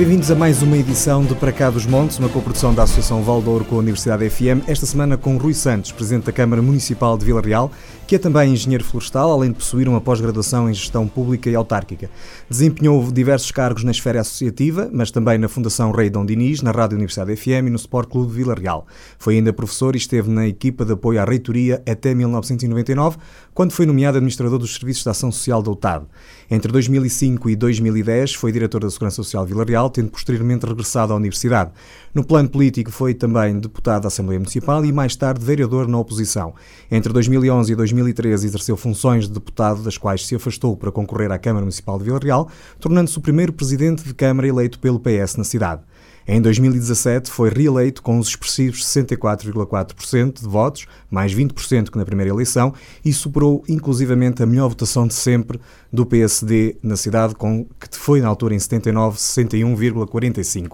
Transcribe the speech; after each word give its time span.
Bem-vindos 0.00 0.30
a 0.30 0.34
mais 0.34 0.62
uma 0.62 0.78
edição 0.78 1.22
de 1.22 1.34
Para 1.34 1.52
Cá 1.52 1.68
dos 1.68 1.84
Montes, 1.84 2.18
uma 2.18 2.30
coprodução 2.30 2.74
da 2.74 2.84
Associação 2.84 3.22
Valdouro 3.22 3.66
com 3.66 3.74
a 3.74 3.80
Universidade 3.80 4.30
FM, 4.30 4.66
esta 4.66 4.86
semana 4.86 5.18
com 5.18 5.36
Rui 5.36 5.52
Santos, 5.52 5.92
Presidente 5.92 6.24
da 6.24 6.32
Câmara 6.32 6.62
Municipal 6.62 7.18
de 7.18 7.26
Vila 7.26 7.42
Real, 7.42 7.70
que 8.06 8.16
é 8.16 8.18
também 8.18 8.50
engenheiro 8.50 8.82
florestal, 8.82 9.30
além 9.30 9.50
de 9.50 9.58
possuir 9.58 9.86
uma 9.86 10.00
pós-graduação 10.00 10.70
em 10.70 10.72
gestão 10.72 11.06
pública 11.06 11.50
e 11.50 11.54
autárquica. 11.54 12.08
Desempenhou 12.48 13.12
diversos 13.12 13.50
cargos 13.50 13.84
na 13.84 13.90
esfera 13.90 14.22
associativa, 14.22 14.88
mas 14.90 15.10
também 15.10 15.36
na 15.36 15.50
Fundação 15.50 15.92
Rei 15.92 16.08
Dom 16.08 16.24
Dinis, 16.24 16.62
na 16.62 16.70
Rádio 16.70 16.96
Universidade 16.96 17.36
FM 17.36 17.66
e 17.66 17.70
no 17.70 17.76
Sport 17.76 18.08
Clube 18.08 18.30
de 18.30 18.38
Vila 18.38 18.54
Real. 18.54 18.86
Foi 19.18 19.34
ainda 19.34 19.52
professor 19.52 19.94
e 19.94 19.98
esteve 19.98 20.30
na 20.30 20.48
equipa 20.48 20.82
de 20.82 20.94
apoio 20.94 21.20
à 21.20 21.26
reitoria 21.26 21.82
até 21.86 22.14
1999, 22.14 23.18
quando 23.52 23.72
foi 23.72 23.84
nomeado 23.84 24.16
administrador 24.16 24.58
dos 24.58 24.72
Serviços 24.76 25.02
de 25.04 25.10
Ação 25.10 25.30
Social 25.30 25.62
da 25.62 25.70
UTAD. 25.70 26.06
Entre 26.52 26.72
2005 26.72 27.48
e 27.48 27.54
2010 27.54 28.34
foi 28.34 28.50
diretor 28.50 28.80
da 28.80 28.90
Segurança 28.90 29.16
Social 29.16 29.46
de 29.46 29.52
Vila 29.52 29.64
Real, 29.64 29.88
tendo 29.88 30.10
posteriormente 30.10 30.66
regressado 30.66 31.12
à 31.12 31.16
Universidade. 31.16 31.70
No 32.12 32.24
plano 32.24 32.48
político 32.48 32.90
foi 32.90 33.14
também 33.14 33.60
deputado 33.60 34.02
da 34.02 34.08
Assembleia 34.08 34.40
Municipal 34.40 34.84
e 34.84 34.92
mais 34.92 35.14
tarde 35.14 35.44
vereador 35.44 35.86
na 35.86 35.96
oposição. 35.96 36.52
Entre 36.90 37.12
2011 37.12 37.72
e 37.72 37.76
2013 37.76 38.48
exerceu 38.48 38.76
funções 38.76 39.28
de 39.28 39.34
deputado, 39.34 39.80
das 39.84 39.96
quais 39.96 40.26
se 40.26 40.34
afastou 40.34 40.76
para 40.76 40.90
concorrer 40.90 41.30
à 41.30 41.38
Câmara 41.38 41.64
Municipal 41.64 41.96
de 41.98 42.04
Vila 42.04 42.18
Real, 42.20 42.50
tornando-se 42.80 43.16
o 43.16 43.20
primeiro 43.20 43.52
presidente 43.52 44.02
de 44.02 44.12
Câmara 44.12 44.48
eleito 44.48 44.80
pelo 44.80 44.98
PS 44.98 45.36
na 45.36 45.44
cidade. 45.44 45.82
Em 46.26 46.40
2017 46.40 47.30
foi 47.30 47.48
reeleito 47.50 48.02
com 48.02 48.18
os 48.18 48.28
expressivos 48.28 48.84
64,4% 48.84 50.40
de 50.40 50.48
votos, 50.48 50.86
mais 51.10 51.34
20% 51.34 51.90
que 51.90 51.98
na 51.98 52.04
primeira 52.04 52.30
eleição, 52.30 52.72
e 53.04 53.12
superou 53.12 53.64
inclusivamente 53.68 54.42
a 54.42 54.46
melhor 54.46 54.68
votação 54.68 55.06
de 55.06 55.14
sempre 55.14 55.58
do 55.92 56.06
PSD 56.06 56.76
na 56.82 56.96
cidade, 56.96 57.34
com, 57.34 57.64
que 57.64 57.96
foi 57.96 58.20
na 58.20 58.28
altura 58.28 58.54
em 58.54 58.58
79, 58.58 59.16
61,45%. 59.18 60.72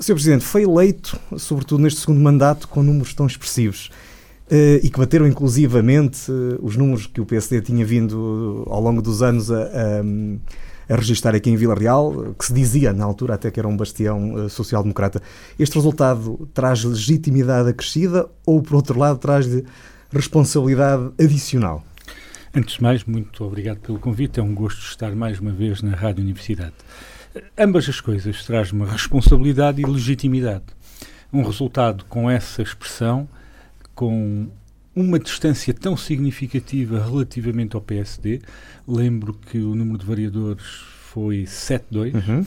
Sr. 0.00 0.14
Presidente, 0.14 0.44
foi 0.44 0.62
eleito, 0.62 1.18
sobretudo 1.36 1.82
neste 1.82 2.00
segundo 2.00 2.20
mandato, 2.20 2.66
com 2.66 2.82
números 2.82 3.12
tão 3.12 3.26
expressivos. 3.26 3.90
Uh, 4.50 4.82
e 4.82 4.90
que 4.90 4.98
bateram 4.98 5.28
inclusivamente 5.28 6.28
uh, 6.28 6.58
os 6.60 6.76
números 6.76 7.06
que 7.06 7.20
o 7.20 7.26
PSD 7.26 7.60
tinha 7.60 7.84
vindo 7.84 8.64
uh, 8.66 8.72
ao 8.72 8.80
longo 8.80 9.00
dos 9.00 9.22
anos 9.22 9.48
a, 9.48 9.62
a, 9.62 10.02
a 10.90 10.96
registrar 10.96 11.34
aqui 11.36 11.48
em 11.48 11.56
Vila 11.56 11.76
Real, 11.76 12.34
que 12.36 12.44
se 12.44 12.52
dizia 12.52 12.92
na 12.92 13.04
altura 13.04 13.34
até 13.34 13.48
que 13.48 13.60
era 13.60 13.68
um 13.68 13.76
bastião 13.76 14.34
uh, 14.34 14.50
social-democrata. 14.50 15.22
Este 15.56 15.76
resultado 15.76 16.48
traz 16.52 16.82
legitimidade 16.82 17.68
acrescida 17.68 18.28
ou, 18.44 18.60
por 18.60 18.74
outro 18.74 18.98
lado, 18.98 19.18
traz-lhe 19.18 19.64
responsabilidade 20.12 21.12
adicional? 21.18 21.84
Antes 22.52 22.74
de 22.74 22.82
mais, 22.82 23.04
muito 23.04 23.44
obrigado 23.44 23.78
pelo 23.78 24.00
convite. 24.00 24.40
É 24.40 24.42
um 24.42 24.52
gosto 24.52 24.80
estar 24.80 25.14
mais 25.14 25.38
uma 25.38 25.52
vez 25.52 25.80
na 25.80 25.94
Rádio 25.94 26.24
Universidade. 26.24 26.74
Ambas 27.56 27.88
as 27.88 28.00
coisas 28.00 28.44
trazem 28.44 28.74
uma 28.74 28.90
responsabilidade 28.90 29.80
e 29.80 29.86
legitimidade. 29.86 30.64
Um 31.32 31.44
resultado 31.44 32.04
com 32.06 32.28
essa 32.28 32.60
expressão, 32.60 33.28
com 33.94 34.48
uma 34.94 35.18
distância 35.18 35.72
tão 35.72 35.96
significativa 35.96 37.02
relativamente 37.04 37.76
ao 37.76 37.82
PSD. 37.82 38.40
Lembro 38.86 39.34
que 39.34 39.58
o 39.58 39.74
número 39.74 39.98
de 39.98 40.06
variadores 40.06 40.64
foi 41.12 41.44
7-2, 41.44 42.14
uhum. 42.14 42.46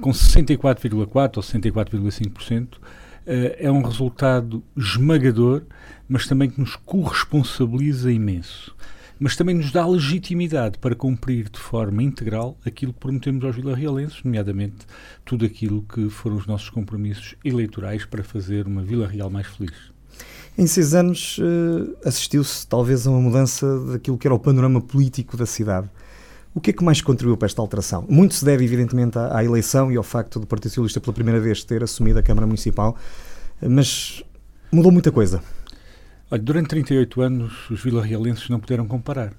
com 0.00 0.10
64,4% 0.10 1.36
ou 1.36 1.42
64,5%. 1.42 2.74
Uh, 2.74 2.78
eh, 3.24 3.56
é 3.60 3.70
um 3.70 3.82
resultado 3.82 4.62
esmagador, 4.76 5.62
mas 6.08 6.26
também 6.26 6.50
que 6.50 6.60
nos 6.60 6.74
corresponsabiliza 6.76 8.10
imenso. 8.10 8.74
Mas 9.20 9.36
também 9.36 9.54
nos 9.54 9.70
dá 9.70 9.86
legitimidade 9.86 10.78
para 10.78 10.96
cumprir 10.96 11.48
de 11.48 11.58
forma 11.58 12.02
integral 12.02 12.58
aquilo 12.66 12.92
que 12.92 12.98
prometemos 12.98 13.44
aos 13.44 13.54
vilarrealenses, 13.54 14.20
nomeadamente 14.24 14.84
tudo 15.24 15.44
aquilo 15.44 15.82
que 15.82 16.10
foram 16.10 16.36
os 16.36 16.46
nossos 16.46 16.70
compromissos 16.70 17.36
eleitorais 17.44 18.04
para 18.04 18.24
fazer 18.24 18.66
uma 18.66 18.82
Vila 18.82 19.06
Real 19.06 19.30
mais 19.30 19.46
feliz. 19.46 19.91
Em 20.56 20.66
seis 20.66 20.94
anos 20.94 21.38
uh, 21.38 21.96
assistiu-se 22.04 22.66
talvez 22.66 23.06
a 23.06 23.10
uma 23.10 23.20
mudança 23.20 23.66
daquilo 23.86 24.18
que 24.18 24.26
era 24.26 24.34
o 24.34 24.38
panorama 24.38 24.80
político 24.80 25.36
da 25.36 25.46
cidade. 25.46 25.88
O 26.54 26.60
que 26.60 26.70
é 26.70 26.72
que 26.74 26.84
mais 26.84 27.00
contribuiu 27.00 27.36
para 27.36 27.46
esta 27.46 27.62
alteração? 27.62 28.04
Muito 28.08 28.34
se 28.34 28.44
deve, 28.44 28.62
evidentemente, 28.62 29.18
à, 29.18 29.42
eleição 29.42 29.90
e 29.90 29.96
ao 29.96 30.02
facto 30.02 30.38
do 30.38 30.46
Partido 30.46 30.68
Socialista 30.68 31.00
pela 31.00 31.14
primeira 31.14 31.40
vez 31.40 31.64
ter 31.64 31.82
assumido 31.82 32.18
a 32.18 32.22
Câmara 32.22 32.46
Municipal, 32.46 32.94
mas 33.62 34.22
mudou 34.70 34.92
muita 34.92 35.10
coisa. 35.10 35.42
Olha, 36.30 36.42
durante 36.42 36.68
38 36.68 37.22
anos 37.22 37.70
os 37.70 37.82
vilarrealenses 37.82 38.50
não 38.50 38.60
puderam 38.60 38.86
comparar, 38.86 39.32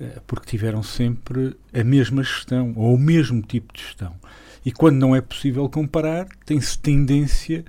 eh, 0.00 0.20
porque 0.26 0.46
tiveram 0.46 0.82
sempre 0.82 1.56
a 1.72 1.84
mesma 1.84 2.24
gestão 2.24 2.72
ou 2.74 2.94
o 2.94 2.98
mesmo 2.98 3.40
tipo 3.42 3.72
de 3.72 3.82
gestão. 3.82 4.16
E 4.64 4.72
quando 4.72 4.96
não 4.96 5.14
é 5.14 5.20
possível 5.20 5.68
comparar, 5.68 6.26
tem-se 6.44 6.76
tendência 6.76 7.64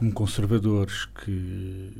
como 0.00 0.12
conservadores 0.12 1.04
que 1.04 1.90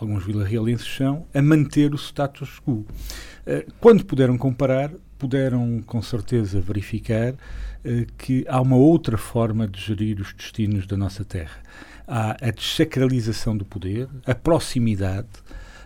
alguns 0.00 0.24
vilarrealenses 0.24 0.86
são, 0.86 1.26
a 1.34 1.42
manter 1.42 1.92
o 1.92 1.98
status 1.98 2.60
quo. 2.64 2.86
Eh, 3.44 3.66
quando 3.80 4.04
puderam 4.04 4.38
comparar, 4.38 4.92
puderam 5.18 5.82
com 5.84 6.00
certeza 6.00 6.60
verificar 6.60 7.34
eh, 7.84 8.06
que 8.16 8.44
há 8.48 8.60
uma 8.60 8.76
outra 8.76 9.18
forma 9.18 9.66
de 9.66 9.80
gerir 9.80 10.20
os 10.20 10.32
destinos 10.32 10.86
da 10.86 10.96
nossa 10.96 11.24
terra. 11.24 11.60
Há 12.06 12.36
a 12.40 12.50
desacralização 12.52 13.56
do 13.56 13.64
poder, 13.64 14.08
a 14.24 14.34
proximidade, 14.34 15.28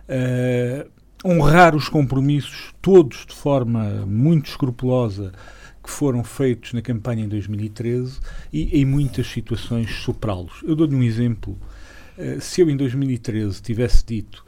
uh, 0.09 0.89
honrar 1.25 1.75
os 1.75 1.89
compromissos 1.89 2.73
todos 2.81 3.25
de 3.25 3.33
forma 3.33 4.05
muito 4.05 4.49
escrupulosa 4.49 5.31
que 5.87 5.91
foram 5.93 6.21
feitos 6.21 6.73
na 6.73 6.81
campanha 6.81 7.23
em 7.23 7.29
2013 7.29 8.19
e 8.51 8.81
em 8.81 8.83
muitas 8.83 9.25
situações 9.25 9.89
superá-los. 10.03 10.61
Eu 10.63 10.75
dou-lhe 10.75 10.93
um 10.93 11.01
exemplo. 11.01 11.57
Uh, 12.17 12.41
se 12.41 12.59
eu 12.59 12.69
em 12.69 12.75
2013 12.75 13.61
tivesse 13.61 14.05
dito 14.05 14.43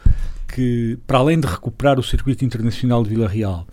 que, 0.54 1.00
para 1.08 1.20
além 1.20 1.40
de 1.40 1.48
recuperar 1.48 1.98
o 1.98 2.04
circuito 2.04 2.44
internacional 2.44 3.04
de 3.04 3.12
Vila 3.12 3.28
Real, 3.28 3.66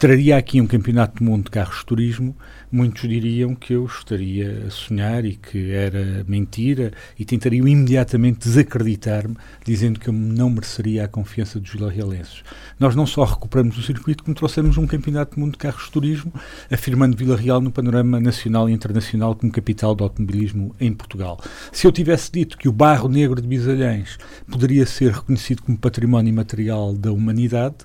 traria 0.00 0.38
aqui 0.38 0.62
um 0.62 0.66
campeonato 0.66 1.18
do 1.18 1.30
mundo 1.30 1.44
de 1.44 1.50
carros 1.50 1.80
de 1.80 1.84
turismo, 1.84 2.34
muitos 2.72 3.06
diriam 3.06 3.54
que 3.54 3.74
eu 3.74 3.84
estaria 3.84 4.64
a 4.66 4.70
sonhar 4.70 5.26
e 5.26 5.36
que 5.36 5.72
era 5.72 6.24
mentira 6.26 6.90
e 7.18 7.24
tentariam 7.26 7.68
imediatamente 7.68 8.48
desacreditar-me, 8.48 9.36
dizendo 9.62 10.00
que 10.00 10.08
eu 10.08 10.12
não 10.14 10.48
mereceria 10.48 11.04
a 11.04 11.08
confiança 11.08 11.60
dos 11.60 11.70
vilarrealenses. 11.70 12.42
Nós 12.78 12.96
não 12.96 13.06
só 13.06 13.24
recuperamos 13.24 13.76
o 13.76 13.82
circuito, 13.82 14.24
como 14.24 14.34
trouxemos 14.34 14.78
um 14.78 14.86
campeonato 14.86 15.34
do 15.34 15.40
mundo 15.40 15.52
de 15.52 15.58
carros 15.58 15.84
de 15.84 15.90
turismo, 15.90 16.32
afirmando 16.70 17.14
Vila 17.14 17.36
Real 17.36 17.60
no 17.60 17.70
panorama 17.70 18.18
nacional 18.18 18.70
e 18.70 18.72
internacional 18.72 19.34
como 19.34 19.52
capital 19.52 19.94
do 19.94 20.02
automobilismo 20.02 20.74
em 20.80 20.94
Portugal. 20.94 21.38
Se 21.70 21.86
eu 21.86 21.92
tivesse 21.92 22.32
dito 22.32 22.56
que 22.56 22.70
o 22.70 22.72
Barro 22.72 23.10
Negro 23.10 23.38
de 23.38 23.46
Bisalhães 23.46 24.16
poderia 24.50 24.86
ser 24.86 25.12
reconhecido 25.12 25.60
como 25.60 25.76
património 25.76 26.30
imaterial 26.30 26.94
da 26.94 27.12
humanidade, 27.12 27.76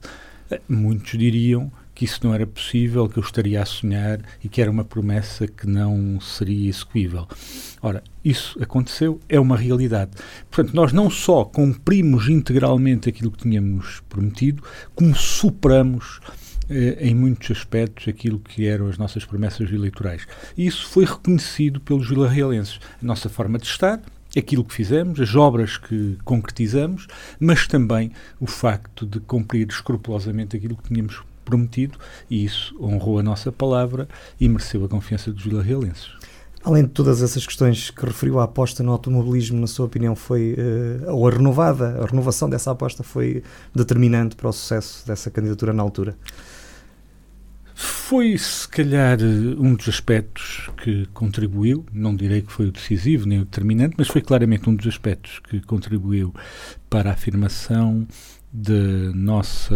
eh, 0.49 0.61
muitos 0.69 1.19
diriam 1.19 1.69
que 1.95 2.03
isso 2.03 2.19
não 2.23 2.33
era 2.33 2.45
possível, 2.45 3.07
que 3.07 3.17
eu 3.17 3.23
estaria 3.23 3.61
a 3.61 3.66
sonhar 3.66 4.19
e 4.44 4.50
que 4.50 4.61
era 4.61 4.69
uma 4.69 4.83
promessa 4.83 5.47
que 5.47 5.66
não 5.66 6.19
seria 6.19 6.69
execuível. 6.69 7.25
Ora, 7.81 8.03
isso 8.23 8.61
aconteceu, 8.61 9.19
é 9.29 9.39
uma 9.39 9.56
realidade. 9.56 10.11
Portanto, 10.51 10.75
nós 10.75 10.91
não 10.91 11.09
só 11.09 11.45
cumprimos 11.45 12.28
integralmente 12.28 13.07
aquilo 13.07 13.31
que 13.31 13.44
tínhamos 13.44 14.01
prometido, 14.09 14.61
como 14.94 15.16
superamos 15.16 16.19
eh, 16.69 16.97
em 17.00 17.16
muitos 17.16 17.50
aspectos 17.50 18.09
aquilo 18.09 18.39
que 18.39 18.67
eram 18.67 18.88
as 18.88 18.97
nossas 18.97 19.23
promessas 19.23 19.72
eleitorais. 19.72 20.27
E 20.57 20.67
isso 20.67 20.85
foi 20.88 21.06
reconhecido 21.06 21.79
pelos 21.79 22.09
vilarrealenses. 22.09 22.80
A 23.01 23.06
nossa 23.06 23.30
forma 23.30 23.57
de 23.57 23.68
estar, 23.68 24.01
aquilo 24.38 24.65
que 24.65 24.74
fizemos, 24.74 25.21
as 25.21 25.33
obras 25.33 25.77
que 25.77 26.18
concretizamos, 26.25 27.07
mas 27.39 27.68
também 27.68 28.12
o 28.38 28.47
facto 28.47 29.06
de 29.06 29.21
cumprir 29.21 29.69
escrupulosamente 29.69 30.57
aquilo 30.57 30.75
que 30.75 30.89
tínhamos 30.89 31.15
prometido 31.15 31.34
e 32.30 32.44
isso 32.44 32.75
honrou 32.81 33.19
a 33.19 33.24
nossa 33.24 33.51
palavra 33.51 34.07
e 34.39 34.47
mereceu 34.50 34.83
a 34.83 34.89
confiança 34.89 35.31
dos 35.31 35.44
vilarrealenses. 35.44 36.09
Além 36.65 36.83
de 36.83 36.89
todas 36.89 37.21
essas 37.21 37.45
questões 37.45 37.92
que 37.92 38.03
referiu, 38.03 38.39
a 38.39 38.45
aposta 38.45 38.81
no 38.81 38.92
automobilismo, 38.92 39.59
na 39.62 39.68
sua 39.68 39.86
opinião, 39.86 40.15
foi, 40.15 40.56
uh, 40.57 41.13
ou 41.13 41.27
a 41.27 41.31
renovada, 41.31 42.01
a 42.01 42.07
renovação 42.07 42.50
dessa 42.50 42.71
aposta 42.71 43.03
foi 43.03 43.44
determinante 43.74 44.36
para 44.36 44.50
o 44.50 44.51
sucesso 44.51 45.06
dessa 45.06 45.30
candidatura 45.30 45.71
na 45.71 45.83
altura? 45.83 46.18
Foi, 47.75 48.38
se 48.38 48.68
calhar, 48.68 49.19
um 49.21 49.75
dos 49.75 49.89
aspectos 49.89 50.69
que 50.81 51.06
contribuiu, 51.07 51.86
não 51.92 52.15
direi 52.15 52.42
que 52.42 52.51
foi 52.51 52.68
o 52.68 52.71
decisivo 52.71 53.27
nem 53.27 53.42
o 53.42 53.45
determinante, 53.45 53.95
mas 53.97 54.07
foi 54.07 54.21
claramente 54.21 54.69
um 54.69 54.75
dos 54.75 54.88
aspectos 54.88 55.39
que 55.39 55.59
contribuiu 55.62 56.33
para 56.89 57.09
a 57.09 57.13
afirmação 57.13 58.07
da 58.56 59.12
nossa 59.13 59.75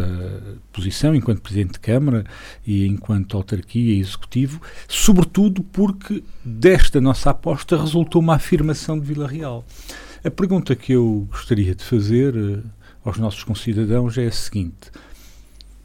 posição 0.72 1.14
enquanto 1.14 1.42
Presidente 1.42 1.74
de 1.74 1.80
Câmara 1.80 2.24
e 2.66 2.88
enquanto 2.88 3.36
autarquia 3.36 3.94
e 3.96 4.00
Executivo, 4.00 4.62
sobretudo 4.88 5.62
porque 5.64 6.24
desta 6.44 7.02
nossa 7.02 7.32
aposta 7.32 7.78
resultou 7.78 8.22
uma 8.22 8.36
afirmação 8.36 8.98
de 8.98 9.06
Vila 9.06 9.28
Real. 9.28 9.66
A 10.24 10.32
pergunta 10.32 10.76
que 10.76 10.94
eu 10.94 11.28
gostaria 11.30 11.76
de 11.76 11.84
fazer 11.84 12.36
uh, 12.36 12.64
aos 13.04 13.18
nossos 13.18 13.44
concidadãos 13.44 14.18
é 14.18 14.28
a 14.28 14.32
seguinte: 14.32 14.92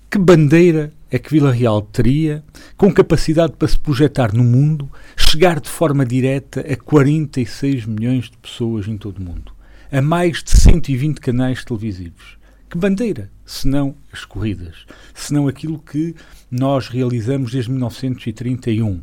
que 0.09 0.19
bandeira 0.19 0.93
é 1.11 1.19
que 1.19 1.31
Vila 1.31 1.53
Real 1.53 1.83
teria, 1.83 2.45
com 2.77 2.93
capacidade 2.93 3.55
para 3.55 3.67
se 3.67 3.79
projetar 3.79 4.33
no 4.33 4.45
mundo, 4.45 4.89
chegar 5.17 5.59
de 5.59 5.69
forma 5.69 6.07
direta 6.07 6.61
a 6.61 6.77
46 6.77 7.87
milhões 7.87 8.27
de 8.27 8.37
pessoas 8.37 8.87
em 8.87 8.97
todo 8.97 9.19
o 9.19 9.23
mundo, 9.23 9.53
a 9.91 10.01
mais 10.01 10.45
de 10.45 10.51
120 10.51 11.19
canais 11.21 11.65
televisivos. 11.65 12.44
Que 12.75 12.79
bandeira, 12.79 13.31
se 13.47 13.69
não 13.69 13.95
as 14.13 14.25
corridas, 14.25 14.85
se 15.15 15.33
não 15.33 15.47
aquilo 15.47 15.79
que 15.79 16.13
nós 16.51 16.89
realizamos 16.89 17.53
desde 17.53 17.71
1931, 17.71 18.95
uh, 18.95 19.03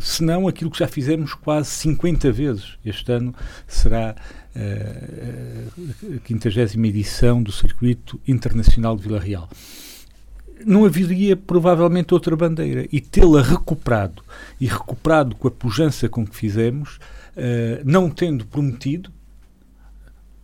se 0.00 0.24
não 0.24 0.48
aquilo 0.48 0.68
que 0.68 0.80
já 0.80 0.88
fizemos 0.88 1.32
quase 1.32 1.70
50 1.70 2.32
vezes. 2.32 2.76
Este 2.84 3.12
ano 3.12 3.32
será 3.68 4.16
uh, 4.56 5.92
a 6.04 6.66
50 6.66 6.88
edição 6.88 7.40
do 7.40 7.52
Circuito 7.52 8.20
Internacional 8.26 8.96
de 8.96 9.04
Vila 9.04 9.20
Real 9.20 9.48
não 10.66 10.84
haveria 10.84 11.36
provavelmente 11.36 12.14
outra 12.14 12.36
bandeira. 12.36 12.86
E 12.92 13.00
tê-la 13.00 13.42
recuperado, 13.42 14.24
e 14.60 14.66
recuperado 14.66 15.36
com 15.36 15.46
a 15.46 15.50
pujança 15.52 16.08
com 16.08 16.26
que 16.26 16.34
fizemos, 16.34 16.96
uh, 17.36 17.82
não 17.84 18.10
tendo 18.10 18.44
prometido, 18.44 19.12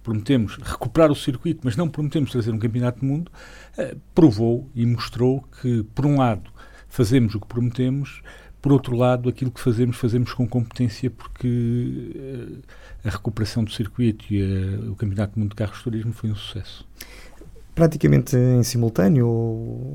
prometemos 0.08 0.56
recuperar 0.56 1.12
o 1.12 1.14
circuito, 1.14 1.60
mas 1.62 1.76
não 1.76 1.86
prometemos 1.86 2.32
trazer 2.32 2.50
um 2.50 2.58
campeonato 2.58 3.00
do 3.00 3.06
mundo, 3.06 3.30
uh, 3.76 4.00
provou 4.14 4.70
e 4.74 4.86
mostrou 4.86 5.44
que, 5.60 5.82
por 5.94 6.06
um 6.06 6.16
lado, 6.16 6.50
fazemos 6.88 7.34
o 7.34 7.40
que 7.40 7.46
prometemos, 7.46 8.22
por 8.62 8.72
outro 8.72 8.96
lado, 8.96 9.28
aquilo 9.28 9.50
que 9.50 9.60
fazemos, 9.60 9.98
fazemos 9.98 10.32
com 10.32 10.48
competência, 10.48 11.10
porque 11.10 12.14
uh, 12.16 12.62
a 13.04 13.10
recuperação 13.10 13.62
do 13.62 13.70
circuito 13.70 14.24
e 14.32 14.88
o 14.88 14.96
Campeonato 14.96 15.34
do 15.34 15.40
Mundo 15.40 15.50
de 15.50 15.56
Carros 15.56 15.76
de 15.76 15.84
Turismo 15.84 16.12
foi 16.12 16.30
um 16.30 16.34
sucesso 16.34 16.88
praticamente 17.74 18.36
em 18.36 18.60
simultâneo, 18.64 19.28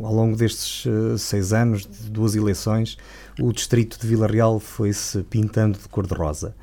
ao 0.03 0.13
longo 0.13 0.37
destes 0.37 0.85
seis 1.19 1.51
anos, 1.51 1.85
de 1.85 2.09
duas 2.09 2.33
eleições, 2.33 2.97
o 3.37 3.51
distrito 3.51 3.99
de 3.99 4.07
Vila 4.07 4.25
Real 4.25 4.57
foi-se 4.57 5.21
pintando 5.23 5.77
de 5.77 5.89
cor-de-rosa. 5.89 6.55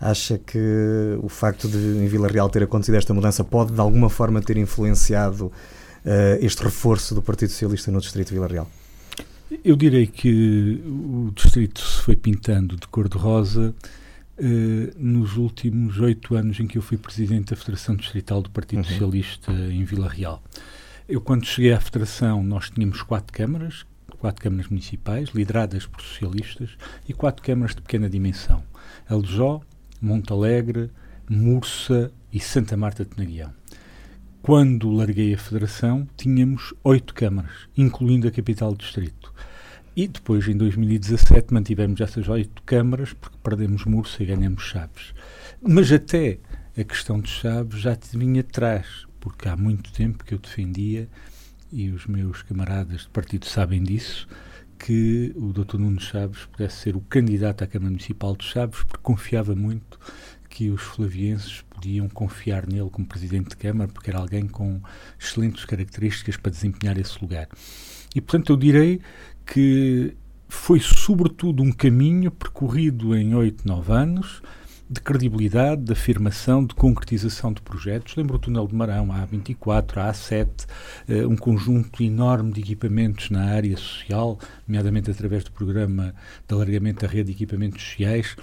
Acha 0.00 0.38
que 0.38 0.58
o 1.22 1.28
facto 1.28 1.68
de 1.68 1.78
em 1.78 2.06
Vila 2.06 2.28
Real 2.28 2.48
ter 2.50 2.62
acontecido 2.62 2.96
esta 2.96 3.14
mudança 3.14 3.44
pode, 3.44 3.72
de 3.72 3.80
alguma 3.80 4.10
forma, 4.10 4.42
ter 4.42 4.56
influenciado 4.56 5.46
uh, 5.46 5.52
este 6.40 6.62
reforço 6.62 7.14
do 7.14 7.22
Partido 7.22 7.50
Socialista 7.50 7.90
no 7.90 8.00
distrito 8.00 8.28
de 8.28 8.34
Vila 8.34 8.48
Real? 8.48 8.70
Eu 9.64 9.76
direi 9.76 10.06
que 10.06 10.82
o 10.86 11.30
distrito 11.34 11.80
se 11.80 12.02
foi 12.02 12.16
pintando 12.16 12.76
de 12.76 12.86
cor-de-rosa 12.88 13.74
Uh, 14.36 14.90
nos 14.98 15.36
últimos 15.36 16.00
oito 16.00 16.34
anos 16.34 16.58
em 16.58 16.66
que 16.66 16.76
eu 16.76 16.82
fui 16.82 16.96
presidente 16.98 17.50
da 17.50 17.56
Federação 17.56 17.94
Distrital 17.94 18.42
do 18.42 18.50
Partido 18.50 18.78
uhum. 18.78 18.84
Socialista 18.84 19.52
em 19.52 19.84
Vila 19.84 20.08
Real. 20.08 20.42
Eu, 21.08 21.20
quando 21.20 21.46
cheguei 21.46 21.72
à 21.72 21.78
Federação, 21.78 22.42
nós 22.42 22.68
tínhamos 22.68 23.00
quatro 23.00 23.32
câmaras, 23.32 23.86
quatro 24.18 24.42
câmaras 24.42 24.68
municipais, 24.68 25.28
lideradas 25.28 25.86
por 25.86 26.00
socialistas, 26.00 26.70
e 27.08 27.12
quatro 27.12 27.44
câmaras 27.44 27.76
de 27.76 27.82
pequena 27.82 28.08
dimensão. 28.08 28.64
Aljó, 29.08 29.60
Montalegre, 30.04 30.90
Mursa 31.28 32.12
e 32.30 32.38
Santa 32.38 32.76
Marta 32.76 33.04
de 33.04 33.16
Naguião. 33.16 33.52
Quando 34.42 34.90
larguei 34.90 35.32
a 35.32 35.38
Federação, 35.38 36.06
tínhamos 36.14 36.74
oito 36.84 37.14
câmaras, 37.14 37.66
incluindo 37.74 38.28
a 38.28 38.30
capital 38.30 38.72
do 38.72 38.78
distrito. 38.78 39.32
E 39.96 40.06
depois, 40.06 40.46
em 40.46 40.56
2017, 40.56 41.54
mantivemos 41.54 41.98
essas 42.02 42.28
oito 42.28 42.62
câmaras, 42.64 43.14
porque 43.14 43.38
perdemos 43.42 43.86
Mursa 43.86 44.22
e 44.22 44.26
ganhamos 44.26 44.64
Chaves. 44.64 45.14
Mas 45.62 45.90
até 45.90 46.38
a 46.76 46.84
questão 46.84 47.18
de 47.18 47.30
Chaves 47.30 47.80
já 47.80 47.96
vinha 48.12 48.42
atrás, 48.42 49.06
porque 49.18 49.48
há 49.48 49.56
muito 49.56 49.90
tempo 49.90 50.22
que 50.22 50.34
eu 50.34 50.38
defendia, 50.38 51.08
e 51.72 51.88
os 51.88 52.06
meus 52.06 52.42
camaradas 52.42 53.02
de 53.02 53.08
partido 53.08 53.46
sabem 53.46 53.82
disso, 53.82 54.28
que 54.78 55.32
o 55.36 55.52
Dr. 55.52 55.78
Nuno 55.78 56.00
Chaves 56.00 56.46
pudesse 56.46 56.76
ser 56.76 56.96
o 56.96 57.00
candidato 57.00 57.64
à 57.64 57.66
Câmara 57.66 57.90
Municipal 57.90 58.36
de 58.36 58.44
Chaves, 58.44 58.82
porque 58.84 59.02
confiava 59.02 59.54
muito 59.54 59.98
que 60.48 60.70
os 60.70 60.82
flavienses 60.82 61.62
podiam 61.70 62.08
confiar 62.08 62.66
nele 62.66 62.88
como 62.90 63.06
Presidente 63.06 63.50
de 63.50 63.56
Câmara, 63.56 63.90
porque 63.90 64.10
era 64.10 64.20
alguém 64.20 64.46
com 64.46 64.80
excelentes 65.18 65.64
características 65.64 66.36
para 66.36 66.52
desempenhar 66.52 66.96
esse 66.98 67.20
lugar. 67.20 67.48
E, 68.14 68.20
portanto, 68.20 68.52
eu 68.52 68.56
direi 68.56 69.00
que 69.44 70.14
foi 70.48 70.78
sobretudo 70.78 71.62
um 71.62 71.72
caminho 71.72 72.30
percorrido 72.30 73.16
em 73.16 73.34
oito, 73.34 73.66
nove 73.66 73.92
anos 73.92 74.40
de 74.94 75.00
credibilidade, 75.00 75.82
de 75.82 75.92
afirmação, 75.92 76.64
de 76.64 76.74
concretização 76.74 77.52
de 77.52 77.60
projetos. 77.60 78.14
Lembro 78.14 78.36
o 78.36 78.38
túnel 78.38 78.66
de 78.66 78.74
Marão, 78.74 79.10
a 79.10 79.26
A24, 79.26 79.96
a 79.98 80.12
A7, 80.12 80.66
uh, 81.08 81.28
um 81.28 81.36
conjunto 81.36 82.02
enorme 82.02 82.52
de 82.52 82.60
equipamentos 82.60 83.28
na 83.28 83.44
área 83.44 83.76
social, 83.76 84.38
nomeadamente 84.66 85.10
através 85.10 85.42
do 85.42 85.50
programa 85.50 86.14
de 86.46 86.54
alargamento 86.54 87.04
da 87.04 87.12
rede 87.12 87.24
de 87.24 87.32
equipamentos 87.32 87.82
sociais. 87.82 88.36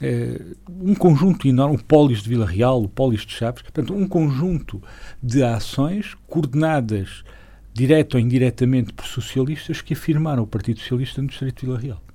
Uh, 0.00 0.56
um 0.80 0.94
conjunto 0.94 1.46
enorme, 1.46 1.76
o 1.76 1.84
Pólis 1.84 2.22
de 2.22 2.28
Vila 2.28 2.46
Real, 2.46 2.82
o 2.82 2.88
Pólis 2.88 3.24
de 3.24 3.32
Chaves, 3.32 3.62
portanto, 3.62 3.94
um 3.94 4.08
conjunto 4.08 4.82
de 5.22 5.44
ações 5.44 6.16
coordenadas 6.26 7.22
direto 7.72 8.14
ou 8.14 8.20
indiretamente 8.20 8.92
por 8.92 9.06
socialistas 9.06 9.80
que 9.80 9.94
afirmaram 9.94 10.42
o 10.42 10.46
Partido 10.46 10.80
Socialista 10.80 11.22
no 11.22 11.28
Distrito 11.28 11.60
de 11.60 11.66
Vila 11.66 11.78
Real. 11.78 12.11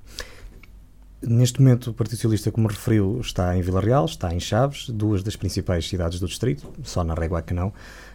Neste 1.29 1.61
momento, 1.61 1.89
o 1.89 1.93
Partido 1.93 2.15
Socialista, 2.15 2.53
como 2.53 2.69
referiu, 2.69 3.19
está 3.19 3.57
em 3.57 3.61
Vila 3.61 3.81
Real, 3.81 4.05
está 4.05 4.33
em 4.33 4.39
Chaves, 4.39 4.89
duas 4.89 5.21
das 5.21 5.35
principais 5.35 5.85
cidades 5.85 6.21
do 6.21 6.25
distrito, 6.25 6.71
só 6.83 7.03
na 7.03 7.13
Régua 7.13 7.41
que 7.41 7.53
não. 7.53 7.73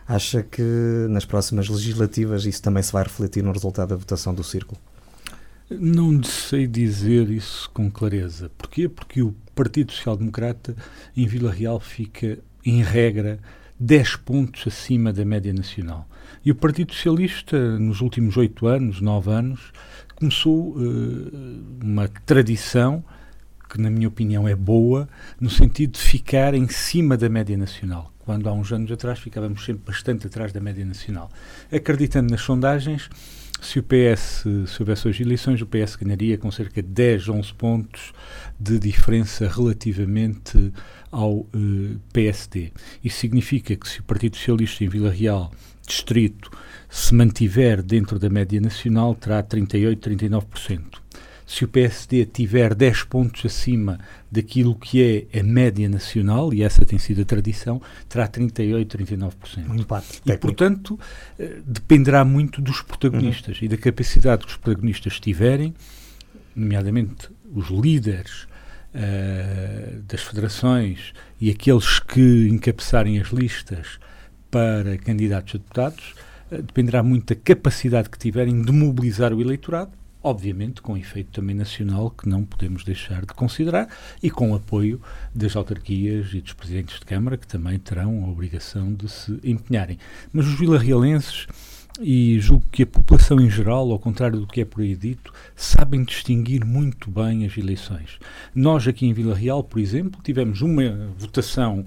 Acha 0.09 0.43
que 0.43 0.63
nas 1.11 1.27
próximas 1.27 1.69
legislativas 1.69 2.47
isso 2.47 2.63
também 2.63 2.83
se 2.83 2.91
vai 2.91 3.03
refletir 3.03 3.43
no 3.43 3.53
resultado 3.53 3.91
da 3.91 3.97
votação 3.97 4.35
do 4.35 4.43
Círculo? 4.43 4.81
Não 5.69 6.23
sei 6.23 6.67
dizer 6.67 7.29
isso 7.29 7.71
com 7.75 7.91
clareza. 7.91 8.51
Porquê? 8.57 8.89
Porque 8.89 9.21
o 9.21 9.35
Partido 9.55 9.93
Social 9.93 10.17
Democrata 10.17 10.75
em 11.15 11.27
Vila 11.27 11.53
Real 11.53 11.79
fica, 11.81 12.39
em 12.65 12.83
regra, 12.83 13.39
10 13.79 14.17
pontos 14.17 14.67
acima 14.67 15.13
da 15.13 15.23
média 15.23 15.53
nacional. 15.53 16.09
E 16.43 16.51
o 16.51 16.55
Partido 16.55 16.95
Socialista, 16.95 17.79
nos 17.79 18.01
últimos 18.01 18.39
oito 18.39 18.67
anos, 18.67 19.03
nove 19.03 19.31
anos, 19.31 19.71
começou 20.23 20.77
uh, 20.77 21.83
uma 21.83 22.07
tradição 22.25 23.05
que, 23.69 23.81
na 23.81 23.91
minha 23.91 24.07
opinião, 24.07 24.47
é 24.47 24.55
boa, 24.55 25.09
no 25.41 25.51
sentido 25.51 25.95
de 25.95 25.99
ficar 25.99 26.55
em 26.55 26.69
cima 26.69 27.17
da 27.17 27.29
média 27.29 27.57
nacional. 27.57 28.13
Quando 28.21 28.49
há 28.49 28.53
uns 28.53 28.73
anos 28.73 28.93
atrás 28.93 29.19
ficávamos 29.19 29.65
sempre 29.65 29.83
bastante 29.85 30.29
atrás 30.29 30.53
da 30.53 30.61
média 30.61 30.85
nacional. 30.85 31.29
Acreditando 31.73 32.31
nas 32.31 32.41
sondagens, 32.41 33.11
se 33.61 33.81
o 33.81 33.83
PS, 33.83 34.45
se 34.69 34.81
houvesse 34.81 35.09
hoje 35.09 35.25
eleições, 35.25 35.61
o 35.61 35.67
PS 35.67 35.97
ganharia 35.97 36.39
com 36.39 36.53
cerca 36.53 36.81
de 36.81 36.89
10, 36.89 37.29
11 37.29 37.55
pontos 37.55 38.13
de 38.61 38.79
diferença 38.79 39.49
relativamente 39.49 40.73
ao 41.13 41.35
uh, 41.35 41.49
eh, 41.55 41.97
PSD. 42.13 42.73
Isso 43.05 43.19
significa 43.19 43.77
que 43.77 43.89
se 43.89 44.01
o 44.01 44.03
Partido 44.03 44.37
Socialista 44.37 44.83
em 44.83 44.89
Vila 44.89 45.11
Real 45.11 45.53
distrito 45.87 46.51
se 46.89 47.15
mantiver 47.15 47.83
dentro 47.83 48.19
da 48.19 48.31
média 48.31 48.61
nacional, 48.61 49.15
terá 49.15 49.43
38, 49.43 50.11
39%. 50.11 50.81
Se 51.47 51.65
o 51.65 51.69
PSD 51.69 52.25
tiver 52.25 52.75
10 52.75 53.05
pontos 53.05 53.45
acima 53.45 53.99
daquilo 54.31 54.75
que 54.75 55.29
é 55.33 55.41
a 55.41 55.43
média 55.43 55.87
nacional, 55.89 56.55
e 56.55 56.63
essa 56.63 56.87
tem 56.87 56.99
sido 56.99 57.23
a 57.23 57.25
tradição, 57.25 57.81
terá 58.09 58.27
38, 58.27 58.97
39%. 58.97 59.69
Um 59.69 59.75
empate. 59.75 60.23
E, 60.25 60.37
portanto, 60.39 60.99
eh, 61.39 61.59
dependerá 61.67 62.25
muito 62.25 62.63
dos 62.63 62.81
protagonistas 62.81 63.59
uhum. 63.59 63.67
e 63.67 63.69
da 63.69 63.77
capacidade 63.77 64.45
que 64.47 64.51
os 64.51 64.57
protagonistas 64.57 65.21
tiverem, 65.21 65.75
nomeadamente 66.57 67.29
os 67.55 67.69
líderes 67.69 68.47
uh, 68.95 70.03
das 70.03 70.23
federações 70.23 71.13
e 71.41 71.51
aqueles 71.51 71.99
que 71.99 72.49
encabeçarem 72.49 73.21
as 73.21 73.29
listas 73.29 73.99
para 74.51 74.99
candidatos 74.99 75.55
a 75.55 75.59
deputados 75.59 76.15
eh, 76.51 76.61
dependerá 76.61 77.03
muito 77.03 77.35
da 77.35 77.41
capacidade 77.41 78.11
que 78.11 78.19
tiverem 78.19 78.63
de 78.63 78.71
mobilizar 78.71 79.33
o 79.33 79.41
eleitorado, 79.41 79.93
obviamente 80.23 80.83
com 80.83 80.97
efeito 80.97 81.31
também 81.33 81.57
nacional 81.57 82.11
que 82.11 82.29
não 82.29 82.45
podemos 82.45 82.85
deixar 82.85 83.23
de 83.23 83.33
considerar 83.33 83.89
e 84.23 84.31
com 84.31 84.53
o 84.53 84.55
apoio 84.55 85.01
das 85.35 85.57
autarquias 85.57 86.35
e 86.35 86.43
dos 86.43 86.53
presidentes 86.53 87.01
de 87.01 87.07
Câmara 87.07 87.39
que 87.39 87.47
também 87.47 87.79
terão 87.79 88.25
a 88.25 88.29
obrigação 88.29 88.93
de 88.93 89.09
se 89.09 89.41
empenharem. 89.43 89.99
Mas 90.33 90.47
os 90.47 90.59
vilarrealenses 90.59 91.47
e 92.01 92.39
julgo 92.41 92.65
que 92.71 92.83
a 92.83 92.87
população 92.87 93.41
em 93.41 93.51
geral, 93.51 93.91
ao 93.91 93.99
contrário 93.99 94.41
do 94.41 94.47
que 94.47 94.61
é 94.61 94.65
por 94.65 94.81
aí 94.81 94.97
dito, 94.97 95.33
sabem 95.55 96.05
distinguir 96.05 96.65
muito 96.65 97.11
bem 97.11 97.45
as 97.45 97.57
eleições. 97.57 98.19
Nós 98.55 98.87
aqui 98.87 99.07
em 99.07 99.13
Vila 99.13 99.35
Real, 99.35 99.63
por 99.63 99.79
exemplo, 99.79 100.21
tivemos 100.23 100.63
uma 100.63 101.11
votação 101.19 101.85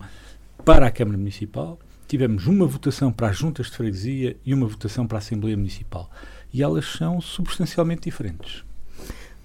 para 0.64 0.88
a 0.88 0.92
Câmara 0.92 1.18
Municipal, 1.18 1.80
tivemos 2.08 2.48
uma 2.48 2.66
votação 2.66 3.12
para 3.12 3.30
as 3.30 3.38
juntas 3.38 3.68
de 3.68 3.78
freguesia 3.78 4.38
e 4.46 4.54
uma 4.54 4.68
votação 4.68 5.08
para 5.08 5.18
a 5.18 5.20
Assembleia 5.20 5.58
Municipal. 5.58 6.10
E 6.54 6.62
elas 6.62 6.86
são 6.86 7.20
substancialmente 7.20 8.04
diferentes. 8.04 8.64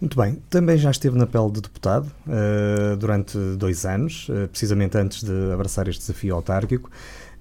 Muito 0.01 0.17
bem. 0.17 0.43
Também 0.49 0.79
já 0.79 0.91
esteve 0.91 1.19
na 1.19 1.27
pele 1.27 1.51
de 1.51 1.61
deputado 1.61 2.11
uh, 2.27 2.97
durante 2.97 3.37
dois 3.57 3.85
anos, 3.85 4.29
uh, 4.31 4.49
precisamente 4.49 4.97
antes 4.97 5.23
de 5.23 5.53
abraçar 5.53 5.89
este 5.89 6.01
desafio 6.01 6.35
autárquico. 6.35 6.91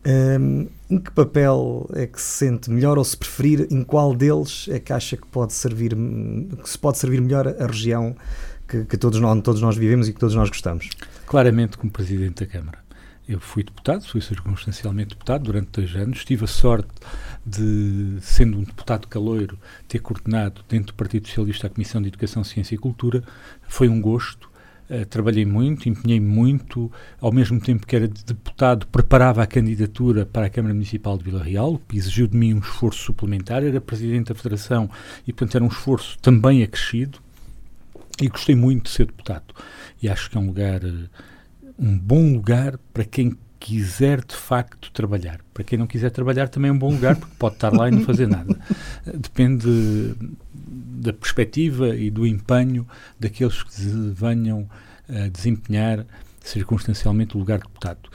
Um, 0.06 0.68
em 0.90 0.98
que 0.98 1.12
papel 1.12 1.90
é 1.94 2.08
que 2.08 2.22
se 2.22 2.46
sente 2.46 2.72
melhor 2.72 2.98
ou 2.98 3.04
se 3.04 3.18
preferir, 3.18 3.68
em 3.70 3.84
qual 3.84 4.16
deles 4.16 4.68
é 4.70 4.80
que 4.80 4.94
acha 4.94 5.18
que 5.18 5.28
pode 5.28 5.54
servir, 5.54 5.94
que 5.94 6.70
se 6.70 6.80
pode 6.80 6.98
servir 6.98 7.22
melhor 7.22 7.48
a 7.48 7.68
região 7.68 8.16
que, 8.70 8.86
que 8.86 8.98
todos, 8.98 9.20
nós, 9.20 9.42
todos 9.42 9.62
nós 9.62 9.76
vivemos 9.76 10.08
e 10.08 10.14
que 10.14 10.20
todos 10.20 10.36
nós 10.36 10.50
gostamos? 10.50 10.90
Claramente 11.26 11.78
como 11.78 11.92
Presidente 11.92 12.46
da 12.46 12.52
Câmara. 12.52 12.80
Eu 13.28 13.40
fui 13.40 13.64
deputado, 13.64 14.04
fui 14.08 14.22
circunstancialmente 14.22 15.10
deputado 15.10 15.44
durante 15.44 15.70
dois 15.72 15.96
anos. 15.96 16.26
Tive 16.26 16.46
a 16.46 16.48
sorte 16.48 16.90
de, 17.46 18.18
sendo 18.22 18.58
um 18.58 18.64
deputado 18.64 19.08
caloiro, 19.08 19.58
ter 19.88 20.00
coordenado 20.00 20.64
dentro 20.68 20.88
do 20.88 20.94
Partido 20.96 21.28
Socialista 21.28 21.68
a 21.68 21.70
Comissão 21.70 22.02
de 22.02 22.08
Educação, 22.08 22.44
Ciência 22.44 22.74
e 22.74 22.78
Cultura. 22.78 23.24
Foi 23.68 23.88
um 23.88 24.02
gosto. 24.02 24.49
Uh, 24.90 25.06
trabalhei 25.06 25.46
muito, 25.46 25.88
empenhei 25.88 26.20
muito, 26.20 26.92
ao 27.22 27.32
mesmo 27.32 27.60
tempo 27.60 27.86
que 27.86 27.96
era 27.96 28.08
deputado, 28.08 28.88
preparava 28.88 29.44
a 29.44 29.46
candidatura 29.46 30.26
para 30.26 30.48
a 30.48 30.50
Câmara 30.50 30.74
Municipal 30.74 31.16
de 31.16 31.24
Vila 31.24 31.44
Real, 31.44 31.80
que 31.88 31.96
exigiu 31.96 32.28
de 32.28 32.36
mim 32.36 32.56
um 32.56 32.60
esforço 32.60 33.04
suplementar, 33.04 33.64
era 33.64 33.80
presidente 33.80 34.30
da 34.30 34.36
Federação 34.36 34.90
e, 35.28 35.32
portanto, 35.32 35.56
era 35.56 35.64
um 35.64 35.68
esforço 35.68 36.18
também 36.20 36.64
acrescido 36.64 37.20
e 38.22 38.28
gostei 38.28 38.56
muito 38.56 38.86
de 38.86 38.90
ser 38.90 39.06
deputado. 39.06 39.54
E 40.02 40.10
acho 40.10 40.30
que 40.30 40.38
é 40.38 40.40
um 40.40 40.48
lugar, 40.48 40.84
eh, 40.84 41.08
um 41.78 41.98
bom 41.98 42.34
lugar 42.34 42.78
para 42.94 43.06
quem 43.06 43.38
quiser 43.60 44.24
de 44.24 44.36
facto 44.36 44.92
trabalhar. 44.92 45.42
Para 45.54 45.64
quem 45.64 45.78
não 45.78 45.88
quiser 45.88 46.10
trabalhar 46.12 46.48
também 46.48 46.70
é 46.70 46.72
um 46.74 46.78
bom 46.78 46.92
lugar, 46.92 47.16
porque 47.16 47.36
pode 47.38 47.56
estar 47.56 47.72
lá 47.72 47.88
e 47.88 47.92
não 47.92 48.02
fazer 48.02 48.28
nada. 48.28 48.58
Depende 49.06 50.16
da 50.54 51.14
perspectiva 51.14 51.96
e 51.96 52.10
do 52.10 52.26
empenho 52.26 52.88
daqueles 53.20 53.64
que 53.64 53.82
venham 54.14 54.70
a 55.08 55.28
desempenhar 55.28 56.06
circunstancialmente 56.42 57.36
o 57.36 57.40
lugar 57.40 57.60
de 57.60 57.66
deputado. 57.66 58.10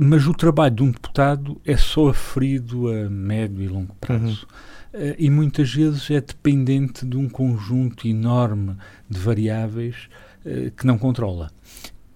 Mas 0.00 0.26
o 0.26 0.34
trabalho 0.34 0.74
de 0.74 0.82
um 0.82 0.90
deputado 0.90 1.60
é 1.64 1.76
só 1.76 2.08
aferido 2.08 2.88
a 2.88 3.08
médio 3.08 3.62
e 3.62 3.68
longo 3.68 3.94
prazo. 4.00 4.46
Uhum. 4.92 5.10
Uh, 5.10 5.14
e 5.18 5.30
muitas 5.30 5.72
vezes 5.72 6.10
é 6.10 6.20
dependente 6.20 7.04
de 7.04 7.16
um 7.16 7.28
conjunto 7.28 8.08
enorme 8.08 8.74
de 9.08 9.18
variáveis 9.18 10.08
uh, 10.44 10.70
que 10.70 10.86
não 10.86 10.98
controla. 10.98 11.50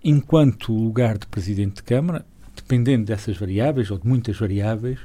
Enquanto 0.03 0.73
o 0.73 0.85
lugar 0.85 1.19
de 1.19 1.27
Presidente 1.27 1.77
de 1.77 1.83
Câmara, 1.83 2.25
dependendo 2.73 3.05
dessas 3.05 3.37
variáveis, 3.37 3.91
ou 3.91 3.99
de 3.99 4.09
muitas 4.09 4.39
variáveis, 4.39 4.99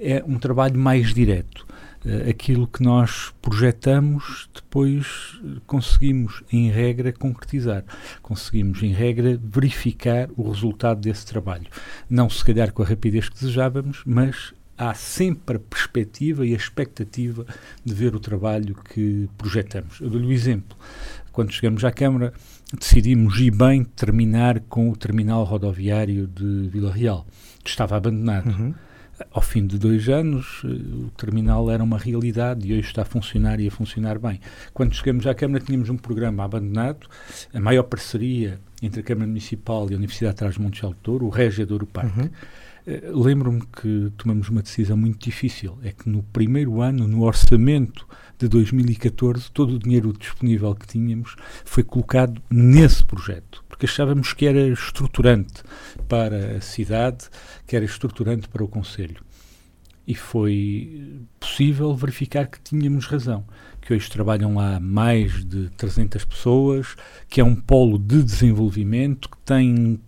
é 0.00 0.24
um 0.26 0.38
trabalho 0.38 0.76
mais 0.76 1.14
direto. 1.14 1.64
Uh, 2.04 2.28
aquilo 2.28 2.66
que 2.66 2.82
nós 2.82 3.32
projetamos, 3.40 4.48
depois 4.52 5.40
conseguimos, 5.64 6.42
em 6.52 6.68
regra, 6.68 7.12
concretizar. 7.12 7.84
Conseguimos, 8.20 8.82
em 8.82 8.92
regra, 8.92 9.38
verificar 9.40 10.28
o 10.36 10.50
resultado 10.50 11.00
desse 11.00 11.24
trabalho. 11.24 11.66
Não 12.10 12.28
se 12.28 12.44
calhar 12.44 12.72
com 12.72 12.82
a 12.82 12.86
rapidez 12.86 13.28
que 13.28 13.38
desejávamos, 13.38 14.02
mas 14.04 14.52
há 14.76 14.92
sempre 14.94 15.58
a 15.58 15.60
perspectiva 15.60 16.44
e 16.44 16.54
a 16.54 16.56
expectativa 16.56 17.46
de 17.84 17.94
ver 17.94 18.16
o 18.16 18.20
trabalho 18.20 18.74
que 18.74 19.28
projetamos. 19.38 20.00
Eu 20.00 20.10
dou-lhe 20.10 20.26
um 20.26 20.32
exemplo. 20.32 20.76
Quando 21.30 21.52
chegamos 21.52 21.84
à 21.84 21.92
Câmara, 21.92 22.32
decidimos 22.78 23.38
ir 23.38 23.50
bem 23.50 23.84
terminar 23.84 24.60
com 24.60 24.90
o 24.90 24.96
terminal 24.96 25.44
rodoviário 25.44 26.26
de 26.26 26.68
Vila 26.68 26.92
Real, 26.92 27.26
que 27.62 27.70
estava 27.70 27.96
abandonado. 27.96 28.48
Uhum. 28.48 28.74
Ao 29.30 29.42
fim 29.42 29.66
de 29.66 29.78
dois 29.78 30.08
anos, 30.08 30.64
o 30.64 31.10
terminal 31.16 31.70
era 31.70 31.84
uma 31.84 31.98
realidade 31.98 32.66
e 32.66 32.72
hoje 32.72 32.88
está 32.88 33.02
a 33.02 33.04
funcionar 33.04 33.60
e 33.60 33.68
a 33.68 33.70
funcionar 33.70 34.18
bem. 34.18 34.40
Quando 34.74 34.94
chegamos 34.94 35.26
à 35.26 35.34
Câmara, 35.34 35.62
tínhamos 35.62 35.88
um 35.90 35.96
programa 35.96 36.44
abandonado, 36.44 37.06
a 37.54 37.60
maior 37.60 37.84
parceria 37.84 38.58
entre 38.82 39.00
a 39.00 39.04
Câmara 39.04 39.26
Municipal 39.28 39.88
e 39.90 39.94
a 39.94 39.96
Universidade 39.96 40.34
de 40.34 40.38
Trás-Montes 40.38 40.80
de 40.80 40.86
Alto 40.86 41.24
o 41.24 41.28
Régia 41.28 41.64
do 41.64 41.86
Parque. 41.86 42.20
Uhum 42.20 42.30
eh, 42.86 43.10
lembro-me 43.12 43.62
que 43.66 44.12
tomamos 44.16 44.48
uma 44.48 44.62
decisão 44.62 44.96
muito 44.96 45.24
difícil. 45.24 45.78
É 45.82 45.92
que 45.92 46.08
no 46.08 46.22
primeiro 46.22 46.80
ano, 46.80 47.06
no 47.06 47.22
orçamento 47.22 48.06
de 48.42 48.48
2014, 48.48 49.52
todo 49.52 49.74
o 49.74 49.78
dinheiro 49.78 50.12
disponível 50.12 50.74
que 50.74 50.86
tínhamos 50.86 51.36
foi 51.64 51.84
colocado 51.84 52.42
nesse 52.50 53.04
projeto, 53.04 53.64
porque 53.68 53.86
achávamos 53.86 54.32
que 54.32 54.46
era 54.46 54.66
estruturante 54.66 55.62
para 56.08 56.56
a 56.56 56.60
cidade, 56.60 57.28
que 57.64 57.76
era 57.76 57.84
estruturante 57.84 58.48
para 58.48 58.64
o 58.64 58.68
Conselho. 58.68 59.22
E 60.04 60.16
foi 60.16 61.20
possível 61.38 61.94
verificar 61.94 62.48
que 62.48 62.60
tínhamos 62.60 63.06
razão, 63.06 63.44
que 63.80 63.94
hoje 63.94 64.10
trabalham 64.10 64.56
lá 64.56 64.80
mais 64.80 65.44
de 65.44 65.70
300 65.76 66.24
pessoas, 66.24 66.96
que 67.28 67.40
é 67.40 67.44
um 67.44 67.54
polo 67.54 67.96
de 67.96 68.24
desenvolvimento, 68.24 69.28
que 69.28 69.38
tem 69.44 70.00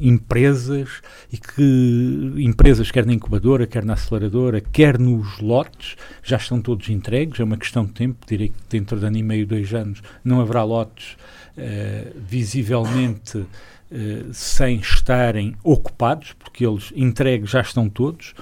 empresas 0.00 1.00
e 1.32 1.36
que 1.38 2.34
empresas, 2.38 2.90
quer 2.90 3.06
na 3.06 3.12
incubadora, 3.12 3.66
quer 3.66 3.84
na 3.84 3.94
aceleradora, 3.94 4.60
quer 4.60 4.98
nos 4.98 5.38
lotes, 5.40 5.96
já 6.22 6.36
estão 6.36 6.60
todos 6.60 6.88
entregues, 6.88 7.40
é 7.40 7.44
uma 7.44 7.56
questão 7.56 7.84
de 7.84 7.92
tempo, 7.92 8.26
direi 8.26 8.48
que 8.48 8.54
dentro 8.68 8.98
de 8.98 9.06
ano 9.06 9.16
e 9.16 9.22
meio, 9.22 9.46
dois 9.46 9.72
anos, 9.74 10.02
não 10.24 10.40
haverá 10.40 10.64
lotes 10.64 11.16
uh, 11.56 12.16
visivelmente 12.16 13.38
uh, 13.38 13.46
sem 14.32 14.76
estarem 14.76 15.54
ocupados, 15.62 16.34
porque 16.38 16.66
eles 16.66 16.92
entregues 16.94 17.50
já 17.50 17.60
estão 17.60 17.88
todos, 17.88 18.34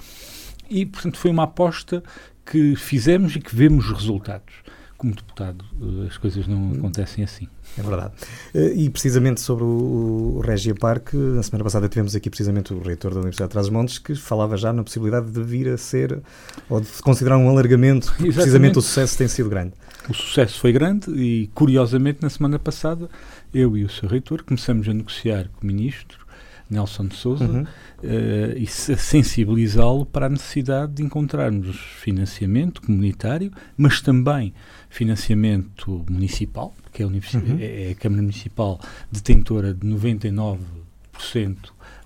e 0.68 0.84
portanto 0.84 1.18
foi 1.18 1.30
uma 1.30 1.44
aposta 1.44 2.02
que 2.44 2.76
fizemos 2.76 3.34
e 3.36 3.40
que 3.40 3.54
vemos 3.54 3.90
resultados 3.90 4.65
como 5.06 5.14
deputado, 5.14 5.64
eh, 5.80 6.08
as 6.08 6.16
coisas 6.16 6.46
não 6.48 6.72
acontecem 6.72 7.22
assim. 7.22 7.46
É 7.78 7.82
verdade. 7.82 8.14
Eh, 8.52 8.72
e 8.74 8.90
precisamente 8.90 9.40
sobre 9.40 9.62
o 9.62 10.42
Regia 10.44 10.74
Parque, 10.74 11.16
na 11.16 11.42
semana 11.42 11.62
passada 11.62 11.88
tivemos 11.88 12.16
aqui 12.16 12.28
precisamente 12.28 12.74
o 12.74 12.80
reitor 12.80 13.12
da 13.12 13.20
Universidade 13.20 13.48
de 13.48 13.52
Trás-os-Montes 13.52 13.98
que 13.98 14.14
falava 14.16 14.56
já 14.56 14.72
na 14.72 14.82
possibilidade 14.82 15.30
de 15.30 15.42
vir 15.42 15.68
a 15.68 15.78
ser, 15.78 16.20
ou 16.68 16.80
de 16.80 16.88
considerar 17.02 17.38
um 17.38 17.48
alargamento, 17.48 18.08
porque 18.16 18.32
precisamente 18.32 18.78
o 18.78 18.82
sucesso 18.82 19.16
tem 19.16 19.28
sido 19.28 19.48
grande. 19.48 19.74
O 20.08 20.14
sucesso 20.14 20.58
foi 20.60 20.72
grande 20.72 21.10
e, 21.10 21.48
curiosamente, 21.54 22.18
na 22.22 22.30
semana 22.30 22.58
passada, 22.58 23.08
eu 23.54 23.76
e 23.76 23.84
o 23.84 23.88
seu 23.88 24.08
reitor 24.08 24.42
começamos 24.42 24.88
a 24.88 24.94
negociar 24.94 25.48
com 25.56 25.64
o 25.64 25.66
ministro 25.66 26.25
Nelson 26.68 27.08
Souza 27.10 27.44
uhum. 27.44 27.62
uh, 27.62 28.56
e 28.56 28.66
sensibilizá-lo 28.66 30.04
para 30.04 30.26
a 30.26 30.28
necessidade 30.28 30.92
de 30.94 31.02
encontrarmos 31.02 31.76
financiamento 31.76 32.82
comunitário, 32.82 33.52
mas 33.76 34.00
também 34.00 34.52
financiamento 34.88 36.04
municipal, 36.10 36.74
que 36.92 37.02
é 37.02 37.06
a, 37.06 37.08
uhum. 37.08 37.58
é 37.60 37.90
a 37.92 37.94
Câmara 37.94 38.22
Municipal 38.22 38.80
detentora 39.10 39.72
de 39.72 39.86
99% 39.86 40.58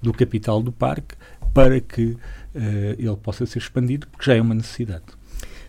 do 0.02 0.12
capital 0.12 0.62
do 0.62 0.72
parque, 0.72 1.14
para 1.52 1.80
que 1.80 2.04
uh, 2.04 2.18
ele 2.98 3.16
possa 3.16 3.44
ser 3.46 3.58
expandido, 3.58 4.06
porque 4.08 4.26
já 4.26 4.36
é 4.36 4.40
uma 4.40 4.54
necessidade. 4.54 5.04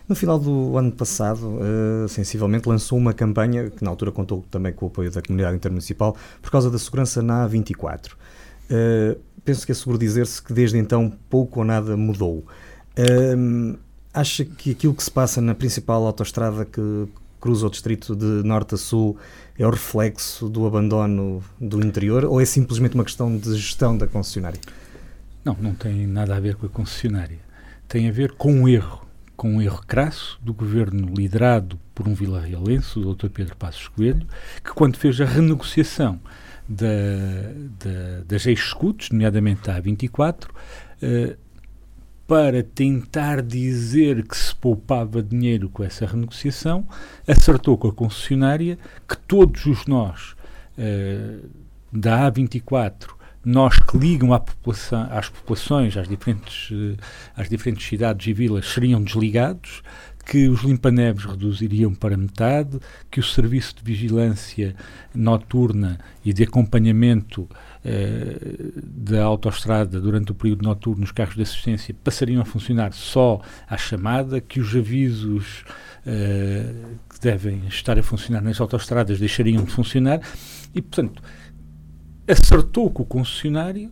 No 0.08 0.16
final 0.16 0.38
do 0.38 0.76
ano 0.76 0.92
passado, 0.92 1.56
uh, 1.56 2.08
sensivelmente, 2.08 2.68
lançou 2.68 2.98
uma 2.98 3.12
campanha 3.12 3.70
que 3.70 3.82
na 3.82 3.90
altura 3.90 4.10
contou 4.10 4.44
também 4.50 4.72
com 4.72 4.86
o 4.86 4.88
apoio 4.88 5.10
da 5.10 5.22
comunidade 5.22 5.56
intermunicipal 5.56 6.16
por 6.40 6.50
causa 6.50 6.70
da 6.70 6.78
segurança 6.78 7.22
na 7.22 7.48
A24. 7.48 8.12
Uh, 8.70 9.20
penso 9.44 9.66
que 9.66 9.72
é 9.72 9.74
seguro 9.74 9.98
dizer-se 9.98 10.42
que 10.42 10.52
desde 10.52 10.78
então 10.78 11.12
pouco 11.28 11.60
ou 11.60 11.64
nada 11.64 11.96
mudou. 11.96 12.44
Uh, 12.98 13.78
acha 14.12 14.44
que 14.44 14.72
aquilo 14.72 14.94
que 14.94 15.02
se 15.02 15.10
passa 15.10 15.40
na 15.40 15.54
principal 15.54 16.04
autoestrada 16.06 16.64
que 16.64 17.08
cruza 17.40 17.66
o 17.66 17.70
distrito 17.70 18.14
de 18.14 18.46
norte 18.46 18.76
a 18.76 18.78
sul 18.78 19.16
é 19.58 19.66
o 19.66 19.70
reflexo 19.70 20.48
do 20.48 20.64
abandono 20.66 21.42
do 21.60 21.84
interior 21.84 22.24
ou 22.24 22.40
é 22.40 22.44
simplesmente 22.44 22.94
uma 22.94 23.04
questão 23.04 23.36
de 23.36 23.56
gestão 23.56 23.96
da 23.98 24.06
concessionária? 24.06 24.60
Não, 25.44 25.56
não 25.60 25.74
tem 25.74 26.06
nada 26.06 26.36
a 26.36 26.40
ver 26.40 26.54
com 26.54 26.66
a 26.66 26.68
concessionária. 26.68 27.38
Tem 27.88 28.08
a 28.08 28.12
ver 28.12 28.32
com 28.32 28.52
um 28.52 28.68
erro, 28.68 29.04
com 29.36 29.54
um 29.54 29.62
erro 29.62 29.82
crasso 29.86 30.38
do 30.42 30.52
governo 30.52 31.12
liderado 31.16 31.78
por 31.94 32.08
um 32.08 32.14
vila-realense, 32.14 32.98
o 32.98 33.14
Dr. 33.14 33.28
Pedro 33.28 33.56
Passos 33.56 33.88
Coelho, 33.88 34.26
que 34.64 34.72
quando 34.72 34.96
fez 34.96 35.20
a 35.20 35.24
renegociação 35.24 36.20
da, 36.68 36.86
da, 37.78 38.24
das 38.26 38.46
ex-escutos, 38.46 39.10
nomeadamente 39.10 39.62
da 39.62 39.80
A24, 39.80 40.44
uh, 40.48 41.36
para 42.26 42.62
tentar 42.62 43.42
dizer 43.42 44.26
que 44.26 44.36
se 44.36 44.54
poupava 44.54 45.22
dinheiro 45.22 45.68
com 45.68 45.84
essa 45.84 46.06
renegociação, 46.06 46.86
acertou 47.26 47.76
com 47.76 47.88
a 47.88 47.92
concessionária 47.92 48.78
que 49.08 49.16
todos 49.18 49.66
os 49.66 49.86
nós 49.86 50.34
uh, 50.78 51.48
da 51.92 52.30
A24, 52.30 53.21
nós 53.44 53.78
que 53.78 53.98
ligam 53.98 54.32
população, 54.38 55.08
às 55.10 55.28
populações, 55.28 55.96
às 55.96 56.08
diferentes, 56.08 56.70
uh, 56.70 56.96
às 57.36 57.48
diferentes 57.48 57.86
cidades 57.86 58.26
e 58.26 58.32
vilas, 58.32 58.66
seriam 58.66 59.02
desligados, 59.02 59.82
que 60.24 60.48
os 60.48 60.62
limpa-neves 60.62 61.24
reduziriam 61.24 61.94
para 61.94 62.16
metade, 62.16 62.78
que 63.10 63.20
o 63.20 63.22
serviço 63.22 63.74
de 63.76 63.82
vigilância 63.82 64.74
noturna 65.14 65.98
e 66.24 66.32
de 66.32 66.44
acompanhamento 66.44 67.48
eh, 67.84 68.36
da 68.82 69.24
autoestrada 69.24 70.00
durante 70.00 70.30
o 70.30 70.34
período 70.34 70.62
noturno 70.62 71.00
nos 71.00 71.10
carros 71.10 71.34
de 71.34 71.42
assistência 71.42 71.94
passariam 72.04 72.40
a 72.40 72.44
funcionar 72.44 72.92
só 72.92 73.40
à 73.68 73.76
chamada, 73.76 74.40
que 74.40 74.60
os 74.60 74.74
avisos 74.76 75.64
eh, 76.06 76.72
que 77.10 77.20
devem 77.20 77.66
estar 77.66 77.98
a 77.98 78.02
funcionar 78.02 78.40
nas 78.40 78.60
autoestradas 78.60 79.18
deixariam 79.18 79.64
de 79.64 79.72
funcionar. 79.72 80.20
E, 80.74 80.80
portanto, 80.80 81.20
acertou 82.26 82.90
com 82.90 83.02
o 83.02 83.06
concessionário 83.06 83.90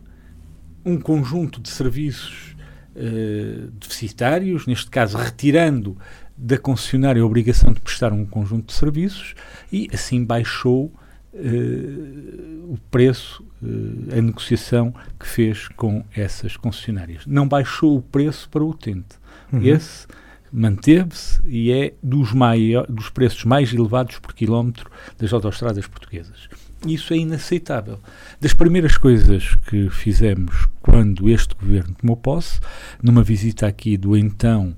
um 0.85 0.99
conjunto 0.99 1.61
de 1.61 1.69
serviços 1.69 2.55
uh, 2.95 3.71
deficitários, 3.71 4.65
neste 4.65 4.89
caso 4.89 5.17
retirando 5.17 5.97
da 6.35 6.57
concessionária 6.57 7.21
a 7.21 7.25
obrigação 7.25 7.71
de 7.71 7.79
prestar 7.79 8.11
um 8.11 8.25
conjunto 8.25 8.67
de 8.67 8.73
serviços 8.73 9.35
e 9.71 9.87
assim 9.93 10.23
baixou 10.23 10.85
uh, 11.33 12.73
o 12.73 12.77
preço, 12.89 13.43
uh, 13.61 14.17
a 14.17 14.21
negociação 14.21 14.93
que 15.19 15.27
fez 15.27 15.67
com 15.69 16.03
essas 16.15 16.57
concessionárias. 16.57 17.25
Não 17.27 17.47
baixou 17.47 17.97
o 17.97 18.01
preço 18.01 18.49
para 18.49 18.63
o 18.63 18.69
utente. 18.69 19.19
Uhum. 19.53 19.61
Esse 19.61 20.07
manteve-se 20.51 21.39
e 21.45 21.71
é 21.71 21.93
dos, 22.03 22.33
maior, 22.33 22.85
dos 22.87 23.09
preços 23.09 23.45
mais 23.45 23.73
elevados 23.73 24.19
por 24.19 24.33
quilómetro 24.33 24.89
das 25.17 25.31
autoestradas 25.31 25.87
portuguesas. 25.87 26.49
Isso 26.85 27.13
é 27.13 27.17
inaceitável. 27.17 27.99
Das 28.39 28.53
primeiras 28.53 28.97
coisas 28.97 29.55
que 29.67 29.89
fizemos 29.89 30.67
quando 30.81 31.29
este 31.29 31.53
governo 31.55 31.95
tomou 31.99 32.17
posse, 32.17 32.59
numa 33.01 33.23
visita 33.23 33.67
aqui 33.67 33.97
do 33.97 34.17
então 34.17 34.75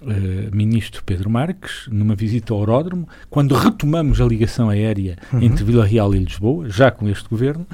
uh, 0.00 0.56
ministro 0.56 1.02
Pedro 1.04 1.28
Marques, 1.28 1.86
numa 1.90 2.14
visita 2.14 2.54
ao 2.54 2.60
aeródromo, 2.60 3.06
quando 3.28 3.54
retomamos 3.54 4.20
a 4.20 4.24
ligação 4.24 4.70
aérea 4.70 5.18
uhum. 5.32 5.42
entre 5.42 5.64
Vila 5.64 5.84
Real 5.84 6.14
e 6.14 6.18
Lisboa, 6.18 6.68
já 6.70 6.90
com 6.90 7.08
este 7.08 7.28
governo, 7.28 7.66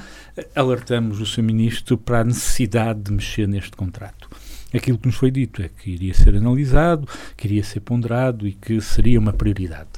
alertamos 0.54 1.20
o 1.20 1.26
seu 1.26 1.44
ministro 1.44 1.96
para 1.96 2.20
a 2.20 2.24
necessidade 2.24 3.00
de 3.02 3.12
mexer 3.12 3.46
neste 3.46 3.72
contrato 3.76 4.28
aquilo 4.76 4.98
que 4.98 5.06
nos 5.06 5.16
foi 5.16 5.30
dito 5.30 5.62
é 5.62 5.68
que 5.68 5.90
iria 5.90 6.12
ser 6.14 6.34
analisado, 6.34 7.08
que 7.36 7.46
iria 7.46 7.62
ser 7.62 7.80
ponderado 7.80 8.46
e 8.46 8.52
que 8.52 8.80
seria 8.80 9.18
uma 9.18 9.32
prioridade. 9.32 9.88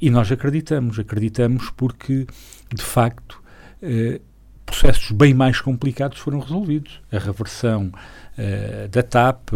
E 0.00 0.10
nós 0.10 0.30
acreditamos, 0.30 0.98
acreditamos 0.98 1.70
porque, 1.70 2.26
de 2.72 2.82
facto, 2.82 3.42
eh, 3.82 4.20
processos 4.64 5.10
bem 5.10 5.34
mais 5.34 5.60
complicados 5.60 6.18
foram 6.18 6.38
resolvidos. 6.38 7.00
A 7.10 7.18
reversão 7.18 7.90
eh, 8.38 8.88
da 8.90 9.02
TAP, 9.02 9.50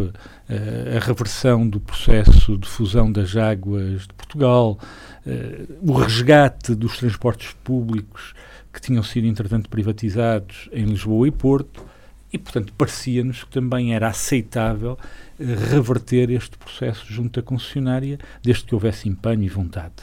eh, 0.48 0.98
a 1.00 1.04
reversão 1.04 1.68
do 1.68 1.80
processo 1.80 2.58
de 2.58 2.68
fusão 2.68 3.10
das 3.10 3.36
águas 3.36 4.02
de 4.02 4.14
Portugal, 4.14 4.78
eh, 5.26 5.66
o 5.80 5.92
resgate 5.92 6.74
dos 6.74 6.98
transportes 6.98 7.54
públicos 7.62 8.34
que 8.72 8.80
tinham 8.80 9.02
sido, 9.02 9.26
entretanto, 9.26 9.70
privatizados 9.70 10.68
em 10.72 10.84
Lisboa 10.84 11.28
e 11.28 11.30
Porto, 11.30 11.84
e, 12.32 12.38
portanto, 12.38 12.72
parecia-nos 12.76 13.44
que 13.44 13.50
também 13.50 13.94
era 13.94 14.08
aceitável 14.08 14.98
eh, 15.38 15.44
reverter 15.44 16.30
este 16.30 16.58
processo 16.58 17.06
junto 17.06 17.38
à 17.38 17.42
concessionária, 17.42 18.18
desde 18.42 18.64
que 18.64 18.74
houvesse 18.74 19.08
empenho 19.08 19.44
e 19.44 19.48
vontade. 19.48 19.94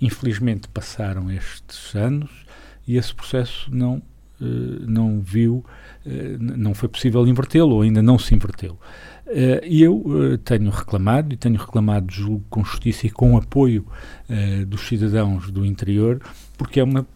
Infelizmente 0.00 0.68
passaram 0.68 1.30
estes 1.30 1.94
anos 1.94 2.30
e 2.86 2.96
esse 2.96 3.14
processo 3.14 3.68
não, 3.72 4.02
eh, 4.40 4.44
não 4.86 5.20
viu, 5.20 5.64
eh, 6.06 6.36
não 6.38 6.74
foi 6.74 6.88
possível 6.88 7.26
invertê-lo, 7.26 7.76
ou 7.76 7.82
ainda 7.82 8.02
não 8.02 8.18
se 8.18 8.34
inverteu. 8.34 8.78
E 9.62 9.82
eu 9.82 10.38
tenho 10.42 10.70
reclamado, 10.70 11.34
e 11.34 11.36
tenho 11.36 11.58
reclamado, 11.58 12.10
julgo, 12.10 12.42
com 12.48 12.64
justiça 12.64 13.06
e 13.06 13.10
com 13.10 13.36
apoio 13.36 13.84
dos 14.66 14.88
cidadãos 14.88 15.50
do 15.50 15.66
interior, 15.66 16.18
porque 16.56 16.80
é 16.80 16.82
uma 16.82 17.06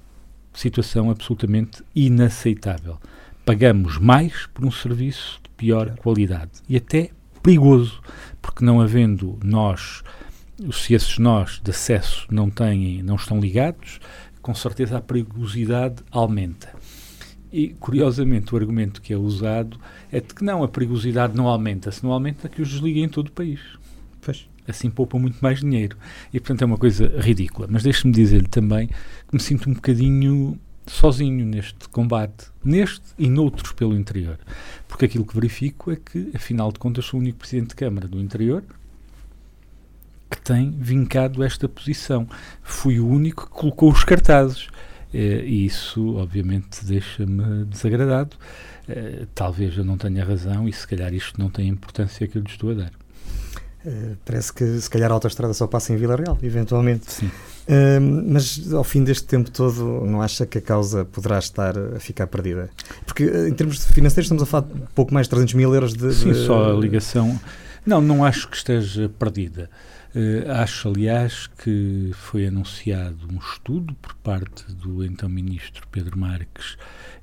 situação 0.52 1.10
absolutamente 1.10 1.82
inaceitável 1.94 2.98
pagamos 3.44 3.98
mais 3.98 4.46
por 4.46 4.64
um 4.64 4.70
serviço 4.70 5.40
de 5.42 5.50
pior 5.50 5.96
qualidade 5.96 6.50
e 6.68 6.76
até 6.76 7.10
perigoso, 7.42 8.00
porque 8.40 8.64
não 8.64 8.80
havendo 8.80 9.38
nós, 9.42 10.02
se 10.72 10.94
esses 10.94 11.18
nós 11.18 11.60
de 11.62 11.70
acesso 11.70 12.26
não 12.30 12.50
têm, 12.50 13.02
não 13.02 13.16
estão 13.16 13.40
ligados, 13.40 14.00
com 14.40 14.54
certeza 14.54 14.98
a 14.98 15.00
perigosidade 15.00 16.02
aumenta. 16.10 16.72
E, 17.52 17.74
curiosamente, 17.74 18.54
o 18.54 18.58
argumento 18.58 19.02
que 19.02 19.12
é 19.12 19.16
usado 19.16 19.78
é 20.10 20.20
de 20.20 20.34
que 20.34 20.42
não, 20.42 20.62
a 20.62 20.68
perigosidade 20.68 21.36
não 21.36 21.46
aumenta. 21.46 21.92
Se 21.92 22.02
não 22.02 22.10
aumenta, 22.10 22.48
que 22.48 22.62
os 22.62 22.70
desliguem 22.70 23.04
em 23.04 23.08
todo 23.08 23.28
o 23.28 23.32
país. 23.32 23.60
Pois. 24.22 24.48
Assim 24.66 24.88
poupam 24.88 25.18
muito 25.18 25.38
mais 25.40 25.60
dinheiro. 25.60 25.96
E, 26.32 26.40
portanto, 26.40 26.62
é 26.62 26.64
uma 26.64 26.78
coisa 26.78 27.12
ridícula. 27.20 27.68
Mas 27.70 27.82
deixe-me 27.82 28.12
dizer-lhe 28.12 28.48
também 28.48 28.86
que 28.88 29.34
me 29.34 29.40
sinto 29.40 29.68
um 29.68 29.74
bocadinho 29.74 30.58
sozinho 30.86 31.44
neste 31.44 31.88
combate, 31.90 32.46
neste 32.64 33.02
e 33.18 33.28
noutros 33.28 33.72
pelo 33.72 33.94
interior. 33.94 34.38
Porque 34.88 35.04
aquilo 35.04 35.26
que 35.26 35.34
verifico 35.34 35.90
é 35.90 35.96
que, 35.96 36.30
afinal 36.34 36.72
de 36.72 36.78
contas, 36.78 37.04
sou 37.04 37.20
o 37.20 37.22
único 37.22 37.38
Presidente 37.38 37.70
de 37.70 37.76
Câmara 37.76 38.08
do 38.08 38.18
interior 38.18 38.64
que 40.32 40.40
tem 40.40 40.70
vincado 40.70 41.44
esta 41.44 41.68
posição. 41.68 42.26
Fui 42.62 42.98
o 42.98 43.06
único 43.06 43.46
que 43.46 43.52
colocou 43.52 43.92
os 43.92 44.02
cartazes. 44.02 44.68
Eh, 45.12 45.44
e 45.44 45.66
isso, 45.66 46.16
obviamente, 46.16 46.84
deixa-me 46.84 47.66
desagradado. 47.66 48.36
Eh, 48.88 49.26
talvez 49.34 49.76
eu 49.76 49.84
não 49.84 49.98
tenha 49.98 50.24
razão 50.24 50.66
e, 50.66 50.72
se 50.72 50.86
calhar, 50.86 51.12
isto 51.12 51.38
não 51.38 51.50
tem 51.50 51.66
a 51.66 51.72
importância 51.72 52.26
que 52.26 52.38
eu 52.38 52.42
lhe 52.42 52.48
estou 52.48 52.70
a 52.70 52.74
dar. 52.74 52.92
Uh, 53.84 54.16
parece 54.24 54.52
que 54.52 54.80
se 54.80 54.88
calhar 54.88 55.10
a 55.10 55.14
autoestrada 55.14 55.52
só 55.52 55.66
passa 55.66 55.92
em 55.92 55.96
Vila 55.96 56.14
Real, 56.14 56.38
eventualmente. 56.40 57.12
Sim. 57.12 57.26
Uh, 57.26 58.00
mas 58.28 58.72
ao 58.72 58.84
fim 58.84 59.02
deste 59.02 59.26
tempo 59.26 59.50
todo, 59.50 60.06
não 60.06 60.22
acha 60.22 60.46
que 60.46 60.58
a 60.58 60.60
causa 60.60 61.04
poderá 61.04 61.38
estar 61.40 61.76
a 61.76 61.98
ficar 61.98 62.28
perdida? 62.28 62.70
Porque 63.04 63.24
uh, 63.24 63.48
em 63.48 63.52
termos 63.52 63.84
financeiros 63.86 64.26
estamos 64.26 64.44
a 64.44 64.46
falar 64.46 64.66
de 64.66 64.82
pouco 64.94 65.12
mais 65.12 65.26
de 65.26 65.30
300 65.30 65.54
mil 65.54 65.74
euros 65.74 65.94
de. 65.94 66.14
Sim, 66.14 66.32
de... 66.32 66.46
só 66.46 66.72
a 66.72 66.78
ligação. 66.78 67.38
Não, 67.84 68.00
não 68.00 68.24
acho 68.24 68.48
que 68.48 68.56
esteja 68.56 69.08
perdida. 69.18 69.68
Uh, 70.14 70.50
acho, 70.50 70.88
aliás, 70.88 71.46
que 71.46 72.10
foi 72.12 72.46
anunciado 72.46 73.16
um 73.32 73.38
estudo 73.38 73.94
por 73.94 74.14
parte 74.16 74.70
do 74.74 75.02
então 75.02 75.26
Ministro 75.26 75.88
Pedro 75.90 76.18
Marques, 76.18 76.76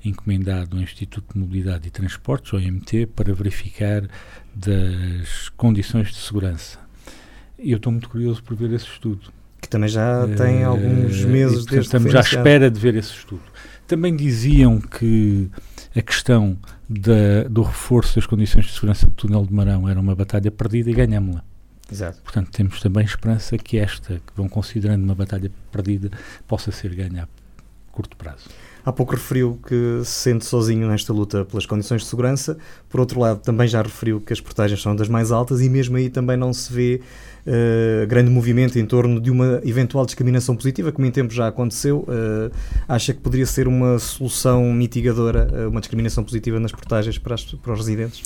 encomendado 0.04 0.76
ao 0.76 0.82
Instituto 0.82 1.32
de 1.32 1.38
Mobilidade 1.38 1.86
e 1.86 1.90
Transportes, 1.90 2.52
o 2.52 2.58
IMT, 2.58 3.06
para 3.14 3.32
verificar 3.32 4.08
das 4.52 5.48
condições 5.50 6.08
de 6.08 6.16
segurança. 6.16 6.80
Eu 7.56 7.76
estou 7.76 7.92
muito 7.92 8.08
curioso 8.08 8.42
por 8.42 8.56
ver 8.56 8.72
esse 8.72 8.86
estudo. 8.86 9.32
Que 9.60 9.68
também 9.68 9.88
já 9.88 10.26
tem 10.36 10.64
uh, 10.64 10.70
alguns 10.70 11.24
meses 11.24 11.64
desde 11.66 11.86
Estamos 11.86 12.12
à 12.12 12.20
espera 12.20 12.68
de 12.68 12.80
ver 12.80 12.96
esse 12.96 13.12
estudo. 13.12 13.42
Também 13.86 14.16
diziam 14.16 14.80
que 14.80 15.48
a 15.94 16.02
questão 16.02 16.58
da, 16.88 17.44
do 17.48 17.62
reforço 17.62 18.16
das 18.16 18.26
condições 18.26 18.66
de 18.66 18.72
segurança 18.72 19.06
do 19.06 19.12
túnel 19.12 19.46
de 19.46 19.52
Marão 19.52 19.88
era 19.88 20.00
uma 20.00 20.16
batalha 20.16 20.50
perdida 20.50 20.90
e 20.90 20.94
ganhámos-la. 20.94 21.44
Exato. 21.90 22.18
Portanto, 22.22 22.50
temos 22.50 22.80
também 22.80 23.04
esperança 23.04 23.58
que 23.58 23.78
esta, 23.78 24.14
que 24.14 24.32
vão 24.36 24.48
considerando 24.48 25.02
uma 25.02 25.14
batalha 25.14 25.50
perdida, 25.72 26.10
possa 26.46 26.70
ser 26.70 26.94
ganha 26.94 27.24
a 27.24 27.92
curto 27.92 28.16
prazo. 28.16 28.48
Há 28.84 28.92
pouco 28.92 29.14
referiu 29.14 29.60
que 29.66 30.00
se 30.04 30.10
sente 30.10 30.44
sozinho 30.44 30.88
nesta 30.88 31.12
luta 31.12 31.44
pelas 31.44 31.66
condições 31.66 32.02
de 32.02 32.08
segurança. 32.08 32.56
Por 32.88 33.00
outro 33.00 33.20
lado, 33.20 33.40
também 33.40 33.68
já 33.68 33.82
referiu 33.82 34.20
que 34.20 34.32
as 34.32 34.40
portagens 34.40 34.80
são 34.80 34.96
das 34.96 35.08
mais 35.08 35.30
altas 35.30 35.60
e 35.60 35.68
mesmo 35.68 35.96
aí 35.96 36.08
também 36.08 36.36
não 36.36 36.52
se 36.52 36.72
vê 36.72 37.02
uh, 37.46 38.06
grande 38.06 38.30
movimento 38.30 38.78
em 38.78 38.86
torno 38.86 39.20
de 39.20 39.30
uma 39.30 39.60
eventual 39.64 40.04
discriminação 40.04 40.56
positiva, 40.56 40.92
como 40.92 41.06
em 41.06 41.10
tempo 41.10 41.32
já 41.32 41.48
aconteceu. 41.48 42.00
Uh, 42.08 42.50
acha 42.88 43.12
que 43.12 43.20
poderia 43.20 43.46
ser 43.46 43.68
uma 43.68 43.98
solução 43.98 44.72
mitigadora, 44.72 45.48
uh, 45.52 45.68
uma 45.68 45.80
discriminação 45.80 46.24
positiva 46.24 46.58
nas 46.58 46.72
portagens 46.72 47.18
para, 47.18 47.34
as, 47.34 47.44
para 47.44 47.72
os 47.72 47.78
residentes? 47.78 48.22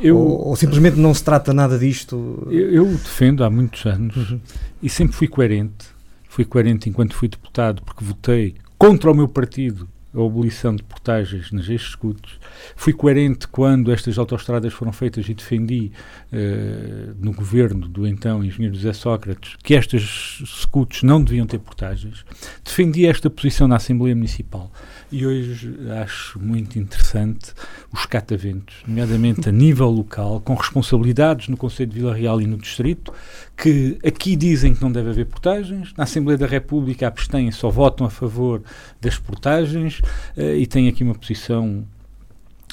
Eu, 0.00 0.16
ou, 0.16 0.48
ou, 0.48 0.56
simplesmente 0.56 0.98
não 0.98 1.12
se 1.12 1.22
trata 1.22 1.52
nada 1.52 1.78
disto? 1.78 2.46
Eu, 2.50 2.70
eu 2.72 2.86
defendo 2.86 3.44
há 3.44 3.50
muitos 3.50 3.84
anos 3.86 4.36
e 4.82 4.88
sempre 4.88 5.16
fui 5.16 5.28
coerente. 5.28 5.86
Fui 6.28 6.44
coerente 6.44 6.88
enquanto 6.88 7.14
fui 7.14 7.28
deputado 7.28 7.82
porque 7.82 8.04
votei 8.04 8.54
contra 8.78 9.10
o 9.10 9.14
meu 9.14 9.26
partido 9.26 9.88
a 10.22 10.26
abolição 10.26 10.74
de 10.74 10.82
portagens 10.82 11.52
nas 11.52 11.68
escudos. 11.68 12.38
Fui 12.76 12.92
coerente 12.92 13.46
quando 13.48 13.92
estas 13.92 14.18
autoestradas 14.18 14.72
foram 14.72 14.92
feitas 14.92 15.28
e 15.28 15.34
defendi 15.34 15.92
uh, 16.32 17.14
no 17.20 17.32
governo 17.32 17.88
do 17.88 18.06
então 18.06 18.44
engenheiro 18.44 18.74
José 18.74 18.92
Sócrates 18.92 19.56
que 19.62 19.74
estas 19.74 20.40
escudos 20.42 21.02
não 21.02 21.22
deviam 21.22 21.46
ter 21.46 21.58
portagens. 21.58 22.24
Defendi 22.64 23.06
esta 23.06 23.30
posição 23.30 23.68
na 23.68 23.76
Assembleia 23.76 24.14
Municipal 24.14 24.70
e 25.10 25.26
hoje 25.26 25.74
acho 26.02 26.38
muito 26.38 26.78
interessante 26.78 27.52
os 27.92 28.04
cataventos, 28.04 28.76
nomeadamente 28.86 29.48
a 29.48 29.52
nível 29.52 29.88
local, 29.88 30.40
com 30.40 30.54
responsabilidades 30.54 31.48
no 31.48 31.56
Conselho 31.56 31.90
de 31.90 31.98
Vila 31.98 32.14
Real 32.14 32.40
e 32.40 32.46
no 32.46 32.58
Distrito, 32.58 33.12
que 33.56 33.98
aqui 34.04 34.36
dizem 34.36 34.74
que 34.74 34.82
não 34.82 34.92
deve 34.92 35.10
haver 35.10 35.26
portagens, 35.26 35.92
na 35.96 36.04
Assembleia 36.04 36.36
da 36.36 36.46
República 36.46 37.08
abstêm, 37.08 37.50
só 37.50 37.70
votam 37.70 38.06
a 38.06 38.10
favor 38.10 38.62
das 39.00 39.18
portagens 39.18 40.00
uh, 40.36 40.54
e 40.56 40.66
têm 40.66 40.88
aqui 40.88 41.02
uma 41.02 41.14
posição, 41.14 41.86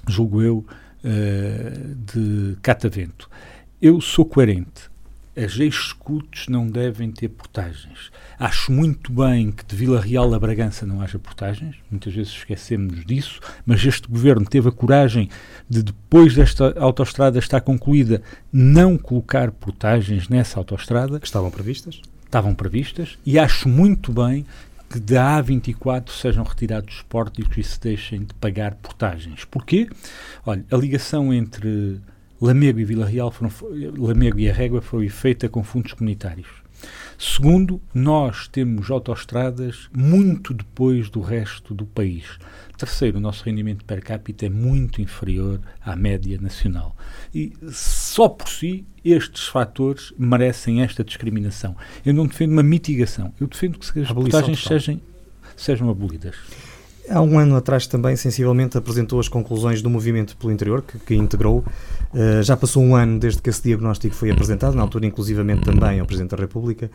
julgo 0.08 0.41
eu, 0.41 0.65
uh, 1.04 1.95
de 2.13 2.58
catavento. 2.62 3.30
Eu 3.82 4.02
sou 4.02 4.26
coerente 4.26 4.94
as 5.36 5.60
ex-escutos 5.60 6.48
não 6.48 6.67
devem 6.67 7.12
ter 7.12 7.30
portagens. 7.30 8.12
Acho 8.39 8.71
muito 8.71 9.12
bem 9.12 9.52
que 9.52 9.65
de 9.65 9.76
Vila 9.76 10.00
Real 10.00 10.34
a 10.34 10.39
Bragança 10.39 10.86
não 10.86 11.02
haja 11.02 11.19
portagens, 11.19 11.76
muitas 11.91 12.13
vezes 12.13 12.32
esquecemos 12.32 13.06
disso, 13.06 13.39
mas 13.65 13.86
este 13.86 14.08
governo 14.08 14.45
teve 14.45 14.69
a 14.69 14.71
coragem 14.71 15.30
de, 15.69 15.84
depois 15.84 16.34
desta 16.36 16.78
autoestrada 16.80 17.38
estar 17.38 17.62
concluída, 17.62 18.21
não 18.52 18.98
colocar 18.98 19.52
portagens 19.52 20.30
nessa 20.30 20.60
autoestrada. 20.60 21.19
Estavam 21.21 21.52
previstas? 21.52 22.02
Estavam 22.26 22.56
previstas, 22.56 23.17
e 23.26 23.38
acho 23.38 23.69
muito 23.69 24.12
bem 24.12 24.45
que 24.89 25.00
da 25.00 25.41
A24 25.41 26.10
sejam 26.12 26.43
retirados 26.43 26.98
os 26.98 27.02
pórticos 27.02 27.58
e 27.58 27.63
se 27.63 27.80
deixem 27.80 28.24
de 28.24 28.34
pagar 28.36 28.76
portagens. 28.76 29.43
Porquê? 29.45 29.89
Olha, 30.45 30.63
a 30.71 30.78
ligação 30.78 31.34
entre 31.34 32.00
Lamego 32.41 32.80
e 32.80 32.86
Vila 32.86 33.06
Real 33.06 33.32
foram, 33.32 33.52
Lamego 33.98 34.39
e 34.39 34.50
a 34.50 34.54
Régua 34.54 34.82
foram 34.82 35.08
feitas 35.10 35.50
com 35.50 35.63
fundos 35.63 35.93
comunitários. 35.93 36.48
Segundo, 37.17 37.82
nós 37.93 38.48
temos 38.48 38.91
autoestradas 38.91 39.89
muito 39.95 40.54
depois 40.54 41.10
do 41.10 41.21
resto 41.21 41.74
do 41.74 41.86
país. 41.86 42.38
Terceiro, 42.78 43.17
o 43.17 43.21
nosso 43.21 43.43
rendimento 43.45 43.86
per 43.86 44.04
capita 44.04 44.45
é 44.45 44.50
muito 44.50 45.02
inferior 45.02 45.62
à 45.82 45.95
média 45.95 46.38
nacional. 46.41 46.95
E 47.34 47.54
só 47.71 48.28
por 48.28 48.50
si, 48.50 48.86
estes 49.04 49.48
fatores 49.48 50.13
merecem 50.17 50.82
esta 50.82 51.04
discriminação. 51.04 51.76
Eu 52.06 52.13
não 52.13 52.28
defendo 52.28 52.52
uma 52.52 52.63
mitigação, 52.63 53.34
eu 53.39 53.48
defendo 53.48 53.80
que 53.80 54.02
as 54.02 54.12
portagens 54.12 54.62
sejam, 54.62 55.02
sejam 55.56 55.89
abolidas. 55.89 56.36
Há 57.10 57.22
um 57.22 57.38
ano 57.38 57.56
atrás 57.56 57.86
também, 57.86 58.15
sensivelmente, 58.15 58.78
apresentou 58.78 59.20
as 59.20 59.28
conclusões 59.28 59.82
do 59.82 59.89
movimento 59.89 60.36
pelo 60.38 60.52
interior, 60.52 60.82
que, 60.82 60.98
que 60.98 61.15
integrou. 61.15 61.63
Uh, 62.13 62.41
já 62.41 62.58
passou 62.58 62.84
um 62.84 62.96
ano 62.96 63.20
desde 63.20 63.41
que 63.41 63.50
esse 63.50 63.62
diagnóstico 63.62 64.15
foi 64.15 64.32
apresentado, 64.32 64.76
na 64.76 64.82
altura, 64.82 65.06
inclusivamente, 65.06 65.62
também 65.62 66.00
ao 66.00 66.06
Presidente 66.06 66.32
da 66.32 66.38
República. 66.38 66.89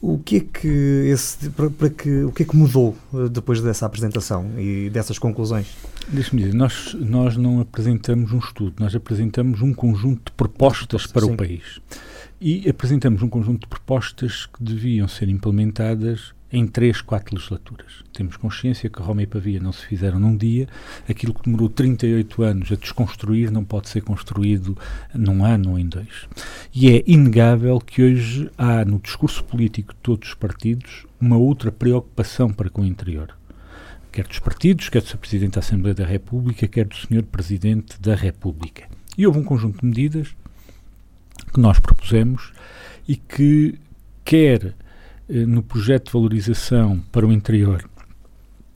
O 0.00 0.18
que 0.18 0.36
é 0.36 0.40
que, 0.40 1.08
esse, 1.10 1.48
para, 1.50 1.70
para 1.70 1.88
que, 1.88 2.24
o 2.24 2.32
que, 2.32 2.42
é 2.42 2.46
que 2.46 2.56
mudou 2.56 2.94
uh, 3.12 3.28
depois 3.28 3.60
dessa 3.62 3.86
apresentação 3.86 4.50
e 4.58 4.90
dessas 4.90 5.18
conclusões? 5.18 5.74
Deixe-me 6.08 6.42
dizer, 6.42 6.54
nós, 6.54 6.94
nós 6.98 7.36
não 7.36 7.60
apresentamos 7.60 8.32
um 8.32 8.38
estudo, 8.38 8.74
nós 8.78 8.94
apresentamos 8.94 9.62
um 9.62 9.72
conjunto 9.72 10.26
de 10.26 10.32
propostas 10.32 11.06
para 11.06 11.24
Sim. 11.24 11.32
o 11.32 11.36
país. 11.36 11.80
E 12.38 12.68
apresentamos 12.68 13.22
um 13.22 13.28
conjunto 13.28 13.62
de 13.62 13.66
propostas 13.66 14.44
que 14.44 14.62
deviam 14.62 15.08
ser 15.08 15.30
implementadas 15.30 16.35
em 16.52 16.66
três, 16.66 17.00
quatro 17.00 17.34
legislaturas. 17.34 18.04
Temos 18.12 18.36
consciência 18.36 18.88
que 18.88 19.02
Roma 19.02 19.22
e 19.22 19.26
Pavia 19.26 19.60
não 19.60 19.72
se 19.72 19.84
fizeram 19.86 20.20
num 20.20 20.36
dia, 20.36 20.68
aquilo 21.08 21.34
que 21.34 21.44
demorou 21.44 21.68
38 21.68 22.42
anos 22.42 22.72
a 22.72 22.76
desconstruir 22.76 23.50
não 23.50 23.64
pode 23.64 23.88
ser 23.88 24.02
construído 24.02 24.76
num 25.14 25.44
ano 25.44 25.72
ou 25.72 25.78
em 25.78 25.86
dois. 25.86 26.28
E 26.74 26.90
é 26.90 27.02
inegável 27.06 27.80
que 27.80 28.02
hoje 28.02 28.50
há 28.56 28.84
no 28.84 28.98
discurso 28.98 29.42
político 29.44 29.92
de 29.92 30.00
todos 30.00 30.28
os 30.28 30.34
partidos 30.34 31.06
uma 31.20 31.36
outra 31.36 31.72
preocupação 31.72 32.52
para 32.52 32.70
com 32.70 32.82
o 32.82 32.86
interior. 32.86 33.36
Quer 34.12 34.26
dos 34.26 34.38
partidos, 34.38 34.88
quer 34.88 35.02
do 35.02 35.08
Sr. 35.08 35.18
Presidente 35.18 35.54
da 35.54 35.60
Assembleia 35.60 35.94
da 35.94 36.06
República, 36.06 36.66
quer 36.66 36.86
do 36.86 36.94
Sr. 36.94 37.22
Presidente 37.24 38.00
da 38.00 38.14
República. 38.14 38.88
E 39.18 39.26
houve 39.26 39.38
um 39.38 39.44
conjunto 39.44 39.80
de 39.80 39.86
medidas 39.86 40.34
que 41.52 41.60
nós 41.60 41.78
propusemos 41.78 42.52
e 43.06 43.16
que 43.16 43.78
quer 44.24 44.74
no 45.28 45.62
projeto 45.62 46.06
de 46.06 46.12
valorização 46.12 47.02
para 47.10 47.26
o 47.26 47.32
interior, 47.32 47.88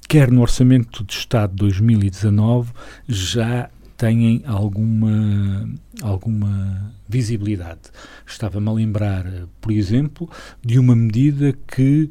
quer 0.08 0.30
no 0.30 0.40
Orçamento 0.40 1.04
de 1.04 1.12
Estado 1.12 1.52
de 1.52 1.58
2019, 1.58 2.72
já 3.08 3.70
têm 3.96 4.42
alguma, 4.46 5.68
alguma 6.02 6.92
visibilidade. 7.08 7.82
Estava-me 8.26 8.68
a 8.68 8.72
lembrar, 8.72 9.24
por 9.60 9.70
exemplo, 9.70 10.28
de 10.64 10.78
uma 10.78 10.96
medida 10.96 11.52
que, 11.68 12.08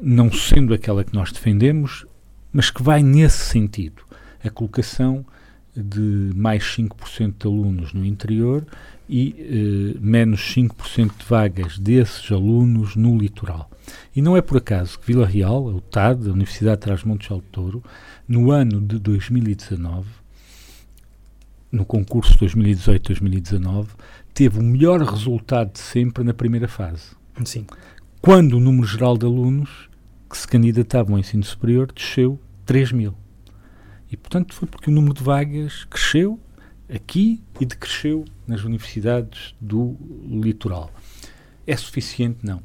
não 0.00 0.32
sendo 0.32 0.72
aquela 0.72 1.04
que 1.04 1.12
nós 1.12 1.32
defendemos, 1.32 2.06
mas 2.52 2.70
que 2.70 2.82
vai 2.82 3.02
nesse 3.02 3.44
sentido. 3.44 4.02
A 4.44 4.50
colocação 4.50 5.24
de 5.76 6.30
mais 6.34 6.62
5% 6.62 7.34
de 7.38 7.46
alunos 7.46 7.92
no 7.92 8.04
interior 8.04 8.64
e 9.08 9.94
eh, 9.94 9.98
menos 10.00 10.40
5% 10.54 11.18
de 11.18 11.24
vagas 11.24 11.78
desses 11.78 12.30
alunos 12.30 12.96
no 12.96 13.16
litoral. 13.16 13.70
E 14.14 14.22
não 14.22 14.36
é 14.36 14.40
por 14.40 14.58
acaso 14.58 14.98
que 14.98 15.06
Vila 15.06 15.26
Real, 15.26 15.68
a 15.68 15.72
UTAD, 15.74 16.28
a 16.28 16.32
Universidade 16.32 16.76
de 16.76 16.82
Trás-Montes 16.82 17.28
de 17.28 17.42
Touro, 17.50 17.82
no 18.26 18.50
ano 18.50 18.80
de 18.80 18.98
2019, 18.98 20.08
no 21.70 21.84
concurso 21.84 22.38
2018-2019, 22.38 23.88
teve 24.34 24.58
o 24.58 24.62
melhor 24.62 25.00
resultado 25.00 25.72
de 25.72 25.80
sempre 25.80 26.22
na 26.22 26.34
primeira 26.34 26.68
fase. 26.68 27.16
Sim. 27.44 27.66
Quando 28.20 28.54
o 28.54 28.60
número 28.60 28.86
geral 28.86 29.16
de 29.16 29.26
alunos 29.26 29.88
que 30.30 30.38
se 30.38 30.48
candidatavam 30.48 31.14
ao 31.14 31.20
ensino 31.20 31.44
superior 31.44 31.90
desceu 31.92 32.40
3 32.64 32.92
mil. 32.92 33.14
E, 34.10 34.16
portanto, 34.16 34.54
foi 34.54 34.68
porque 34.68 34.90
o 34.90 34.92
número 34.92 35.14
de 35.14 35.22
vagas 35.22 35.84
cresceu 35.84 36.38
aqui 36.94 37.42
e 37.60 37.66
decresceu 37.66 38.24
nas 38.46 38.62
universidades 38.62 39.54
do 39.60 39.96
litoral. 40.28 40.92
É 41.66 41.76
suficiente? 41.76 42.38
Não. 42.42 42.62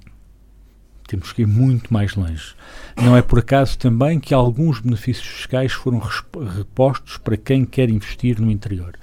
Temos 1.07 1.31
que 1.31 1.43
ir 1.43 1.45
muito 1.45 1.93
mais 1.93 2.15
longe. 2.15 2.53
Não 3.01 3.15
é 3.15 3.21
por 3.21 3.39
acaso 3.39 3.77
também 3.77 4.19
que 4.19 4.33
alguns 4.33 4.81
benefícios 4.81 5.25
fiscais 5.25 5.71
foram 5.71 5.99
repostos 5.99 7.17
para 7.17 7.37
quem 7.37 7.63
quer 7.63 7.89
investir 7.89 8.41
no 8.41 8.51
interior. 8.51 8.97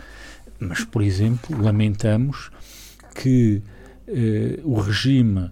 Mas, 0.60 0.84
por 0.84 1.02
exemplo, 1.02 1.58
lamentamos 1.62 2.50
que 3.14 3.62
eh, 4.06 4.60
o 4.64 4.78
regime 4.80 5.50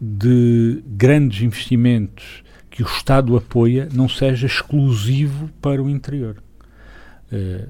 de 0.00 0.82
grandes 0.86 1.42
investimentos 1.42 2.44
que 2.70 2.82
o 2.82 2.86
Estado 2.86 3.36
apoia 3.36 3.88
não 3.92 4.08
seja 4.08 4.46
exclusivo 4.46 5.50
para 5.60 5.82
o 5.82 5.90
interior. 5.90 6.42
Uh, 7.32 7.68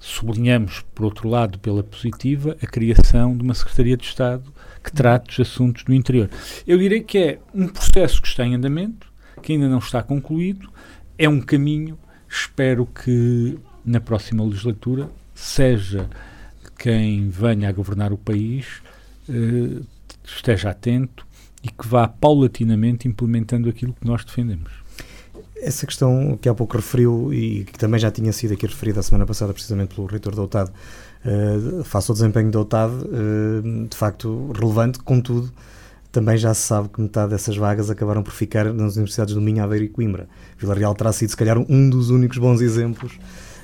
sublinhamos, 0.00 0.82
por 0.94 1.04
outro 1.04 1.28
lado, 1.28 1.58
pela 1.58 1.84
positiva, 1.84 2.56
a 2.60 2.66
criação 2.66 3.36
de 3.36 3.42
uma 3.44 3.54
Secretaria 3.54 3.96
de 3.96 4.04
Estado 4.04 4.52
que 4.82 4.90
trate 4.90 5.28
dos 5.28 5.40
assuntos 5.40 5.84
do 5.84 5.94
interior. 5.94 6.30
Eu 6.66 6.78
direi 6.78 7.02
que 7.02 7.18
é 7.18 7.38
um 7.54 7.68
processo 7.68 8.20
que 8.20 8.26
está 8.26 8.44
em 8.44 8.54
andamento, 8.54 9.06
que 9.42 9.52
ainda 9.52 9.68
não 9.68 9.78
está 9.78 10.02
concluído, 10.02 10.70
é 11.18 11.28
um 11.28 11.40
caminho, 11.40 11.98
espero 12.26 12.86
que 12.86 13.58
na 13.84 14.00
próxima 14.00 14.42
legislatura, 14.42 15.10
seja 15.34 16.08
quem 16.78 17.28
venha 17.28 17.68
a 17.68 17.72
governar 17.72 18.12
o 18.12 18.18
país, 18.18 18.80
uh, 19.28 19.84
esteja 20.24 20.70
atento 20.70 21.26
e 21.62 21.68
que 21.68 21.86
vá 21.86 22.08
paulatinamente 22.08 23.06
implementando 23.06 23.68
aquilo 23.68 23.92
que 23.92 24.06
nós 24.06 24.24
defendemos. 24.24 24.79
Essa 25.62 25.86
questão 25.86 26.38
que 26.40 26.48
há 26.48 26.54
pouco 26.54 26.76
referiu 26.76 27.32
e 27.32 27.64
que 27.64 27.78
também 27.78 28.00
já 28.00 28.10
tinha 28.10 28.32
sido 28.32 28.54
aqui 28.54 28.66
referida 28.66 29.00
a 29.00 29.02
semana 29.02 29.26
passada, 29.26 29.52
precisamente 29.52 29.94
pelo 29.94 30.06
reitor 30.06 30.34
da 30.34 30.42
OTAD, 30.42 30.70
uh, 30.70 31.84
face 31.84 32.10
ao 32.10 32.14
desempenho 32.14 32.50
da 32.50 32.60
OTAD, 32.60 32.92
uh, 32.94 33.88
de 33.88 33.96
facto 33.96 34.52
relevante, 34.58 34.98
contudo, 35.00 35.52
também 36.10 36.36
já 36.36 36.52
se 36.54 36.62
sabe 36.62 36.88
que 36.88 37.00
metade 37.00 37.30
dessas 37.30 37.56
vagas 37.56 37.90
acabaram 37.90 38.22
por 38.22 38.32
ficar 38.32 38.72
nas 38.72 38.96
universidades 38.96 39.34
do 39.34 39.40
Minho, 39.40 39.62
Aveiro 39.62 39.84
e 39.84 39.88
Coimbra. 39.88 40.28
Vila 40.58 40.74
Real 40.74 40.94
terá 40.94 41.12
sido, 41.12 41.28
se 41.28 41.36
calhar, 41.36 41.58
um 41.58 41.90
dos 41.90 42.10
únicos 42.10 42.38
bons 42.38 42.60
exemplos 42.60 43.18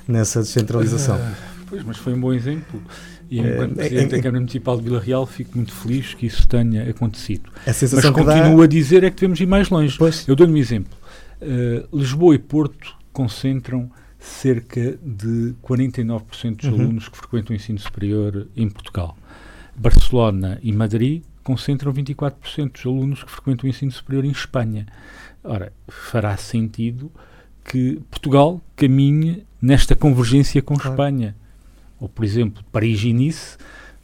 nessa 0.07 0.41
descentralização. 0.41 1.17
Uh, 1.17 1.35
pois, 1.69 1.83
mas 1.83 1.97
foi 1.97 2.13
um 2.13 2.21
bom 2.21 2.33
exemplo. 2.33 2.81
E 3.29 3.39
enquanto 3.39 3.71
é, 3.73 3.75
Presidente 3.75 4.13
é, 4.13 4.17
da 4.17 4.23
Câmara 4.23 4.39
Municipal 4.39 4.77
de 4.77 4.83
Vila 4.83 4.99
Real 4.99 5.25
fico 5.25 5.57
muito 5.57 5.73
feliz 5.73 6.13
que 6.13 6.25
isso 6.25 6.47
tenha 6.47 6.89
acontecido. 6.89 7.49
Mas 7.65 7.79
continuo 8.09 8.57
dá... 8.57 8.63
a 8.63 8.67
dizer 8.67 9.03
é 9.03 9.09
que 9.09 9.17
devemos 9.17 9.39
ir 9.39 9.45
mais 9.45 9.69
longe. 9.69 9.97
Pois. 9.97 10.27
Eu 10.27 10.35
dou-lhe 10.35 10.53
um 10.53 10.57
exemplo. 10.57 10.97
Uh, 11.41 11.95
Lisboa 11.95 12.35
e 12.35 12.39
Porto 12.39 12.95
concentram 13.13 13.91
cerca 14.19 14.97
de 15.03 15.55
49% 15.63 16.55
dos 16.55 16.65
uhum. 16.65 16.73
alunos 16.73 17.09
que 17.09 17.17
frequentam 17.17 17.53
o 17.53 17.55
ensino 17.55 17.79
superior 17.79 18.47
em 18.55 18.69
Portugal. 18.69 19.17
Barcelona 19.75 20.59
e 20.63 20.71
Madrid 20.71 21.23
concentram 21.43 21.93
24% 21.93 22.71
dos 22.71 22.85
alunos 22.85 23.23
que 23.23 23.31
frequentam 23.31 23.67
o 23.67 23.69
ensino 23.69 23.91
superior 23.91 24.25
em 24.25 24.31
Espanha. 24.31 24.87
Ora, 25.43 25.71
fará 25.87 26.35
sentido 26.35 27.11
que 27.63 28.01
Portugal 28.09 28.61
caminhe 28.75 29.45
nesta 29.61 29.95
convergência 29.95 30.61
com 30.61 30.75
claro. 30.75 30.91
Espanha 30.91 31.35
ou, 31.99 32.07
por 32.07 32.23
exemplo, 32.23 32.63
Paris 32.71 33.03
e 33.03 33.13
Nice 33.13 33.57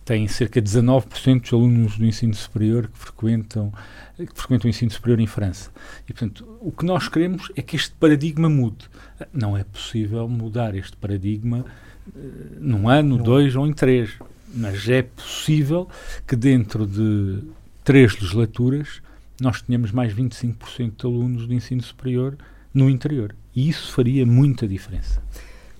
têm 0.05 0.27
cerca 0.27 0.61
de 0.61 0.69
19% 0.69 1.41
dos 1.41 1.53
alunos 1.53 1.97
do 1.97 2.05
ensino 2.05 2.33
superior 2.33 2.87
que 2.87 2.97
frequentam, 2.97 3.71
que 4.17 4.35
frequentam 4.35 4.67
o 4.67 4.69
ensino 4.69 4.91
superior 4.91 5.19
em 5.19 5.27
França. 5.27 5.71
E, 6.07 6.13
portanto, 6.13 6.57
o 6.61 6.71
que 6.71 6.85
nós 6.85 7.07
queremos 7.07 7.51
é 7.55 7.61
que 7.61 7.75
este 7.75 7.91
paradigma 7.95 8.49
mude. 8.49 8.89
Não 9.31 9.57
é 9.57 9.63
possível 9.63 10.27
mudar 10.27 10.75
este 10.75 10.97
paradigma 10.97 11.65
uh, 12.07 12.19
num 12.59 12.89
ano, 12.89 13.17
Não. 13.17 13.23
dois 13.23 13.55
ou 13.55 13.65
em 13.65 13.73
três. 13.73 14.11
Mas 14.53 14.87
é 14.87 15.01
possível 15.01 15.87
que 16.27 16.35
dentro 16.35 16.85
de 16.85 17.39
três 17.83 18.13
legislaturas 18.13 19.01
nós 19.41 19.61
tenhamos 19.61 19.91
mais 19.91 20.13
25% 20.13 20.93
de 20.99 21.05
alunos 21.05 21.47
do 21.47 21.53
ensino 21.53 21.81
superior 21.81 22.37
no 22.73 22.89
interior. 22.89 23.35
E 23.55 23.69
isso 23.69 23.91
faria 23.91 24.25
muita 24.25 24.67
diferença. 24.67 25.21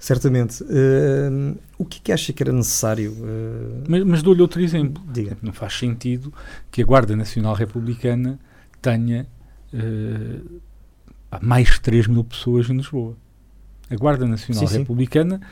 Certamente. 0.03 0.61
Uh, 0.63 1.57
o 1.77 1.85
que 1.85 1.97
é 1.97 2.01
que 2.03 2.11
acha 2.11 2.33
que 2.33 2.43
era 2.43 2.51
necessário? 2.51 3.13
Uh... 3.13 3.85
Mas, 3.87 4.03
mas 4.03 4.21
dou-lhe 4.21 4.41
outro 4.41 4.61
exemplo. 4.61 5.01
Diga. 5.09 5.37
Não 5.41 5.53
faz 5.53 5.79
sentido 5.79 6.33
que 6.69 6.81
a 6.81 6.85
Guarda 6.85 7.15
Nacional 7.15 7.53
Republicana 7.53 8.37
tenha 8.81 9.25
uh, 9.73 10.59
mais 11.41 11.69
de 11.69 11.79
3 11.79 12.07
mil 12.07 12.25
pessoas 12.25 12.69
em 12.69 12.75
Lisboa. 12.75 13.15
A 13.89 13.95
Guarda 13.95 14.27
Nacional 14.27 14.67
sim, 14.67 14.79
Republicana 14.79 15.37
sim. 15.37 15.45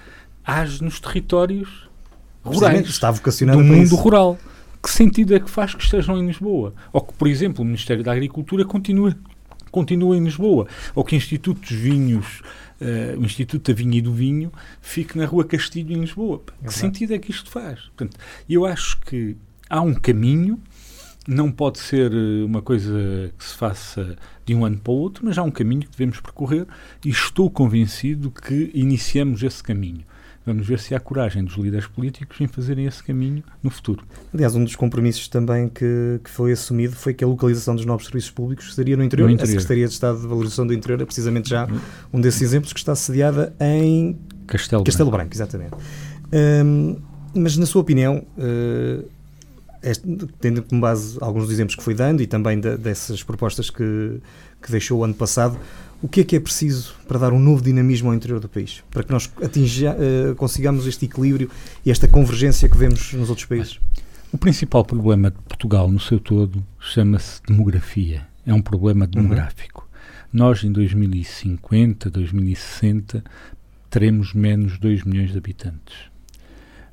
age 0.44 0.84
nos 0.84 1.00
territórios 1.00 1.90
rurais 2.44 2.90
está 2.90 3.10
vocacionado 3.10 3.58
do 3.58 3.64
mundo 3.64 3.84
isso. 3.84 3.96
rural. 3.96 4.38
Que 4.84 4.90
sentido 4.90 5.34
é 5.34 5.40
que 5.40 5.50
faz 5.50 5.74
que 5.74 5.82
estejam 5.82 6.18
em 6.18 6.28
Lisboa? 6.28 6.74
Ou 6.92 7.00
que, 7.00 7.14
por 7.14 7.30
exemplo, 7.30 7.62
o 7.62 7.66
Ministério 7.66 8.04
da 8.04 8.12
Agricultura 8.12 8.66
continue, 8.66 9.16
continue 9.72 10.18
em 10.18 10.24
Lisboa? 10.26 10.68
Ou 10.94 11.06
que 11.06 11.16
institutos 11.16 11.72
vinhos 11.72 12.42
uh, 12.82 13.20
o 13.20 13.24
Instituto 13.24 13.72
da 13.72 13.78
Vinha 13.78 14.00
e 14.00 14.02
do 14.02 14.14
Vinho 14.14 14.52
fique 14.82 15.18
na 15.18 15.26
Rua 15.26 15.46
Castilho, 15.46 15.96
em 15.96 16.02
Lisboa. 16.02 16.42
Que 16.66 16.74
sentido 16.74 17.14
é 17.14 17.20
que 17.20 17.32
isto 17.32 17.50
faz? 17.50 17.80
Portanto, 17.82 18.18
eu 18.50 18.66
acho 18.66 19.00
que 19.02 19.38
há 19.70 19.82
um 19.82 19.94
caminho, 19.94 20.60
não 21.28 21.52
pode 21.52 21.80
ser 21.80 22.12
eh, 22.12 22.44
uma 22.44 22.62
coisa 22.62 23.32
que 23.38 23.44
se 23.46 23.56
faça 23.56 24.18
de 24.46 24.56
um 24.56 24.66
ano 24.66 24.78
para 24.80 24.92
o 24.92 24.96
outro, 24.96 25.26
mas 25.26 25.38
há 25.38 25.44
um 25.44 25.52
caminho 25.52 25.82
que 25.82 25.92
devemos 25.92 26.20
percorrer 26.20 26.66
e 27.06 27.10
estou 27.10 27.50
convencido 27.50 28.32
que 28.32 28.72
iniciamos 28.74 29.44
esse 29.44 29.62
caminho. 29.62 30.04
Vamos 30.46 30.66
ver 30.66 30.80
se 30.80 30.96
há 30.96 31.00
coragem 31.00 31.44
dos 31.44 31.56
líderes 31.56 31.86
políticos 31.86 32.42
em 32.42 32.48
fazerem 32.48 32.86
esse 32.86 33.04
caminho 33.04 33.44
no 33.62 33.70
futuro. 33.70 34.04
Aliás, 34.34 34.56
um 34.56 34.64
dos 34.64 34.76
compromissos 34.76 35.28
também 35.28 35.70
que, 35.70 36.20
que 36.24 36.30
foi 36.30 36.52
assumido 36.52 36.96
foi 36.96 37.14
que 37.14 37.24
a 37.24 37.28
localização 37.28 37.76
dos 37.76 37.86
novos 37.86 38.06
serviços 38.06 38.32
públicos 38.32 38.74
seria 38.74 38.98
no 38.98 39.04
interior. 39.04 39.28
no 39.28 39.34
interior. 39.34 39.58
A 39.58 39.60
Secretaria 39.60 39.88
de 39.88 39.94
Estado 39.94 40.20
de 40.20 40.28
Valorização 40.28 40.66
do 40.66 40.74
Interior 40.74 41.00
é 41.02 41.06
precisamente 41.06 41.50
já 41.50 41.68
um 42.12 42.20
desses 42.20 42.42
exemplos 42.42 42.74
que 42.74 42.80
está 42.80 42.96
sediada 42.96 43.54
em 43.60 44.18
Castelo, 44.48 44.84
Castelo 44.84 45.12
Branco. 45.12 45.30
Branco 45.30 45.36
exatamente. 45.36 45.76
Um, 46.66 46.98
mas, 47.36 47.56
na 47.56 47.66
sua 47.66 47.82
opinião, 47.82 48.26
uh, 48.38 49.06
este, 49.84 50.06
tendo 50.40 50.64
como 50.64 50.82
base 50.82 51.18
alguns 51.22 51.44
dos 51.44 51.54
exemplos 51.54 51.76
que 51.76 51.84
foi 51.84 51.94
dando 51.94 52.22
e 52.22 52.28
também 52.28 52.60
de, 52.60 52.78
dessas 52.78 53.24
propostas 53.24 53.70
que, 53.70 54.22
que 54.62 54.72
deixou 54.72 55.00
o 55.00 55.04
ano 55.04 55.14
passado, 55.14 55.58
o 56.02 56.08
que 56.08 56.22
é 56.22 56.24
que 56.24 56.36
é 56.36 56.40
preciso 56.40 56.96
para 57.08 57.20
dar 57.20 57.32
um 57.32 57.40
novo 57.40 57.62
dinamismo 57.62 58.10
ao 58.10 58.16
interior 58.16 58.40
do 58.40 58.50
país? 58.50 58.84
Para 58.90 59.04
que 59.04 59.12
nós 59.12 59.32
atinja, 59.42 59.96
uh, 59.96 60.36
consigamos 60.36 60.88
este 60.88 61.06
equilíbrio 61.06 61.50
e 61.86 61.92
esta 61.92 62.08
convergência 62.08 62.68
que 62.68 62.78
vemos 62.78 63.14
nos 63.14 63.30
outros 63.30 63.46
países? 63.46 63.80
O 64.32 64.38
principal 64.38 64.84
problema 64.84 65.30
de 65.30 65.38
Portugal, 65.40 65.92
no 65.92 66.00
seu 66.00 66.20
todo, 66.20 66.66
chama-se 66.80 67.42
demografia. 67.48 68.26
É 68.46 68.54
um 68.54 68.62
problema 68.62 69.06
uhum. 69.06 69.12
demográfico. 69.12 69.82
Uhum. 69.82 70.40
Nós, 70.40 70.64
em 70.64 70.72
2050, 70.72 72.10
2060, 72.10 73.24
teremos 73.90 74.34
menos 74.34 74.80
2 74.80 75.04
milhões 75.04 75.32
de 75.32 75.38
habitantes. 75.38 75.96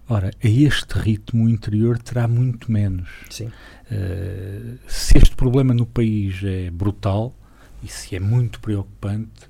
Ora, 0.09 0.31
a 0.42 0.49
este 0.49 0.99
ritmo 0.99 1.44
o 1.44 1.49
interior 1.49 1.99
terá 1.99 2.27
muito 2.27 2.73
menos. 2.73 3.09
Sim. 3.31 3.47
Uh, 3.47 4.79
se 4.87 5.16
este 5.16 5.37
problema 5.37 5.73
no 5.73 5.87
país 5.87 6.42
é 6.42 6.71
brutal, 6.71 7.38
se 7.87 8.17
é 8.17 8.21
muito 8.21 8.59
preocupante, 8.59 9.49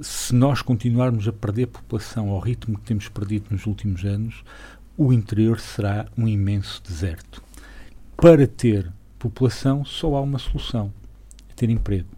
se 0.00 0.34
nós 0.34 0.62
continuarmos 0.62 1.28
a 1.28 1.32
perder 1.32 1.66
população 1.66 2.30
ao 2.30 2.38
ritmo 2.38 2.78
que 2.78 2.86
temos 2.86 3.08
perdido 3.08 3.48
nos 3.50 3.66
últimos 3.66 4.02
anos, 4.04 4.42
o 4.96 5.12
interior 5.12 5.60
será 5.60 6.06
um 6.16 6.26
imenso 6.26 6.82
deserto. 6.82 7.42
Para 8.16 8.46
ter 8.46 8.90
população, 9.18 9.84
só 9.84 10.14
há 10.16 10.20
uma 10.20 10.38
solução: 10.38 10.92
é 11.50 11.52
ter 11.54 11.68
emprego. 11.68 12.08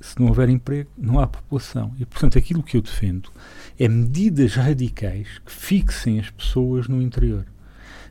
Se 0.00 0.20
não 0.20 0.28
houver 0.28 0.48
emprego, 0.48 0.90
não 0.96 1.18
há 1.18 1.26
população. 1.26 1.92
E, 1.98 2.04
portanto, 2.04 2.38
aquilo 2.38 2.62
que 2.62 2.76
eu 2.76 2.82
defendo 2.82 3.30
é 3.78 3.88
medidas 3.88 4.54
radicais 4.54 5.40
que 5.44 5.50
fixem 5.50 6.20
as 6.20 6.30
pessoas 6.30 6.86
no 6.86 7.00
interior. 7.00 7.46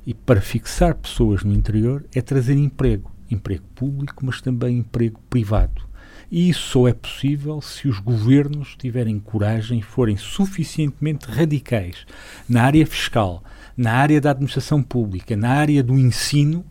E 0.06 0.14
para 0.14 0.42
fixar 0.42 0.96
pessoas 0.96 1.44
no 1.44 1.54
interior 1.54 2.04
é 2.14 2.22
trazer 2.22 2.56
emprego 2.56 3.13
emprego 3.34 3.66
público, 3.76 4.26
mas 4.26 4.42
também 4.42 4.78
emprego 4.78 5.20
privado. 5.30 5.82
E 6.32 6.50
isso 6.50 6.62
só 6.70 6.88
é 6.88 6.94
possível 6.94 7.62
se 7.62 7.88
os 7.88 8.00
governos 8.00 8.76
tiverem 8.76 9.20
coragem 9.20 9.80
e 9.80 9.84
forem 9.84 10.18
suficientemente 10.18 11.28
radicais 11.28 12.06
na 12.50 12.64
área 12.64 12.86
fiscal, 12.88 13.44
na 13.78 13.94
área 13.94 14.20
da 14.20 14.32
administração 14.32 14.82
pública, 14.82 15.36
na 15.36 15.50
área 15.50 15.84
do 15.84 15.98
ensino, 15.98 16.66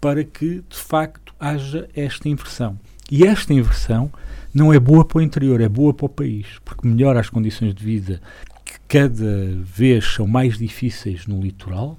para 0.00 0.24
que 0.24 0.64
de 0.68 0.76
facto 0.76 1.34
haja 1.38 1.88
esta 1.94 2.28
inversão. 2.28 2.78
E 3.10 3.24
esta 3.26 3.52
inversão 3.52 4.10
não 4.54 4.72
é 4.72 4.80
boa 4.80 5.04
para 5.04 5.18
o 5.18 5.22
interior, 5.22 5.60
é 5.60 5.68
boa 5.68 5.92
para 5.92 6.06
o 6.06 6.08
país, 6.08 6.46
porque 6.64 6.88
melhora 6.88 7.20
as 7.20 7.28
condições 7.28 7.74
de 7.74 7.84
vida 7.84 8.20
que 8.64 8.78
cada 8.88 9.54
vez 9.62 10.06
são 10.06 10.26
mais 10.26 10.56
difíceis 10.56 11.26
no 11.26 11.40
litoral 11.40 11.98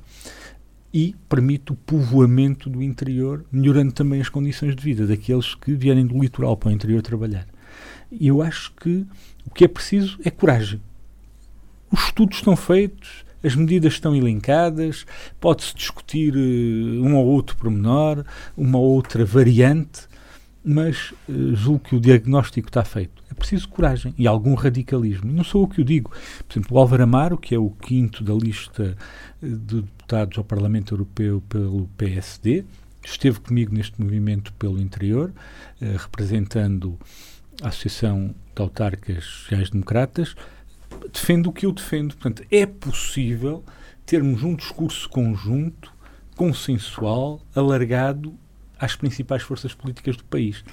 e 0.94 1.16
permite 1.28 1.72
o 1.72 1.76
povoamento 1.76 2.70
do 2.70 2.82
interior, 2.82 3.44
melhorando 3.52 3.92
também 3.92 4.22
as 4.22 4.30
condições 4.30 4.76
de 4.76 4.84
vida 4.84 5.08
daqueles 5.08 5.56
que 5.56 5.74
vierem 5.74 6.06
do 6.06 6.20
litoral 6.20 6.56
para 6.56 6.70
o 6.70 6.72
interior 6.72 7.02
trabalhar. 7.02 7.48
E 8.12 8.28
eu 8.28 8.42
acho 8.42 8.72
que 8.74 9.06
o 9.46 9.50
que 9.50 9.66
é 9.66 9.68
preciso 9.68 10.20
é 10.24 10.30
coragem. 10.30 10.80
Os 11.92 12.06
estudos 12.06 12.38
estão 12.38 12.56
feitos, 12.56 13.26
as 13.44 13.56
medidas 13.56 13.94
estão 13.94 14.16
elencadas, 14.16 15.06
pode-se 15.40 15.76
discutir 15.76 16.36
uh, 16.36 17.04
um 17.04 17.16
ou 17.16 17.26
outro 17.26 17.58
pormenor, 17.58 18.24
uma 18.56 18.78
ou 18.78 18.92
outra 18.92 19.26
variante, 19.26 20.08
mas 20.64 21.12
uh, 21.28 21.56
julgo 21.56 21.80
que 21.80 21.96
o 21.96 22.00
diagnóstico 22.00 22.70
está 22.70 22.84
feito. 22.84 23.23
É 23.34 23.36
preciso 23.36 23.68
coragem 23.68 24.14
e 24.16 24.28
algum 24.28 24.54
radicalismo. 24.54 25.32
E 25.32 25.34
não 25.34 25.44
sou 25.44 25.64
eu 25.64 25.68
que 25.68 25.82
o 25.82 25.84
digo. 25.84 26.12
Por 26.48 26.54
exemplo, 26.54 26.78
o 26.78 26.80
Álvaro 26.80 27.02
Amaro, 27.02 27.36
que 27.36 27.56
é 27.56 27.58
o 27.58 27.72
quinto 27.72 28.24
da 28.24 28.34
lista 28.34 28.96
uh, 29.42 29.48
de 29.48 29.82
deputados 29.82 30.38
ao 30.38 30.44
Parlamento 30.44 30.94
Europeu 30.94 31.42
pelo 31.50 31.88
PSD, 31.98 32.64
esteve 33.04 33.40
comigo 33.40 33.74
neste 33.74 34.00
movimento 34.00 34.54
pelo 34.54 34.80
interior, 34.80 35.34
uh, 35.82 35.98
representando 35.98 37.00
a 37.60 37.70
Associação 37.70 38.36
de 38.56 38.62
Autarcas 38.62 39.24
Sociais-Democratas, 39.24 40.36
defende 41.12 41.50
o 41.50 41.52
que 41.52 41.66
eu 41.66 41.72
defendo. 41.72 42.14
Portanto, 42.14 42.46
é 42.52 42.68
possível 42.68 43.64
termos 44.06 44.44
um 44.44 44.56
discurso 44.56 45.10
conjunto, 45.10 45.92
consensual, 46.36 47.42
alargado 47.56 48.38
às 48.78 48.96
principais 48.96 49.42
forças 49.42 49.74
políticas 49.74 50.18
do 50.18 50.24
país. 50.24 50.64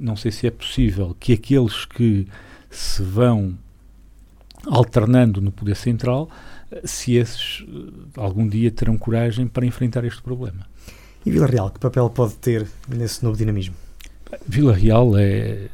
Não 0.00 0.16
sei 0.16 0.30
se 0.30 0.46
é 0.46 0.50
possível 0.50 1.16
que 1.18 1.32
aqueles 1.32 1.84
que 1.84 2.26
se 2.70 3.02
vão 3.02 3.56
alternando 4.66 5.40
no 5.40 5.50
poder 5.50 5.76
central, 5.76 6.28
se 6.84 7.14
esses 7.14 7.64
eh, 7.66 8.20
algum 8.20 8.46
dia 8.46 8.70
terão 8.70 8.98
coragem 8.98 9.46
para 9.46 9.64
enfrentar 9.64 10.04
este 10.04 10.20
problema. 10.20 10.66
E 11.24 11.30
Vila 11.30 11.46
Real, 11.46 11.70
que 11.70 11.78
papel 11.78 12.08
pode 12.10 12.34
ter 12.36 12.66
nesse 12.88 13.24
novo 13.24 13.36
dinamismo? 13.36 13.74
Vila 14.46 14.74
Real 14.74 15.16
é 15.16 15.68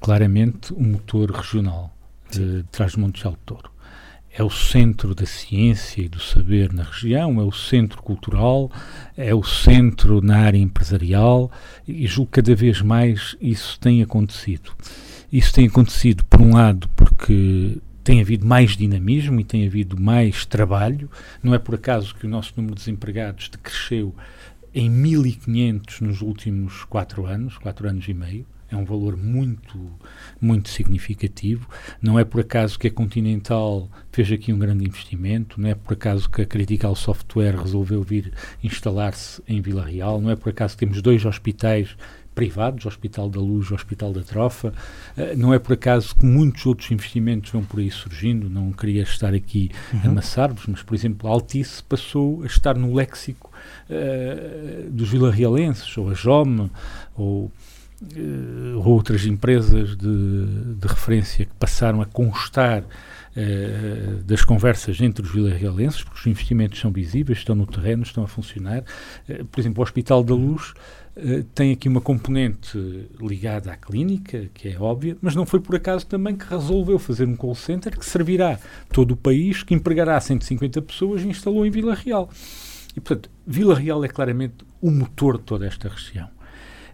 claramente 0.00 0.72
um 0.72 0.92
motor 0.92 1.30
regional 1.30 1.94
de 2.30 2.64
Trás-Montes 2.70 3.24
Alto 3.26 3.38
Touro 3.44 3.70
é 4.32 4.42
o 4.42 4.50
centro 4.50 5.14
da 5.14 5.26
ciência 5.26 6.02
e 6.02 6.08
do 6.08 6.20
saber 6.20 6.72
na 6.72 6.84
região, 6.84 7.40
é 7.40 7.44
o 7.44 7.52
centro 7.52 8.00
cultural, 8.00 8.70
é 9.16 9.34
o 9.34 9.42
centro 9.42 10.20
na 10.20 10.38
área 10.38 10.58
empresarial 10.58 11.50
e 11.86 12.06
julgo 12.06 12.30
que 12.30 12.40
cada 12.40 12.54
vez 12.54 12.80
mais 12.80 13.36
isso 13.40 13.78
tem 13.80 14.02
acontecido. 14.02 14.72
Isso 15.32 15.52
tem 15.52 15.66
acontecido, 15.66 16.24
por 16.24 16.40
um 16.40 16.54
lado, 16.54 16.88
porque 16.96 17.78
tem 18.02 18.20
havido 18.20 18.46
mais 18.46 18.76
dinamismo 18.76 19.40
e 19.40 19.44
tem 19.44 19.66
havido 19.66 20.00
mais 20.00 20.46
trabalho. 20.46 21.10
Não 21.42 21.54
é 21.54 21.58
por 21.58 21.74
acaso 21.74 22.14
que 22.14 22.26
o 22.26 22.30
nosso 22.30 22.52
número 22.56 22.74
de 22.74 22.80
desempregados 22.80 23.48
decresceu 23.48 24.14
em 24.72 24.90
1.500 24.90 26.00
nos 26.00 26.20
últimos 26.20 26.84
quatro 26.84 27.26
anos, 27.26 27.58
quatro 27.58 27.88
anos 27.88 28.08
e 28.08 28.14
meio 28.14 28.46
é 28.70 28.76
um 28.76 28.84
valor 28.84 29.16
muito, 29.16 29.78
muito 30.40 30.68
significativo. 30.68 31.68
Não 32.00 32.18
é 32.18 32.24
por 32.24 32.40
acaso 32.40 32.78
que 32.78 32.86
a 32.86 32.90
Continental 32.90 33.88
fez 34.12 34.30
aqui 34.30 34.52
um 34.52 34.58
grande 34.58 34.84
investimento, 34.84 35.60
não 35.60 35.68
é 35.68 35.74
por 35.74 35.94
acaso 35.94 36.30
que 36.30 36.42
a 36.42 36.46
Critical 36.46 36.94
Software 36.94 37.60
resolveu 37.60 38.02
vir 38.02 38.32
instalar-se 38.62 39.42
em 39.46 39.60
Vila 39.60 39.84
Real, 39.84 40.20
não 40.20 40.30
é 40.30 40.36
por 40.36 40.50
acaso 40.50 40.74
que 40.74 40.80
temos 40.80 41.02
dois 41.02 41.24
hospitais 41.24 41.96
privados, 42.34 42.84
o 42.84 42.88
Hospital 42.88 43.28
da 43.28 43.40
Luz 43.40 43.68
e 43.68 43.72
o 43.72 43.74
Hospital 43.74 44.12
da 44.12 44.22
Trofa. 44.22 44.72
Uh, 45.16 45.36
não 45.36 45.52
é 45.52 45.58
por 45.58 45.74
acaso 45.74 46.14
que 46.16 46.24
muitos 46.24 46.64
outros 46.64 46.90
investimentos 46.90 47.50
vão 47.50 47.62
por 47.62 47.80
aí 47.80 47.90
surgindo, 47.90 48.48
não 48.48 48.72
queria 48.72 49.02
estar 49.02 49.34
aqui 49.34 49.70
uhum. 49.92 50.00
a 50.04 50.08
amassar-vos, 50.08 50.66
mas, 50.66 50.82
por 50.82 50.94
exemplo, 50.94 51.28
a 51.28 51.32
Altice 51.32 51.82
passou 51.82 52.42
a 52.42 52.46
estar 52.46 52.76
no 52.76 52.94
léxico 52.94 53.50
uh, 53.90 54.90
dos 54.90 55.10
vilarrealenses, 55.10 55.96
ou 55.98 56.10
a 56.10 56.14
JOM, 56.14 56.70
ou 57.14 57.50
uh, 58.02 58.88
outras 58.88 59.26
empresas 59.26 59.96
de, 59.96 60.46
de, 60.76 60.86
referência 60.86 61.44
que 61.44 61.54
passaram 61.54 62.00
a 62.00 62.06
constar 62.06 62.82
uh, 62.82 64.22
das 64.24 64.42
conversas 64.44 65.00
entre 65.00 65.24
os 65.24 65.32
vilarrealenses, 65.32 66.02
porque 66.02 66.20
os 66.20 66.26
investimentos 66.26 66.80
são 66.80 66.90
visíveis, 66.90 67.38
estão 67.38 67.54
no 67.54 67.66
terreno, 67.66 68.02
estão 68.02 68.24
a 68.24 68.28
funcionar. 68.28 68.82
Uh, 69.28 69.44
por 69.44 69.60
exemplo, 69.60 69.80
o 69.80 69.82
Hospital 69.82 70.22
da 70.22 70.34
Luz 70.34 70.72
tem 71.54 71.72
aqui 71.72 71.86
uma 71.86 72.00
componente 72.00 72.78
ligada 73.20 73.72
à 73.72 73.76
clínica, 73.76 74.48
que 74.54 74.68
é 74.68 74.80
óbvia, 74.80 75.18
mas 75.20 75.34
não 75.34 75.44
foi 75.44 75.60
por 75.60 75.74
acaso 75.74 76.06
também 76.06 76.34
que 76.34 76.46
resolveu 76.46 76.98
fazer 76.98 77.26
um 77.26 77.36
call 77.36 77.54
center 77.54 77.98
que 77.98 78.06
servirá 78.06 78.58
todo 78.90 79.10
o 79.10 79.16
país, 79.16 79.62
que 79.62 79.74
empregará 79.74 80.18
150 80.18 80.80
pessoas 80.80 81.22
e 81.22 81.28
instalou 81.28 81.66
em 81.66 81.70
Vila 81.70 81.94
Real. 81.94 82.30
E, 82.96 83.00
portanto, 83.00 83.28
Vila 83.46 83.74
Real 83.74 84.02
é 84.04 84.08
claramente 84.08 84.64
o 84.80 84.90
motor 84.90 85.36
de 85.36 85.44
toda 85.44 85.66
esta 85.66 85.88
região. 85.88 86.28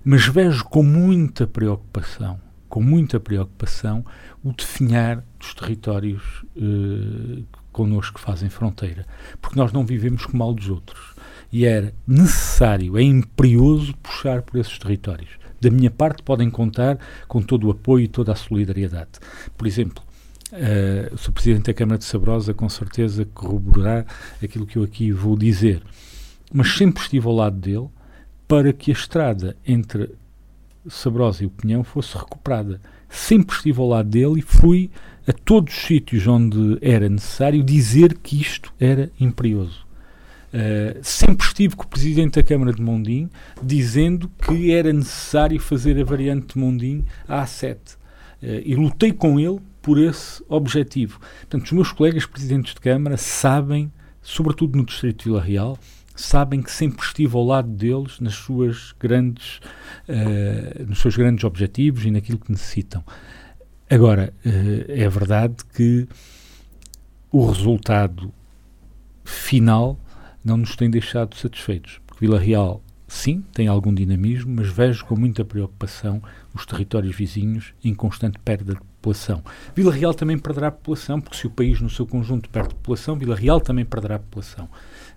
Mas 0.09 0.25
vejo 0.25 0.65
com 0.67 0.85
muita 0.85 1.49
preocupação, 1.49 2.39
com 2.69 2.81
muita 2.81 3.19
preocupação, 3.19 4.07
o 4.41 4.53
definhar 4.53 5.25
dos 5.37 5.53
territórios 5.53 6.45
eh, 6.57 7.43
connosco 7.73 8.15
que 8.15 8.25
fazem 8.25 8.49
fronteira. 8.49 9.05
Porque 9.43 9.59
nós 9.59 9.73
não 9.73 9.85
vivemos 9.85 10.25
como 10.25 10.39
mal 10.39 10.55
dos 10.55 10.69
outros. 10.69 11.13
E 11.51 11.65
era 11.67 11.93
necessário, 12.07 12.97
é 12.97 13.03
imperioso 13.03 13.97
puxar 13.97 14.43
por 14.43 14.61
esses 14.61 14.79
territórios. 14.79 15.31
Da 15.61 15.73
minha 15.73 15.91
parte, 15.91 16.23
podem 16.23 16.51
contar 16.51 17.01
com 17.27 17.43
todo 17.43 17.67
o 17.67 17.73
apoio 17.73 18.05
e 18.05 18.09
toda 18.09 18.31
a 18.31 18.37
solidariedade. 18.37 19.19
Por 19.59 19.67
exemplo, 19.67 20.05
uh, 20.53 21.13
o 21.17 21.19
Sr. 21.19 21.33
Presidente 21.33 21.65
da 21.65 21.75
Câmara 21.75 21.99
de 21.99 22.05
Sabrosa, 22.05 22.55
com 22.55 22.69
certeza, 22.69 23.25
corroborará 23.35 24.07
aquilo 24.41 24.67
que 24.67 24.79
eu 24.79 24.85
aqui 24.85 25.11
vou 25.11 25.37
dizer. 25.37 25.83
Mas 26.53 26.77
sempre 26.77 27.03
estive 27.03 27.27
ao 27.27 27.35
lado 27.35 27.57
dele 27.57 27.89
para 28.47 28.73
que 28.73 28.91
a 28.91 28.95
estrada 28.95 29.57
entre 29.67 30.11
Sabrosa 30.89 31.43
e 31.43 31.47
o 31.47 31.51
Pinhão 31.51 31.83
fosse 31.83 32.17
recuperada. 32.17 32.81
Sempre 33.09 33.57
estive 33.57 33.81
ao 33.81 33.89
lado 33.89 34.09
dele 34.09 34.39
e 34.39 34.43
fui 34.43 34.91
a 35.27 35.33
todos 35.33 35.77
os 35.77 35.83
sítios 35.83 36.27
onde 36.27 36.79
era 36.81 37.09
necessário 37.09 37.63
dizer 37.63 38.19
que 38.19 38.41
isto 38.41 38.73
era 38.79 39.11
imperioso. 39.19 39.85
Uh, 40.47 40.99
sempre 41.03 41.47
estive 41.47 41.75
com 41.75 41.83
o 41.85 41.89
Presidente 41.89 42.37
da 42.37 42.43
Câmara 42.43 42.73
de 42.73 42.81
Mondim 42.81 43.29
dizendo 43.61 44.31
que 44.41 44.73
era 44.73 44.93
necessário 44.93 45.61
fazer 45.61 46.01
a 46.01 46.05
variante 46.05 46.55
de 46.55 46.59
Mondim 46.59 47.05
à 47.29 47.45
A7. 47.45 47.77
Uh, 47.77 48.63
e 48.65 48.75
lutei 48.75 49.13
com 49.13 49.41
ele 49.41 49.61
por 49.83 49.99
esse 49.99 50.43
objetivo. 50.49 51.19
Portanto, 51.41 51.65
os 51.65 51.73
meus 51.73 51.93
colegas 51.93 52.27
Presidentes 52.27 52.75
de 52.75 52.81
Câmara 52.81 53.17
sabem, 53.17 53.93
sobretudo 54.23 54.79
no 54.79 54.85
Distrito 54.85 55.19
de 55.19 55.25
Vila 55.25 55.43
Real, 55.43 55.79
sabem 56.17 56.63
que 56.63 56.73
sempre 56.73 57.05
estive 57.05 57.37
ao 57.37 57.45
lado 57.45 57.69
deles 57.69 58.19
nas 58.21 58.35
suas 58.35 58.93
grandes, 58.99 59.61
uh, 60.09 60.87
nos 60.87 60.99
seus 61.01 61.17
grandes 61.17 61.45
objetivos 61.45 62.05
e 62.05 62.11
naquilo 62.11 62.39
que 62.39 62.51
necessitam. 62.51 63.05
Agora, 63.89 64.33
uh, 64.45 64.85
é 64.89 65.09
verdade 65.09 65.57
que 65.75 66.09
o 67.31 67.47
resultado 67.47 68.33
final 69.25 69.99
não 70.45 70.57
nos 70.57 70.75
tem 70.75 70.89
deixado 70.89 71.37
satisfeitos, 71.37 72.01
porque 72.07 72.25
Vila 72.25 72.39
Real, 72.39 72.83
sim, 73.07 73.45
tem 73.53 73.69
algum 73.69 73.93
dinamismo, 73.93 74.55
mas 74.57 74.69
vejo 74.69 75.05
com 75.05 75.17
muita 75.17 75.45
preocupação 75.45 76.23
os 76.55 76.65
territórios 76.65 77.15
vizinhos 77.15 77.75
em 77.85 77.95
constante 77.95 78.39
perda 78.39 78.75
de 78.75 78.81
população. 78.81 79.43
Vila 79.75 79.93
Real 79.93 80.15
também 80.15 80.39
perderá 80.39 80.71
população, 80.71 81.21
porque 81.21 81.37
se 81.37 81.47
o 81.47 81.51
país 81.51 81.81
no 81.81 81.91
seu 81.91 82.07
conjunto 82.07 82.49
perde 82.49 82.71
população, 82.71 83.17
Vila 83.17 83.37
Real 83.37 83.61
também 83.61 83.85
perderá 83.85 84.19
população 84.19 84.69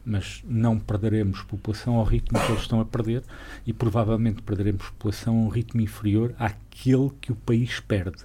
mas 0.06 0.42
não 0.46 0.80
perderemos 0.80 1.42
população 1.42 1.96
ao 1.96 2.04
ritmo 2.04 2.40
que 2.40 2.52
eles 2.52 2.62
estão 2.62 2.80
a 2.80 2.86
perder 2.86 3.24
e 3.66 3.74
provavelmente 3.74 4.42
perderemos 4.42 4.86
população 4.90 5.36
a 5.36 5.42
um 5.42 5.48
ritmo 5.50 5.82
inferior 5.82 6.34
àquele 6.38 7.12
que 7.22 7.32
o 7.32 7.36
país 7.36 7.80
perde. 7.80 8.24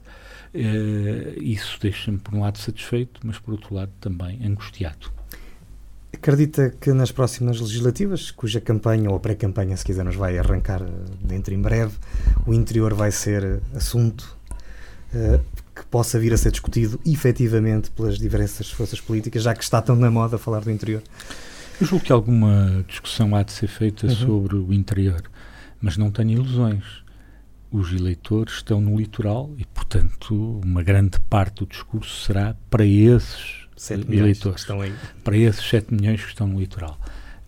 Uh, 0.54 1.42
isso 1.42 1.78
deixa-me, 1.80 2.18
por 2.18 2.34
um 2.34 2.40
lado, 2.40 2.58
satisfeito, 2.58 3.20
mas 3.24 3.38
por 3.38 3.52
outro 3.52 3.74
lado 3.74 3.90
também 4.00 4.40
angustiado. 4.44 5.12
Acredita 6.12 6.70
que 6.80 6.92
nas 6.92 7.10
próximas 7.10 7.60
legislativas, 7.60 8.30
cuja 8.30 8.60
campanha 8.60 9.10
ou 9.10 9.18
pré-campanha, 9.18 9.76
se 9.76 9.84
quiser, 9.84 10.04
nos 10.04 10.14
vai 10.14 10.38
arrancar 10.38 10.80
dentro 11.20 11.52
em 11.52 11.60
breve, 11.60 11.94
o 12.46 12.54
interior 12.54 12.94
vai 12.94 13.10
ser 13.10 13.60
assunto 13.74 14.38
uh, 15.12 15.40
que 15.74 15.84
possa 15.86 16.18
vir 16.18 16.32
a 16.32 16.36
ser 16.36 16.52
discutido 16.52 17.00
efetivamente 17.04 17.90
pelas 17.90 18.16
diversas 18.16 18.70
forças 18.70 19.00
políticas, 19.00 19.42
já 19.42 19.54
que 19.54 19.64
está 19.64 19.82
tão 19.82 19.96
na 19.96 20.10
moda 20.10 20.38
falar 20.38 20.60
do 20.60 20.70
interior? 20.70 21.02
Eu 21.80 21.86
julgo 21.86 22.04
que 22.04 22.12
alguma 22.12 22.84
discussão 22.86 23.34
há 23.34 23.42
de 23.42 23.52
ser 23.52 23.66
feita 23.66 24.06
uhum. 24.06 24.14
sobre 24.14 24.56
o 24.56 24.72
interior, 24.72 25.22
mas 25.80 25.96
não 25.96 26.10
tenho 26.10 26.30
ilusões. 26.32 26.84
Os 27.70 27.92
eleitores 27.92 28.54
estão 28.54 28.80
no 28.80 28.96
litoral 28.96 29.50
e, 29.58 29.64
portanto, 29.64 30.60
uma 30.64 30.82
grande 30.82 31.18
parte 31.20 31.56
do 31.56 31.66
discurso 31.66 32.24
será 32.24 32.54
para 32.70 32.86
esses 32.86 33.66
eleitores, 33.90 34.60
estão 34.60 34.80
aí. 34.80 34.94
para 35.24 35.36
esses 35.36 35.68
7 35.68 35.92
milhões 35.92 36.22
que 36.22 36.28
estão 36.28 36.46
no 36.46 36.60
litoral. 36.60 36.98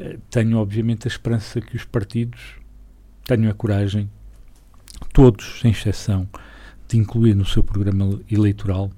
Uh, 0.01 0.19
tenho, 0.29 0.59
obviamente, 0.59 1.07
a 1.07 1.09
esperança 1.09 1.61
que 1.61 1.77
os 1.77 1.85
partidos 1.85 2.41
tenham 3.25 3.51
a 3.51 3.55
coragem, 3.55 4.11
todos, 5.13 5.61
sem 5.61 5.71
exceção, 5.71 6.29
de 6.89 6.99
incluir 6.99 7.35
no 7.35 7.45
seu 7.45 7.63
programa 7.63 8.21
eleitoral 8.31 8.91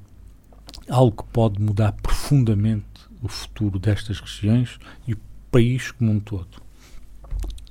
algo 0.89 1.23
que 1.23 1.31
pode 1.31 1.61
mudar 1.61 1.93
profundamente 1.93 2.88
o 3.23 3.29
futuro 3.29 3.79
destas 3.79 4.21
regiões 4.21 4.79
e 5.07 5.15
o 5.15 5.19
país 5.51 5.91
como 5.91 6.13
um 6.13 6.21
todo. 6.21 6.63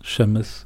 Chama-se 0.04 0.66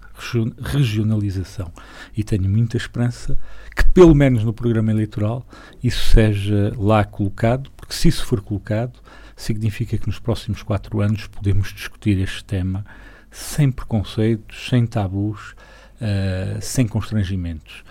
regionalização. 0.62 1.72
E 2.16 2.24
tenho 2.24 2.50
muita 2.50 2.78
esperança 2.78 3.38
que, 3.76 3.84
pelo 3.92 4.14
menos 4.14 4.44
no 4.44 4.54
programa 4.54 4.92
eleitoral, 4.92 5.46
isso 5.84 6.12
seja 6.12 6.74
lá 6.78 7.04
colocado, 7.04 7.72
porque 7.76 7.94
se 7.94 8.08
isso 8.08 8.26
for 8.26 8.42
colocado, 8.42 9.00
significa 9.36 9.98
que 9.98 10.08
nos 10.08 10.20
próximos 10.20 10.62
quatro 10.62 11.02
anos 11.02 11.28
podemos 11.28 11.74
discutir 11.74 12.20
este 12.20 12.44
tema 12.44 12.86
sem 13.32 13.72
preconceitos, 13.72 14.68
sem 14.70 14.86
tabus, 14.86 15.56
uh, 16.02 16.62
sem 16.62 16.88
constrangimentos. 16.88 17.84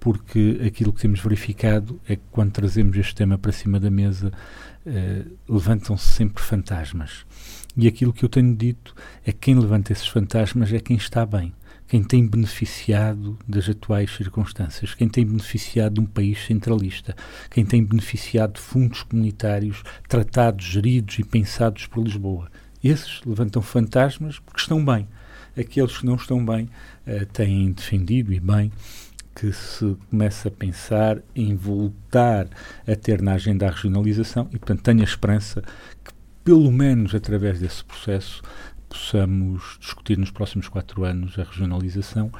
Porque 0.00 0.60
aquilo 0.66 0.92
que 0.92 1.00
temos 1.00 1.20
verificado 1.20 2.00
é 2.08 2.16
que 2.16 2.22
quando 2.30 2.52
trazemos 2.52 2.96
este 2.96 3.14
tema 3.14 3.36
para 3.38 3.52
cima 3.52 3.80
da 3.80 3.90
mesa, 3.90 4.32
uh, 4.86 5.38
levantam-se 5.48 6.12
sempre 6.12 6.42
fantasmas. 6.42 7.24
E 7.76 7.86
aquilo 7.86 8.12
que 8.12 8.24
eu 8.24 8.28
tenho 8.28 8.54
dito 8.56 8.94
é 9.24 9.32
que 9.32 9.38
quem 9.38 9.54
levanta 9.54 9.92
esses 9.92 10.06
fantasmas 10.06 10.72
é 10.72 10.80
quem 10.80 10.96
está 10.96 11.24
bem, 11.24 11.52
quem 11.86 12.02
tem 12.02 12.26
beneficiado 12.26 13.38
das 13.46 13.68
atuais 13.68 14.14
circunstâncias, 14.14 14.94
quem 14.94 15.08
tem 15.08 15.24
beneficiado 15.24 15.94
de 15.94 16.00
um 16.00 16.06
país 16.06 16.44
centralista, 16.44 17.16
quem 17.50 17.64
tem 17.64 17.84
beneficiado 17.84 18.54
de 18.54 18.60
fundos 18.60 19.02
comunitários 19.02 19.82
tratados, 20.08 20.64
geridos 20.64 21.18
e 21.18 21.24
pensados 21.24 21.86
por 21.86 22.04
Lisboa. 22.04 22.50
Esses 22.82 23.20
levantam 23.24 23.62
fantasmas 23.62 24.38
porque 24.38 24.60
estão 24.60 24.84
bem. 24.84 25.08
Aqueles 25.58 25.98
que 25.98 26.06
não 26.06 26.14
estão 26.14 26.44
bem 26.44 26.68
uh, 27.06 27.26
têm 27.32 27.72
defendido 27.72 28.32
e 28.32 28.38
bem 28.38 28.70
que 29.38 29.52
se 29.52 29.96
começa 30.10 30.48
a 30.48 30.50
pensar 30.50 31.18
em 31.34 31.54
voltar 31.54 32.48
a 32.86 32.96
ter 32.96 33.22
na 33.22 33.34
agenda 33.34 33.66
a 33.66 33.70
regionalização 33.70 34.48
e, 34.52 34.58
portanto, 34.58 34.82
tenho 34.82 35.00
a 35.00 35.04
esperança 35.04 35.62
que, 36.04 36.10
pelo 36.42 36.72
menos 36.72 37.14
através 37.14 37.60
desse 37.60 37.84
processo, 37.84 38.42
possamos 38.88 39.78
discutir 39.80 40.18
nos 40.18 40.32
próximos 40.32 40.68
quatro 40.68 41.04
anos 41.04 41.38
a 41.38 41.44
regionalização, 41.44 42.32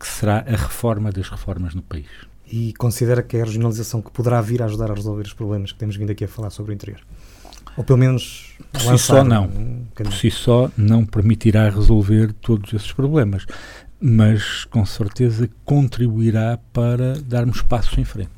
que 0.00 0.06
será 0.06 0.38
a 0.38 0.56
reforma 0.56 1.12
das 1.12 1.28
reformas 1.28 1.74
no 1.74 1.82
país. 1.82 2.08
E 2.50 2.72
considera 2.74 3.22
que 3.22 3.36
é 3.36 3.42
a 3.42 3.44
regionalização 3.44 4.00
que 4.00 4.10
poderá 4.10 4.40
vir 4.40 4.62
a 4.62 4.64
ajudar 4.64 4.90
a 4.90 4.94
resolver 4.94 5.26
os 5.26 5.34
problemas 5.34 5.72
que 5.72 5.78
temos 5.78 5.96
vindo 5.96 6.12
aqui 6.12 6.24
a 6.24 6.28
falar 6.28 6.48
sobre 6.48 6.72
o 6.72 6.74
interior? 6.74 7.00
Ou 7.76 7.84
pelo 7.84 7.98
menos 7.98 8.56
por 8.72 8.80
si 8.80 8.98
só 8.98 9.22
não. 9.22 9.44
Um 9.44 9.84
por 9.94 10.12
si 10.12 10.30
só 10.30 10.70
não 10.76 11.04
permitirá 11.04 11.68
resolver 11.68 12.32
todos 12.32 12.72
esses 12.72 12.92
problemas 12.92 13.46
mas 14.00 14.64
com 14.66 14.84
certeza 14.86 15.48
contribuirá 15.64 16.58
para 16.72 17.18
darmos 17.20 17.62
passos 17.62 17.96
em 17.98 18.04
frente. 18.04 18.30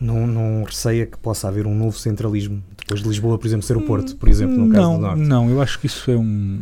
Não, 0.00 0.26
não 0.26 0.62
receia 0.62 1.06
que 1.06 1.18
possa 1.18 1.48
haver 1.48 1.66
um 1.66 1.74
novo 1.74 1.98
centralismo 1.98 2.62
depois 2.76 3.02
de 3.02 3.08
Lisboa, 3.08 3.36
por 3.36 3.46
exemplo, 3.46 3.66
ser 3.66 3.76
o 3.76 3.82
Porto, 3.82 4.16
por 4.16 4.28
exemplo, 4.28 4.56
no 4.56 4.70
caso 4.72 4.82
não, 4.82 4.94
do 4.94 5.00
Norte? 5.00 5.20
Não, 5.22 5.50
eu 5.50 5.60
acho 5.60 5.78
que 5.78 5.86
isso 5.86 6.10
é 6.10 6.16
um. 6.16 6.60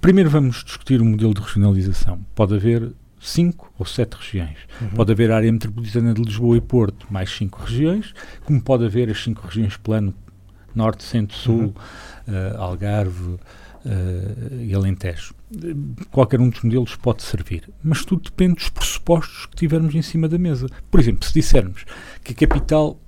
Primeiro 0.00 0.28
vamos 0.28 0.64
discutir 0.64 1.00
o 1.00 1.04
modelo 1.04 1.34
de 1.34 1.40
regionalização. 1.40 2.18
Pode 2.34 2.54
haver 2.54 2.92
cinco 3.20 3.72
ou 3.78 3.86
sete 3.86 4.16
regiões. 4.16 4.56
Uhum. 4.80 4.88
Pode 4.88 5.12
haver 5.12 5.30
a 5.30 5.36
área 5.36 5.52
metropolitana 5.52 6.14
de 6.14 6.22
Lisboa 6.22 6.56
e 6.56 6.60
Porto, 6.60 7.06
mais 7.10 7.30
cinco 7.30 7.62
regiões, 7.62 8.14
como 8.44 8.60
pode 8.60 8.84
haver 8.84 9.10
as 9.10 9.22
cinco 9.22 9.46
regiões 9.46 9.76
plano, 9.76 10.14
Norte, 10.74 11.04
Centro, 11.04 11.36
Sul, 11.36 11.60
uhum. 11.60 11.74
uh, 12.56 12.60
Algarve, 12.60 13.38
uh, 13.84 14.62
e 14.62 14.74
Alentejo. 14.74 15.34
Qualquer 16.10 16.40
um 16.40 16.48
dos 16.48 16.62
modelos 16.62 16.96
pode 16.96 17.22
servir, 17.22 17.68
mas 17.82 18.04
tudo 18.04 18.22
depende 18.22 18.54
dos 18.54 18.68
pressupostos 18.68 19.46
que 19.46 19.56
tivermos 19.56 19.94
em 19.94 20.02
cima 20.02 20.28
da 20.28 20.38
mesa. 20.38 20.66
Por 20.90 21.00
exemplo, 21.00 21.26
se 21.26 21.34
dissermos 21.34 21.84
que 22.22 22.32
a 22.32 22.36
capital 22.36 22.98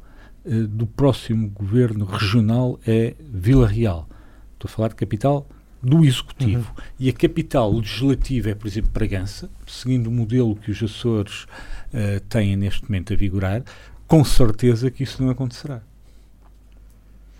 uh, 0.44 0.66
do 0.66 0.86
próximo 0.86 1.48
governo 1.48 2.04
regional 2.04 2.78
é 2.86 3.14
Vila 3.20 3.66
Real, 3.66 4.08
estou 4.54 4.68
a 4.68 4.72
falar 4.72 4.88
de 4.88 4.96
capital 4.96 5.46
do 5.82 6.04
Executivo, 6.04 6.72
uhum. 6.76 6.84
e 6.98 7.08
a 7.08 7.12
capital 7.12 7.72
legislativa 7.74 8.50
é, 8.50 8.54
por 8.54 8.68
exemplo, 8.68 8.90
Bragança, 8.92 9.50
seguindo 9.66 10.06
o 10.06 10.12
modelo 10.12 10.54
que 10.54 10.70
os 10.70 10.80
Açores 10.80 11.42
uh, 11.42 12.20
têm 12.28 12.54
neste 12.54 12.84
momento 12.84 13.12
a 13.12 13.16
vigorar, 13.16 13.64
com 14.06 14.24
certeza 14.24 14.90
que 14.90 15.02
isso 15.02 15.20
não 15.20 15.30
acontecerá. 15.30 15.82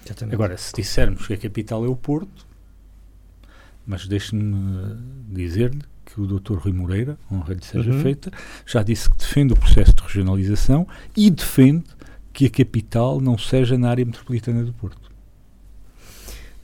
Exatamente. 0.05 0.35
Agora, 0.35 0.57
se 0.57 0.72
dissermos 0.74 1.26
que 1.26 1.35
a 1.35 1.37
capital 1.37 1.85
é 1.85 1.89
o 1.89 1.95
Porto, 1.95 2.45
mas 3.87 4.07
deixe-me 4.07 4.97
dizer-lhe 5.28 5.83
que 6.05 6.20
o 6.20 6.26
Dr. 6.26 6.55
Rui 6.55 6.72
Moreira, 6.72 7.18
honra 7.30 7.55
lhe 7.55 7.64
seja 7.64 7.91
uhum. 7.91 8.03
feita, 8.03 8.30
já 8.66 8.83
disse 8.83 9.09
que 9.09 9.16
defende 9.16 9.53
o 9.53 9.57
processo 9.57 9.95
de 9.95 10.03
regionalização 10.03 10.87
e 11.16 11.30
defende 11.30 11.85
que 12.33 12.47
a 12.47 12.51
capital 12.51 13.20
não 13.20 13.37
seja 13.39 13.76
na 13.78 13.91
área 13.91 14.05
metropolitana 14.05 14.64
do 14.64 14.72
Porto. 14.72 15.11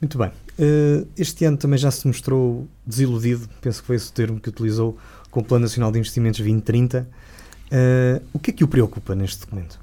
Muito 0.01 0.17
bem. 0.17 0.29
Uh, 0.29 1.07
este 1.17 1.45
ano 1.45 1.57
também 1.57 1.77
já 1.77 1.91
se 1.91 2.07
mostrou 2.07 2.67
desiludido, 2.85 3.49
penso 3.61 3.81
que 3.81 3.87
foi 3.87 3.95
esse 3.95 4.09
o 4.09 4.13
termo 4.13 4.39
que 4.39 4.49
utilizou, 4.49 4.97
com 5.29 5.41
o 5.41 5.43
Plano 5.43 5.63
Nacional 5.63 5.91
de 5.91 5.99
Investimentos 5.99 6.39
2030. 6.39 7.01
Uh, 7.01 7.07
eh, 7.71 8.21
o 8.33 8.39
que 8.39 8.51
é 8.51 8.53
que 8.53 8.63
o 8.63 8.67
preocupa 8.67 9.13
neste 9.13 9.41
documento? 9.41 9.79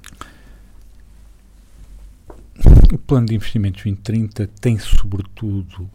O 2.91 2.97
Plano 2.97 3.27
de 3.27 3.35
Investimentos 3.35 3.83
2030 3.83 4.49
tem, 4.59 4.77
sobretudo, 4.79 5.89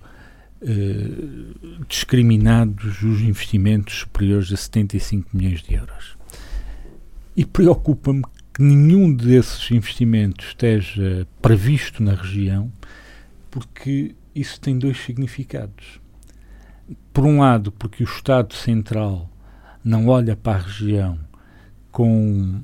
eh, 0.64 1.84
discriminados 1.88 3.02
os 3.02 3.20
investimentos 3.20 4.00
superiores 4.00 4.52
a 4.52 4.56
75 4.56 5.36
milhões 5.36 5.62
de 5.62 5.74
euros. 5.74 6.16
E 7.36 7.44
preocupa-me 7.44 8.22
que 8.54 8.62
nenhum 8.62 9.12
desses 9.12 9.70
investimentos 9.70 10.48
esteja 10.48 11.26
previsto 11.40 12.02
na 12.02 12.14
região, 12.14 12.70
porque 13.50 14.14
isso 14.34 14.60
tem 14.60 14.78
dois 14.78 14.98
significados. 14.98 16.00
Por 17.12 17.24
um 17.24 17.40
lado, 17.40 17.72
porque 17.72 18.02
o 18.02 18.06
Estado 18.06 18.54
Central 18.54 19.30
não 19.84 20.08
olha 20.08 20.36
para 20.36 20.58
a 20.58 20.62
região 20.62 21.18
com 21.90 22.62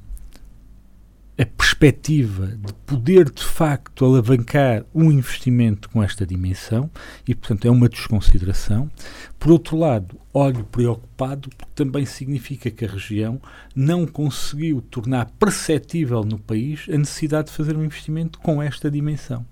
a 1.39 1.47
perspectiva 1.47 2.49
de 2.49 2.73
poder 2.85 3.31
de 3.31 3.45
facto 3.45 4.05
alavancar 4.05 4.85
um 4.93 5.13
investimento 5.13 5.89
com 5.89 6.03
esta 6.03 6.27
dimensão 6.27 6.91
e, 7.27 7.33
portanto, 7.33 7.69
é 7.69 7.71
uma 7.71 7.89
desconsideração. 7.89 8.91
Por 9.39 9.53
outro 9.53 9.77
lado, 9.77 10.19
olho 10.35 10.65
preocupado 10.65 11.49
porque 11.51 11.73
também 11.77 12.05
significa 12.05 12.73
que 12.73 12.85
a 12.85 12.89
região 12.89 13.41
não 13.73 14.05
conseguiu 14.05 14.81
tornar 14.81 15.27
perceptível 15.39 16.25
no 16.25 16.41
país 16.41 16.87
a 16.93 16.99
necessidade 16.99 17.51
de 17.51 17.55
fazer 17.55 17.77
um 17.77 17.85
investimento 17.85 18.41
com 18.41 18.61
esta 18.61 18.91
dimensão. 18.91 19.47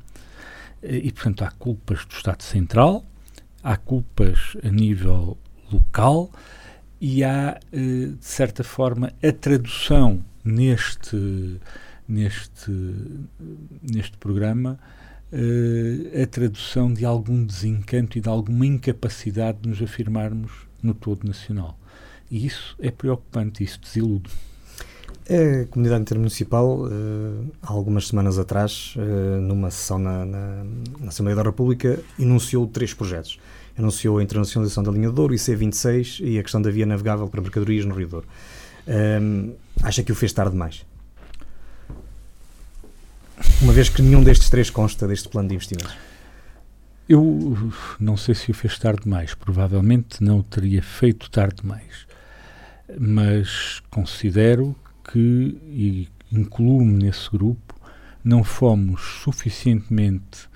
E, 0.83 1.13
portanto, 1.13 1.43
há 1.43 1.53
culpas 1.53 2.05
do 2.05 2.13
Estado 2.13 2.43
Central, 2.43 3.05
há 3.63 3.77
culpas 3.77 4.57
a 4.65 4.69
nível 4.69 5.39
local 5.71 6.33
e 7.01 7.23
há, 7.23 7.61
eh, 7.73 7.79
de 8.19 8.25
certa 8.25 8.65
forma, 8.65 9.13
a 9.23 9.33
tradução 9.33 10.25
neste, 10.47 11.61
neste, 12.09 12.71
neste 13.83 14.17
programa 14.19 14.79
uh, 15.33 16.23
a 16.23 16.27
tradução 16.27 16.93
de 16.93 17.05
algum 17.05 17.45
desencanto 17.45 18.17
e 18.17 18.21
de 18.21 18.29
alguma 18.29 18.65
incapacidade 18.65 19.59
de 19.63 19.69
nos 19.69 19.83
afirmarmos 19.83 20.53
no 20.83 20.95
todo 20.95 21.27
nacional. 21.27 21.79
E 22.31 22.47
isso 22.47 22.77
é 22.79 22.91
preocupante, 22.91 23.63
isso 23.63 23.81
desilude. 23.81 24.31
A 25.29 25.67
comunidade 25.67 26.03
intermunicipal, 26.03 26.87
há 27.61 27.73
algumas 27.73 28.07
semanas 28.07 28.39
atrás, 28.39 28.95
uh, 28.97 29.41
numa 29.41 29.73
sessão 29.73 29.99
na, 29.99 30.25
na, 30.25 30.65
na, 31.01 31.09
Assembleia 31.09 31.35
da 31.35 31.43
República, 31.43 31.99
enunciou 32.17 32.65
três 32.69 32.95
projetos. 32.95 33.41
Enunciou 33.77 34.19
a 34.19 34.23
internacionalização 34.23 34.85
da 34.85 34.93
linha 34.93 35.09
de 35.09 35.15
Douro, 35.15 35.35
IC26 35.35 36.21
e 36.25 36.39
a 36.39 36.43
questão 36.43 36.63
da 36.63 36.71
via 36.71 36.87
navegável 36.87 37.27
para 37.27 37.41
mercadorias 37.41 37.85
no 37.85 37.95
Rio 37.95 38.07
Douro. 38.07 38.27
Um, 38.87 39.53
acha 39.83 40.03
que 40.03 40.13
o 40.13 40.15
fez 40.15 40.33
tarde 40.33 40.53
demais? 40.53 40.85
Uma 43.61 43.73
vez 43.73 43.89
que 43.89 44.03
nenhum 44.03 44.23
destes 44.23 44.51
três 44.51 44.71
consta 44.71 45.07
deste 45.07 45.29
plano 45.29 45.49
de 45.49 45.55
investimentos. 45.55 45.95
Eu 47.09 47.73
não 48.01 48.17
sei 48.17 48.35
se 48.35 48.51
o 48.51 48.55
fez 48.55 48.79
tarde 48.79 49.05
demais. 49.05 49.35
Provavelmente 49.35 50.23
não 50.23 50.41
o 50.41 50.43
teria 50.43 50.83
feito 50.83 51.31
tarde 51.31 51.63
demais. 51.63 52.07
Mas 52.99 53.81
considero 53.91 54.75
que, 55.05 55.19
e 55.19 56.09
incluo-me 56.33 57.05
nesse 57.05 57.31
grupo, 57.31 57.75
não 58.25 58.43
fomos 58.43 59.01
suficientemente 59.23 60.49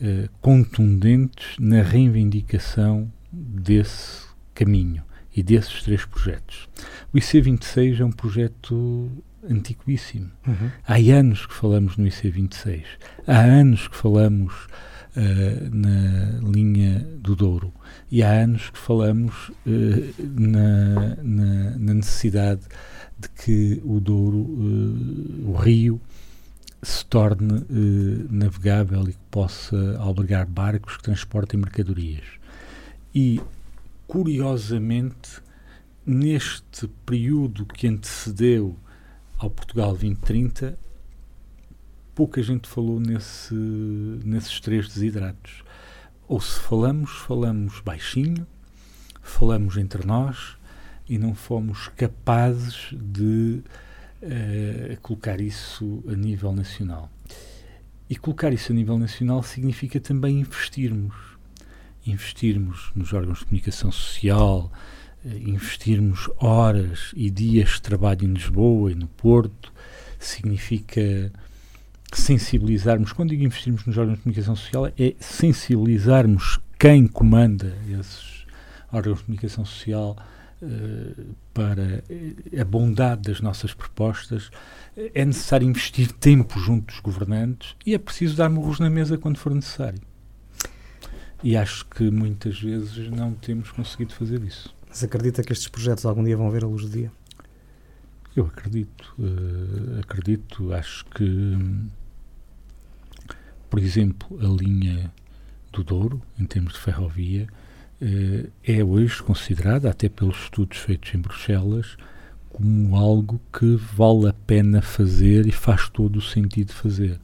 uh, 0.00 0.28
contundentes 0.40 1.56
na 1.58 1.80
reivindicação 1.82 3.10
desse 3.32 4.24
caminho 4.54 5.02
e 5.34 5.42
desses 5.42 5.82
três 5.82 6.04
projetos. 6.04 6.68
O 7.12 7.16
IC26 7.16 8.00
é 8.00 8.04
um 8.04 8.12
projeto 8.12 9.10
antiquíssimo. 9.48 10.30
Uhum. 10.46 10.70
Há 10.86 10.94
anos 11.16 11.46
que 11.46 11.54
falamos 11.54 11.96
no 11.96 12.06
IC26. 12.06 12.84
Há 13.26 13.40
anos 13.40 13.88
que 13.88 13.96
falamos 13.96 14.54
uh, 15.16 15.70
na 15.74 16.40
linha 16.50 17.06
do 17.18 17.34
Douro. 17.34 17.72
E 18.10 18.22
há 18.22 18.30
anos 18.30 18.70
que 18.70 18.78
falamos 18.78 19.48
uh, 19.48 20.14
na, 20.18 21.16
na, 21.22 21.70
na, 21.78 21.94
necessidade 21.94 22.62
de 23.18 23.28
que 23.28 23.82
o 23.84 24.00
Douro, 24.00 24.38
uh, 24.38 25.50
o 25.50 25.56
rio, 25.56 26.00
se 26.82 27.04
torne 27.06 27.64
navegável 28.30 29.04
e 29.08 29.12
que 29.12 29.18
possa 29.30 29.96
albergar 29.98 30.46
barcos 30.46 30.98
que 30.98 31.02
transportem 31.02 31.58
mercadorias. 31.58 32.24
E, 33.14 33.40
curiosamente, 34.06 35.42
neste 36.06 36.88
período 37.06 37.66
que 37.66 37.86
antecedeu 37.86 38.76
ao 39.38 39.50
Portugal 39.50 39.90
2030, 39.90 40.78
pouca 42.14 42.42
gente 42.42 42.68
falou 42.68 43.00
nesse, 43.00 43.54
nesses 43.54 44.60
três 44.60 44.88
desidratos. 44.88 45.64
Ou 46.28 46.40
se 46.40 46.58
falamos, 46.60 47.10
falamos 47.10 47.80
baixinho, 47.80 48.46
falamos 49.22 49.76
entre 49.76 50.06
nós 50.06 50.56
e 51.08 51.18
não 51.18 51.34
fomos 51.34 51.88
capazes 51.88 52.88
de 52.92 53.62
uh, 54.22 55.00
colocar 55.02 55.40
isso 55.40 56.02
a 56.08 56.14
nível 56.14 56.52
nacional. 56.52 57.10
E 58.08 58.16
colocar 58.16 58.52
isso 58.52 58.72
a 58.72 58.74
nível 58.74 58.98
nacional 58.98 59.42
significa 59.42 59.98
também 59.98 60.40
investirmos. 60.40 61.33
Investirmos 62.06 62.92
nos 62.94 63.12
órgãos 63.12 63.38
de 63.38 63.44
comunicação 63.46 63.90
social, 63.90 64.70
eh, 65.24 65.38
investirmos 65.38 66.28
horas 66.38 67.12
e 67.16 67.30
dias 67.30 67.70
de 67.70 67.82
trabalho 67.82 68.24
em 68.24 68.32
Lisboa 68.34 68.92
e 68.92 68.94
no 68.94 69.06
Porto, 69.06 69.72
significa 70.18 71.32
sensibilizarmos, 72.12 73.12
quando 73.12 73.30
digo 73.30 73.44
investirmos 73.44 73.84
nos 73.84 73.96
órgãos 73.96 74.18
de 74.18 74.22
comunicação 74.22 74.56
social, 74.56 74.86
é 74.98 75.14
sensibilizarmos 75.18 76.60
quem 76.78 77.06
comanda 77.06 77.76
esses 77.88 78.46
órgãos 78.92 79.18
de 79.18 79.24
comunicação 79.24 79.64
social 79.64 80.16
uh, 80.62 81.34
para 81.52 82.04
a 82.60 82.64
bondade 82.64 83.22
das 83.22 83.40
nossas 83.40 83.74
propostas. 83.74 84.50
É 84.96 85.24
necessário 85.24 85.68
investir 85.68 86.12
tempo 86.12 86.58
junto 86.60 86.86
dos 86.86 87.00
governantes 87.00 87.74
e 87.84 87.94
é 87.94 87.98
preciso 87.98 88.36
dar 88.36 88.48
murros 88.48 88.78
na 88.78 88.90
mesa 88.90 89.18
quando 89.18 89.38
for 89.38 89.54
necessário. 89.54 90.00
E 91.42 91.56
acho 91.56 91.84
que 91.86 92.10
muitas 92.10 92.60
vezes 92.60 93.10
não 93.10 93.32
temos 93.34 93.70
conseguido 93.70 94.14
fazer 94.14 94.42
isso. 94.42 94.74
Mas 94.88 95.02
acredita 95.02 95.42
que 95.42 95.52
estes 95.52 95.68
projetos 95.68 96.06
algum 96.06 96.22
dia 96.22 96.36
vão 96.36 96.50
ver 96.50 96.64
a 96.64 96.66
luz 96.66 96.82
do 96.82 96.88
dia? 96.88 97.10
Eu 98.36 98.46
acredito. 98.46 99.14
Uh, 99.18 100.00
acredito. 100.00 100.72
Acho 100.72 101.04
que, 101.06 101.58
por 103.68 103.78
exemplo, 103.78 104.38
a 104.40 104.46
linha 104.46 105.12
do 105.72 105.84
Douro, 105.84 106.22
em 106.38 106.44
termos 106.44 106.74
de 106.74 106.80
ferrovia, 106.80 107.48
uh, 108.00 108.50
é 108.62 108.82
hoje 108.82 109.22
considerada, 109.22 109.90
até 109.90 110.08
pelos 110.08 110.44
estudos 110.44 110.78
feitos 110.78 111.14
em 111.14 111.18
Bruxelas, 111.18 111.96
como 112.50 112.96
algo 112.96 113.40
que 113.52 113.74
vale 113.74 114.28
a 114.28 114.32
pena 114.32 114.80
fazer 114.80 115.46
e 115.46 115.52
faz 115.52 115.88
todo 115.88 116.16
o 116.16 116.22
sentido 116.22 116.72
fazer. 116.72 117.20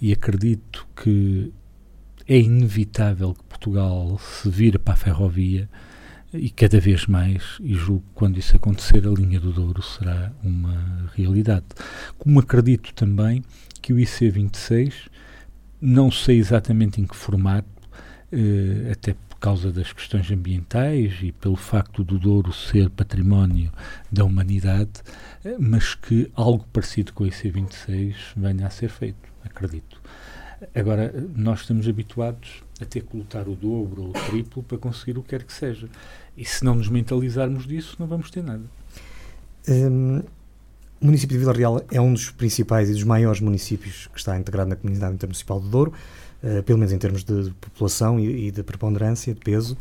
E 0.00 0.12
acredito 0.12 0.86
que 0.96 1.52
é 2.28 2.38
inevitável 2.38 3.34
que 3.34 3.44
Portugal 3.44 4.18
se 4.18 4.48
vire 4.48 4.78
para 4.78 4.94
a 4.94 4.96
ferrovia 4.96 5.68
e 6.34 6.48
cada 6.48 6.80
vez 6.80 7.06
mais, 7.06 7.58
e 7.60 7.74
julgo 7.74 8.00
que 8.00 8.14
quando 8.14 8.38
isso 8.38 8.56
acontecer, 8.56 9.06
a 9.06 9.10
linha 9.10 9.38
do 9.38 9.52
Douro 9.52 9.82
será 9.82 10.32
uma 10.42 11.10
realidade. 11.14 11.66
Como 12.18 12.40
acredito 12.40 12.94
também 12.94 13.44
que 13.82 13.92
o 13.92 13.96
IC26, 13.96 15.10
não 15.80 16.10
sei 16.10 16.38
exatamente 16.38 17.00
em 17.00 17.04
que 17.04 17.16
formato, 17.16 17.68
eh, 18.30 18.92
até 18.92 19.14
por 19.28 19.36
causa 19.38 19.70
das 19.70 19.92
questões 19.92 20.30
ambientais 20.30 21.18
e 21.20 21.32
pelo 21.32 21.56
facto 21.56 22.02
do 22.02 22.18
Douro 22.18 22.52
ser 22.52 22.88
património 22.88 23.70
da 24.10 24.24
humanidade, 24.24 25.02
eh, 25.44 25.56
mas 25.58 25.94
que 25.94 26.30
algo 26.34 26.64
parecido 26.72 27.12
com 27.12 27.24
o 27.24 27.26
IC26 27.26 28.14
venha 28.36 28.66
a 28.66 28.70
ser 28.70 28.88
feito, 28.88 29.28
acredito. 29.44 30.00
Agora, 30.74 31.12
nós 31.34 31.60
estamos 31.60 31.88
habituados 31.88 32.62
a 32.80 32.84
ter 32.84 33.02
que 33.02 33.16
lutar 33.16 33.48
o 33.48 33.54
dobro 33.54 34.02
ou 34.02 34.08
o 34.10 34.12
triplo 34.12 34.62
para 34.62 34.78
conseguir 34.78 35.18
o 35.18 35.22
que 35.22 35.30
quer 35.30 35.42
que 35.44 35.52
seja. 35.52 35.88
E 36.36 36.44
se 36.44 36.64
não 36.64 36.74
nos 36.74 36.88
mentalizarmos 36.88 37.66
disso, 37.66 37.96
não 37.98 38.06
vamos 38.06 38.30
ter 38.30 38.42
nada. 38.42 38.62
Um, 39.68 40.22
o 41.00 41.06
município 41.06 41.34
de 41.34 41.40
Vila 41.40 41.52
Real 41.52 41.84
é 41.90 42.00
um 42.00 42.12
dos 42.12 42.30
principais 42.30 42.88
e 42.88 42.92
dos 42.92 43.04
maiores 43.04 43.40
municípios 43.40 44.08
que 44.12 44.18
está 44.18 44.38
integrado 44.38 44.70
na 44.70 44.76
comunidade 44.76 45.14
intermunicipal 45.14 45.60
de 45.60 45.68
Douro, 45.68 45.92
uh, 46.42 46.62
pelo 46.62 46.78
menos 46.78 46.92
em 46.92 46.98
termos 46.98 47.24
de, 47.24 47.44
de 47.44 47.50
população 47.50 48.18
e, 48.20 48.48
e, 48.48 48.50
de 48.50 48.62
preponderância, 48.62 49.34
de 49.34 49.40
peso. 49.40 49.76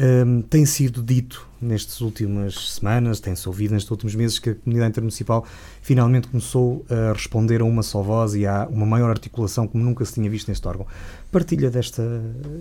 Um, 0.00 0.40
tem 0.42 0.64
sido 0.64 1.02
dito 1.02 1.46
nestas 1.60 2.00
últimas 2.00 2.54
semanas, 2.70 3.20
tem-se 3.20 3.46
ouvido 3.46 3.72
nestes 3.72 3.90
últimos 3.90 4.14
meses 4.14 4.38
que 4.38 4.50
a 4.50 4.54
comunidade 4.54 4.90
intermunicipal 4.90 5.46
finalmente 5.82 6.28
começou 6.28 6.84
a 6.88 7.12
responder 7.12 7.60
a 7.60 7.64
uma 7.64 7.82
só 7.82 8.02
voz 8.02 8.34
e 8.34 8.46
há 8.46 8.66
uma 8.68 8.86
maior 8.86 9.10
articulação 9.10 9.68
como 9.68 9.84
nunca 9.84 10.04
se 10.04 10.14
tinha 10.14 10.28
visto 10.30 10.48
neste 10.48 10.66
órgão. 10.66 10.86
Partilha 11.30 11.70
desta 11.70 12.02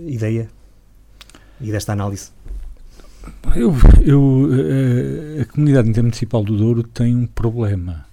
ideia 0.05 0.49
e 1.59 1.71
desta 1.71 1.93
análise? 1.93 2.31
Eu, 3.55 3.73
eu, 4.05 4.49
a, 5.39 5.41
a 5.41 5.45
comunidade 5.45 5.89
intermunicipal 5.89 6.43
do 6.43 6.57
Douro 6.57 6.83
tem 6.83 7.15
um 7.15 7.25
problema. 7.25 8.05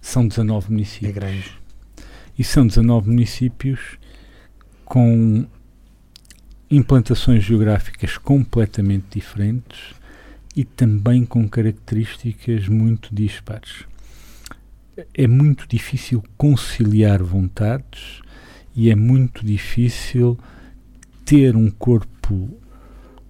São 0.00 0.26
19 0.28 0.70
municípios. 0.70 1.10
É 1.10 1.12
grande. 1.12 1.52
E 2.38 2.44
são 2.44 2.66
19 2.66 3.08
municípios 3.08 3.98
com 4.84 5.46
implantações 6.76 7.44
geográficas 7.44 8.16
completamente 8.16 9.18
diferentes 9.18 9.94
e 10.56 10.64
também 10.64 11.24
com 11.24 11.46
características 11.46 12.66
muito 12.66 13.14
dispares. 13.14 13.84
é 15.14 15.26
muito 15.26 15.66
difícil 15.68 16.22
conciliar 16.36 17.22
vontades 17.22 18.20
e 18.74 18.90
é 18.90 18.94
muito 18.94 19.44
difícil 19.44 20.38
ter 21.24 21.56
um 21.56 21.70
corpo 21.70 22.50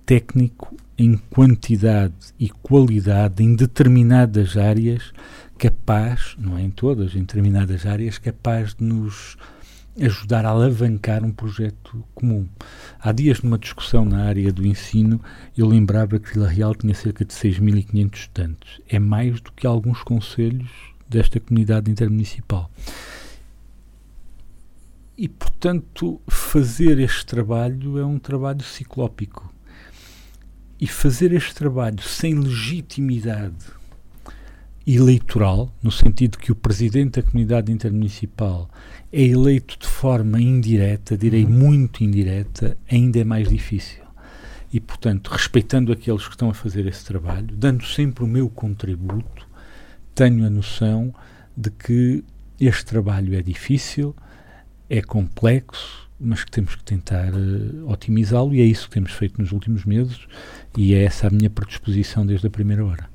técnico 0.07 0.77
em 0.97 1.17
quantidade 1.17 2.15
e 2.39 2.49
qualidade 2.49 3.43
em 3.43 3.57
determinadas 3.57 4.57
áreas 4.57 5.13
capaz, 5.59 6.35
não 6.39 6.59
é 6.59 6.63
em 6.63 6.71
todas, 6.71 7.15
em 7.15 7.21
determinadas 7.21 7.87
áreas, 7.87 8.19
capaz 8.19 8.75
de 8.75 8.85
nos 8.85 9.37
ajudar 10.01 10.45
a 10.47 10.51
alavancar 10.51 11.25
um 11.25 11.31
projeto 11.31 12.05
comum. 12.15 12.49
Há 12.99 13.13
dias, 13.13 13.43
numa 13.43 13.59
discussão 13.59 14.05
na 14.05 14.25
área 14.25 14.53
do 14.53 14.67
ensino, 14.67 15.21
eu 15.57 15.67
lembrava 15.67 16.19
que 16.19 16.33
Vila 16.33 16.49
Real 16.49 16.75
tinha 16.75 16.95
cerca 16.95 17.25
de 17.25 17.33
6.500 17.35 18.15
estudantes. 18.15 18.81
É 18.89 18.99
mais 18.99 19.41
do 19.41 19.53
que 19.53 19.67
alguns 19.67 20.03
conselhos 20.03 20.71
desta 21.09 21.39
comunidade 21.39 21.91
intermunicipal. 21.91 22.71
E, 25.17 25.29
portanto, 25.29 26.21
fazer 26.27 26.99
este 26.99 27.27
trabalho 27.27 27.99
é 27.99 28.05
um 28.05 28.19
trabalho 28.19 28.63
ciclópico. 28.63 29.53
E 30.81 30.87
fazer 30.87 31.33
este 31.33 31.55
trabalho 31.55 32.03
sem 32.03 32.35
legitimidade 32.35 33.82
eleitoral, 34.87 35.73
no 35.83 35.91
sentido 35.91 36.39
que 36.39 36.51
o 36.51 36.57
presidente 36.57 37.21
da 37.21 37.23
comunidade 37.23 37.71
intermunicipal 37.71 38.69
é 39.13 39.23
eleito 39.23 39.79
de 39.79 39.87
forma 39.87 40.41
indireta, 40.41 41.17
direi 41.17 41.45
uhum. 41.45 41.51
muito 41.51 42.03
indireta, 42.03 42.77
ainda 42.91 43.21
é 43.21 43.25
mais 43.25 43.49
difícil. 43.49 44.03
E, 44.73 44.81
portanto, 44.81 45.29
respeitando 45.29 45.93
aqueles 45.93 46.25
que 46.25 46.35
estão 46.35 46.51
a 46.51 46.55
fazer 46.55 46.87
esse 46.87 47.05
trabalho, 47.05 47.55
dando 47.55 47.85
sempre 47.85 48.25
o 48.25 48.27
meu 48.27 48.49
contributo, 48.49 49.47
tenho 50.15 50.47
a 50.47 50.51
noção 50.51 51.15
de 51.57 51.71
que 51.71 52.25
este 52.59 52.85
trabalho 52.87 53.35
é 53.35 53.43
difícil, 53.43 54.17
é 54.89 55.03
complexo, 55.03 56.09
mas 56.19 56.45
que 56.45 56.51
temos 56.51 56.75
que 56.77 56.85
tentar 56.85 57.33
uh, 57.35 57.91
otimizá-lo 57.91 58.55
e 58.55 58.61
é 58.61 58.65
isso 58.65 58.89
que 58.89 58.95
temos 58.95 59.13
feito 59.13 59.41
nos 59.41 59.53
últimos 59.53 59.85
meses 59.85 60.21
e 60.77 60.95
é 60.95 61.03
essa 61.03 61.27
a 61.27 61.31
minha 61.31 61.51
predisposição 61.51 62.25
desde 62.25 62.47
a 62.47 62.51
primeira 62.51 62.85
hora. 62.85 63.12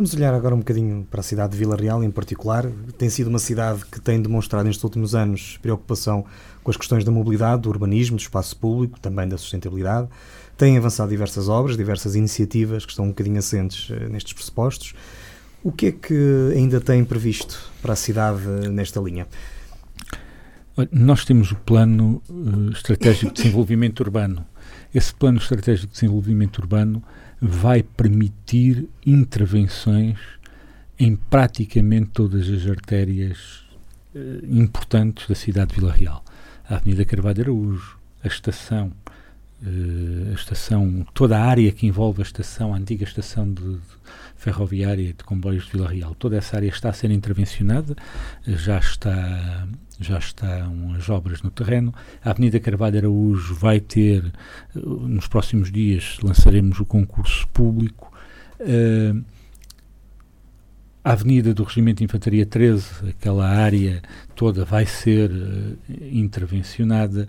Vamos 0.00 0.14
olhar 0.14 0.32
agora 0.32 0.54
um 0.54 0.60
bocadinho 0.60 1.06
para 1.10 1.20
a 1.20 1.22
cidade 1.22 1.52
de 1.52 1.58
Vila 1.58 1.76
Real 1.76 2.02
em 2.02 2.10
particular. 2.10 2.64
Tem 2.96 3.10
sido 3.10 3.26
uma 3.26 3.38
cidade 3.38 3.84
que 3.84 4.00
tem 4.00 4.18
demonstrado 4.18 4.64
nestes 4.64 4.82
últimos 4.82 5.14
anos 5.14 5.58
preocupação 5.60 6.24
com 6.64 6.70
as 6.70 6.76
questões 6.78 7.04
da 7.04 7.12
mobilidade, 7.12 7.60
do 7.60 7.68
urbanismo, 7.68 8.16
do 8.16 8.20
espaço 8.20 8.56
público, 8.56 8.98
também 8.98 9.28
da 9.28 9.36
sustentabilidade. 9.36 10.08
Tem 10.56 10.78
avançado 10.78 11.10
diversas 11.10 11.50
obras, 11.50 11.76
diversas 11.76 12.14
iniciativas 12.14 12.86
que 12.86 12.92
estão 12.92 13.04
um 13.04 13.08
bocadinho 13.08 13.38
assentes 13.38 13.90
uh, 13.90 14.08
nestes 14.08 14.32
pressupostos. 14.32 14.94
O 15.62 15.70
que 15.70 15.88
é 15.88 15.92
que 15.92 16.50
ainda 16.54 16.80
tem 16.80 17.04
previsto 17.04 17.70
para 17.82 17.92
a 17.92 17.96
cidade 17.96 18.40
nesta 18.70 19.00
linha? 19.00 19.26
Nós 20.90 21.26
temos 21.26 21.52
o 21.52 21.56
Plano 21.56 22.22
uh, 22.26 22.70
Estratégico 22.72 23.34
de 23.34 23.36
Desenvolvimento 23.42 24.00
Urbano. 24.00 24.46
Esse 24.94 25.12
Plano 25.12 25.36
Estratégico 25.36 25.88
de 25.88 25.92
Desenvolvimento 25.92 26.58
Urbano 26.58 27.02
vai 27.40 27.82
permitir 27.82 28.88
intervenções 29.06 30.18
em 30.98 31.16
praticamente 31.16 32.10
todas 32.10 32.48
as 32.50 32.66
artérias 32.68 33.62
uh, 34.14 34.44
importantes 34.44 35.26
da 35.26 35.34
cidade 35.34 35.70
de 35.70 35.80
Vila 35.80 35.92
Real. 35.92 36.22
A 36.68 36.76
Avenida 36.76 37.04
Carvalho 37.04 37.42
Araújo, 37.42 37.98
a 38.22 38.28
estação, 38.28 38.92
uh, 39.62 40.30
a 40.30 40.34
estação, 40.34 41.06
toda 41.14 41.38
a 41.38 41.44
área 41.44 41.72
que 41.72 41.86
envolve 41.86 42.20
a 42.20 42.24
estação, 42.24 42.74
a 42.74 42.76
antiga 42.76 43.04
estação 43.04 43.50
de, 43.50 43.62
de 43.62 43.80
ferroviária 44.36 45.06
de 45.06 45.24
comboios 45.24 45.64
de 45.64 45.72
Vila 45.72 45.88
Real. 45.88 46.14
Toda 46.14 46.36
essa 46.36 46.56
área 46.56 46.68
está 46.68 46.90
a 46.90 46.92
ser 46.92 47.10
intervencionada, 47.10 47.96
já 48.46 48.78
está 48.78 49.66
já 50.00 50.18
estão 50.18 50.94
as 50.96 51.08
obras 51.08 51.42
no 51.42 51.50
terreno. 51.50 51.94
A 52.24 52.30
Avenida 52.30 52.58
Carvalho 52.58 52.98
Araújo 52.98 53.54
vai 53.54 53.80
ter, 53.80 54.32
nos 54.74 55.28
próximos 55.28 55.70
dias, 55.70 56.18
lançaremos 56.22 56.80
o 56.80 56.86
concurso 56.86 57.46
público. 57.48 58.12
Uh, 58.60 59.22
a 61.02 61.12
Avenida 61.12 61.54
do 61.54 61.64
Regimento 61.64 61.98
de 61.98 62.04
Infantaria 62.04 62.44
13, 62.44 63.10
aquela 63.10 63.48
área 63.48 64.02
toda, 64.34 64.64
vai 64.64 64.86
ser 64.86 65.30
uh, 65.30 65.78
intervencionada. 66.10 67.28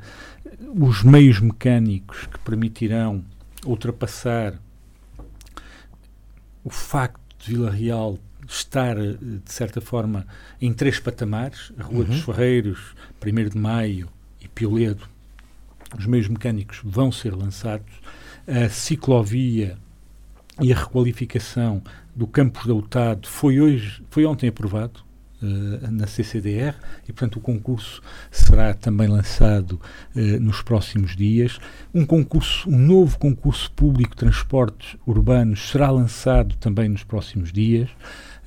Os 0.73 1.03
meios 1.03 1.39
mecânicos 1.39 2.25
que 2.27 2.39
permitirão 2.39 3.23
ultrapassar 3.65 4.55
o 6.63 6.69
facto 6.69 7.19
de 7.39 7.51
Vila 7.51 7.71
Real 7.71 8.17
estar, 8.53 8.97
eh, 8.97 9.17
de 9.43 9.51
certa 9.51 9.79
forma, 9.79 10.25
em 10.61 10.73
três 10.73 10.99
patamares, 10.99 11.71
a 11.77 11.83
Rua 11.83 11.99
uhum. 11.99 12.05
dos 12.05 12.21
Ferreiros, 12.21 12.95
1 13.25 13.49
de 13.49 13.57
Maio 13.57 14.09
e 14.39 14.47
Pioledo, 14.47 15.07
os 15.97 16.05
meios 16.05 16.27
mecânicos 16.27 16.81
vão 16.83 17.11
ser 17.11 17.35
lançados, 17.35 17.91
a 18.47 18.69
ciclovia 18.69 19.77
e 20.59 20.71
a 20.71 20.77
requalificação 20.77 21.81
do 22.15 22.27
Campos 22.27 22.65
da 22.65 22.73
UTAD 22.73 23.27
foi, 23.27 23.59
hoje, 23.59 24.03
foi 24.09 24.25
ontem 24.25 24.47
aprovado, 24.47 25.03
Uh, 25.43 25.89
na 25.89 26.05
CCDR 26.05 26.75
e, 27.09 27.11
portanto, 27.11 27.37
o 27.37 27.41
concurso 27.41 27.99
será 28.29 28.75
também 28.75 29.07
lançado 29.07 29.81
uh, 30.15 30.39
nos 30.39 30.61
próximos 30.61 31.15
dias. 31.15 31.57
Um 31.91 32.05
concurso, 32.05 32.69
um 32.69 32.77
novo 32.77 33.17
concurso 33.17 33.71
público 33.71 34.11
de 34.11 34.17
transportes 34.17 34.95
urbanos 35.03 35.71
será 35.71 35.89
lançado 35.89 36.55
também 36.57 36.87
nos 36.87 37.03
próximos 37.03 37.51
dias. 37.51 37.89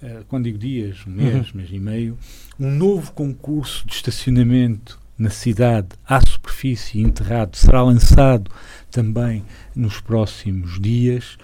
Uh, 0.05 0.23
quando 0.29 0.45
digo 0.45 0.59
dias, 0.59 0.99
um 1.07 1.11
mês, 1.11 1.51
uhum. 1.51 1.57
mês 1.57 1.71
e 1.73 1.79
meio. 1.79 2.19
Um 2.61 2.71
novo 2.71 3.11
concurso 3.13 3.87
de 3.87 3.95
estacionamento 3.95 5.01
na 5.17 5.31
cidade 5.31 5.89
à 6.07 6.21
superfície 6.21 7.01
enterrado 7.01 7.57
será 7.57 7.83
lançado 7.83 8.51
também 8.91 9.43
nos 9.75 10.01
próximos 10.01 10.79
dias 10.79 11.39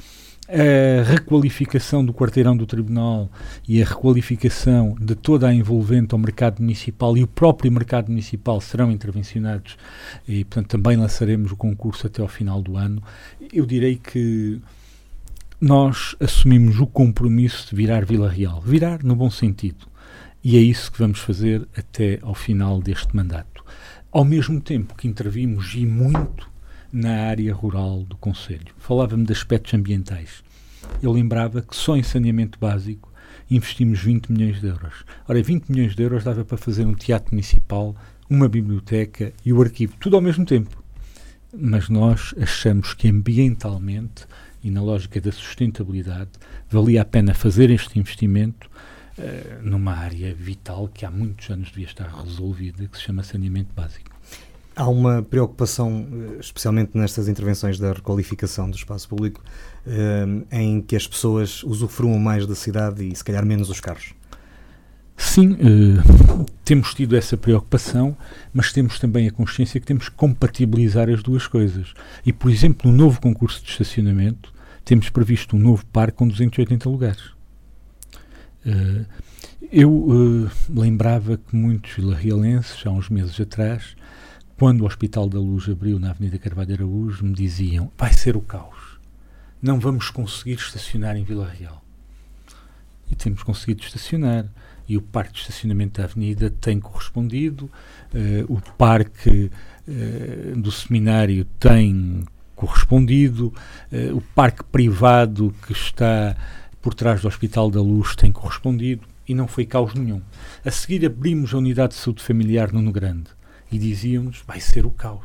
a 0.51 1.05
requalificação 1.05 2.05
do 2.05 2.13
quarteirão 2.13 2.57
do 2.57 2.67
Tribunal 2.67 3.31
e 3.69 3.81
a 3.81 3.87
requalificação 3.87 4.97
de 5.01 5.15
toda 5.15 5.47
a 5.47 5.55
envolvente 5.55 6.13
ao 6.13 6.19
mercado 6.19 6.61
municipal 6.61 7.17
e 7.17 7.23
o 7.23 7.27
próprio 7.27 7.71
mercado 7.71 8.09
municipal 8.09 8.61
serão 8.61 8.91
intervencionados 8.91 9.77
e, 10.27 10.45
portanto, 10.45 10.69
também 10.71 10.97
lançaremos 10.97 11.53
o 11.53 11.57
concurso 11.57 12.09
até 12.09 12.21
ao 12.21 12.27
final 12.27 12.61
do 12.61 12.77
ano. 12.77 13.01
Eu 13.53 13.65
direi 13.65 13.97
que 13.97 14.61
nós 15.61 16.17
assumimos 16.19 16.81
o 16.81 16.87
compromisso 16.87 17.69
de 17.69 17.77
virar 17.77 18.07
Vila 18.07 18.31
Real. 18.31 18.63
Virar 18.63 19.03
no 19.05 19.15
bom 19.15 19.31
sentido. 19.31 19.87
E 20.43 20.57
é 20.57 20.61
isso 20.61 20.91
que 20.91 20.99
vamos 20.99 21.19
fazer 21.19 21.69
até 21.77 22.19
ao 22.23 22.35
final 22.35 22.81
deste 22.81 23.15
mandato. 23.15 23.63
Ao 24.11 24.25
mesmo 24.25 24.59
tempo 24.59 24.95
que 24.95 25.07
intervimos 25.07 25.75
e 25.75 25.85
muito 25.85 26.51
na 26.91 27.27
área 27.27 27.53
rural 27.53 28.05
do 28.05 28.17
Conselho. 28.17 28.73
Falava-me 28.79 29.27
de 29.27 29.35
aspectos 29.35 29.75
ambientais. 29.75 30.43
Eu 31.03 31.13
lembrava 31.13 31.61
que 31.61 31.77
só 31.77 31.95
em 31.95 32.03
saneamento 32.03 32.59
básico 32.59 33.13
investimos 33.51 34.01
20 34.01 34.33
milhões 34.33 34.63
de 34.63 34.67
euros. 34.67 35.05
Ora, 35.29 35.43
20 35.43 35.69
milhões 35.69 35.95
de 35.95 36.03
euros 36.03 36.25
dava 36.25 36.43
para 36.43 36.57
fazer 36.57 36.87
um 36.87 36.95
teatro 36.95 37.35
municipal, 37.35 37.95
uma 38.31 38.49
biblioteca 38.49 39.31
e 39.45 39.53
o 39.53 39.61
arquivo, 39.61 39.95
tudo 40.01 40.17
ao 40.17 40.23
mesmo 40.23 40.47
tempo. 40.47 40.83
Mas 41.53 41.91
nós 41.91 42.35
achamos 42.41 42.95
que 42.95 43.09
ambientalmente 43.09 44.25
e 44.63 44.71
na 44.71 44.83
lógica 44.83 45.21
da 45.21 45.33
sustentabilidade 45.33 46.31
valia 46.69 47.03
a 47.03 47.05
pena 47.05 47.35
fazer 47.35 47.71
este 47.71 47.99
investimento 47.99 48.69
uh, 49.19 49.63
numa 49.63 49.93
área 49.93 50.35
vital 50.35 50.89
que 50.93 51.05
há 51.05 51.11
muitos 51.11 51.49
anos 51.51 51.69
devia 51.69 51.87
estar 51.87 52.09
resolvida, 52.09 52.87
que 52.87 52.97
se 52.97 53.05
chama 53.05 53.23
saneamento 53.23 53.75
básico. 53.75 54.11
Há 54.77 54.89
uma 54.89 55.23
preocupação, 55.23 56.07
eh, 56.11 56.39
especialmente 56.41 56.97
nestas 56.97 57.29
intervenções 57.29 57.79
da 57.79 57.93
requalificação 57.93 58.71
do 58.71 58.77
espaço 58.77 59.09
público, 59.09 59.43
eh, 59.87 60.25
em 60.53 60.81
que 60.81 60.97
as 60.97 61.07
pessoas 61.07 61.63
usufruam 61.65 62.19
mais 62.19 62.47
da 62.47 62.55
cidade 62.55 63.05
e, 63.05 63.15
se 63.15 63.23
calhar, 63.23 63.45
menos 63.45 63.69
os 63.69 63.81
carros. 63.81 64.15
Sim, 65.23 65.53
uh, 65.53 66.47
temos 66.65 66.95
tido 66.95 67.15
essa 67.15 67.37
preocupação, 67.37 68.17
mas 68.55 68.73
temos 68.73 68.99
também 68.99 69.29
a 69.29 69.31
consciência 69.31 69.79
que 69.79 69.87
temos 69.87 70.09
que 70.09 70.15
compatibilizar 70.17 71.11
as 71.11 71.23
duas 71.23 71.47
coisas. 71.47 71.93
E, 72.25 72.33
por 72.33 72.51
exemplo, 72.51 72.91
no 72.91 72.97
novo 72.97 73.21
concurso 73.21 73.63
de 73.63 73.71
estacionamento, 73.71 74.53
temos 74.83 75.11
previsto 75.11 75.57
um 75.57 75.59
novo 75.59 75.85
parque 75.87 76.17
com 76.17 76.27
280 76.27 76.89
lugares. 76.89 77.23
Uh, 78.65 79.05
eu 79.71 79.93
uh, 79.93 80.51
lembrava 80.71 81.37
que 81.37 81.55
muitos 81.55 81.93
vilarrealenses, 81.93 82.85
há 82.85 82.91
uns 82.91 83.11
meses 83.11 83.39
atrás, 83.39 83.95
quando 84.57 84.81
o 84.81 84.87
Hospital 84.87 85.29
da 85.29 85.39
Luz 85.39 85.69
abriu 85.69 86.01
na 86.01 86.11
Avenida 86.11 86.39
Carvalho 86.39 86.75
Araújo, 86.75 87.25
me 87.27 87.35
diziam: 87.35 87.93
vai 87.97 88.13
ser 88.15 88.37
o 88.39 88.41
caos. 88.41 88.99
Não 89.61 89.79
vamos 89.79 90.11
conseguir 90.11 90.55
estacionar 90.55 91.15
em 91.15 91.25
Vila 91.25 91.47
Real. 91.47 91.85
E 93.11 93.15
temos 93.15 93.43
conseguido 93.43 93.83
estacionar. 93.83 94.47
E 94.91 94.97
o 94.97 95.01
parque 95.01 95.35
de 95.35 95.39
estacionamento 95.39 96.01
da 96.01 96.09
Avenida 96.09 96.51
tem 96.51 96.81
correspondido, 96.81 97.71
uh, 98.13 98.53
o 98.53 98.61
parque 98.77 99.49
uh, 99.87 100.61
do 100.61 100.73
seminário 100.73 101.45
tem 101.61 102.25
correspondido, 102.57 103.55
uh, 103.93 104.17
o 104.17 104.21
parque 104.35 104.65
privado 104.65 105.55
que 105.65 105.73
está 105.73 106.37
por 106.83 106.93
trás 106.93 107.23
do 107.23 107.29
Hospital 107.29 107.71
da 107.71 107.81
Luz 107.81 108.17
tem 108.17 108.33
correspondido 108.33 109.07
e 109.29 109.33
não 109.33 109.47
foi 109.47 109.65
caos 109.65 109.95
nenhum. 109.95 110.21
A 110.65 110.73
seguir 110.73 111.07
abrimos 111.07 111.55
a 111.55 111.59
unidade 111.59 111.95
de 111.95 112.01
saúde 112.01 112.25
familiar 112.25 112.73
no 112.73 112.91
Grande 112.91 113.31
e 113.71 113.79
dizíamos 113.79 114.43
vai 114.45 114.59
ser 114.59 114.85
o 114.85 114.91
caos. 114.91 115.25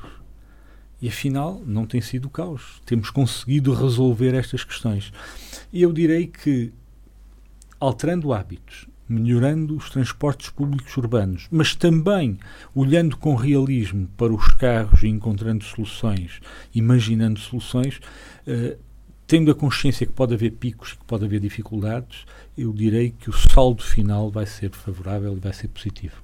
E 1.02 1.08
afinal 1.08 1.60
não 1.66 1.88
tem 1.88 2.02
sido 2.02 2.26
o 2.26 2.30
caos. 2.30 2.84
Temos 2.86 3.10
conseguido 3.10 3.74
resolver 3.74 4.36
estas 4.36 4.64
questões. 4.64 5.12
E 5.74 5.82
eu 5.82 5.92
direi 5.92 6.28
que 6.28 6.72
alterando 7.80 8.32
hábitos, 8.32 8.86
melhorando 9.08 9.76
os 9.76 9.90
transportes 9.90 10.50
públicos 10.50 10.96
urbanos, 10.98 11.48
mas 11.52 11.76
também 11.76 12.40
olhando 12.74 13.18
com 13.18 13.36
realismo 13.36 14.08
para 14.18 14.34
os 14.34 14.48
carros 14.56 15.04
e 15.04 15.08
encontrando 15.08 15.64
soluções, 15.64 16.40
imaginando 16.74 17.40
soluções, 17.40 18.00
uh, 18.48 18.78
tendo 19.28 19.52
a 19.52 19.56
consciência 19.56 20.06
que 20.06 20.14
pode 20.14 20.34
haver 20.34 20.52
picos 20.52 20.92
e 20.92 20.98
que 20.98 21.06
pode 21.06 21.26
haver 21.26 21.40
dificuldades, 21.40 22.26
eu 22.58 22.72
direi 22.72 23.12
que 23.12 23.30
o 23.30 23.34
saldo 23.34 23.84
final 23.84 24.30
vai 24.30 24.46
ser 24.46 24.70
favorável 24.72 25.36
e 25.36 25.40
vai 25.40 25.54
ser 25.54 25.68
positivo. 25.68 26.16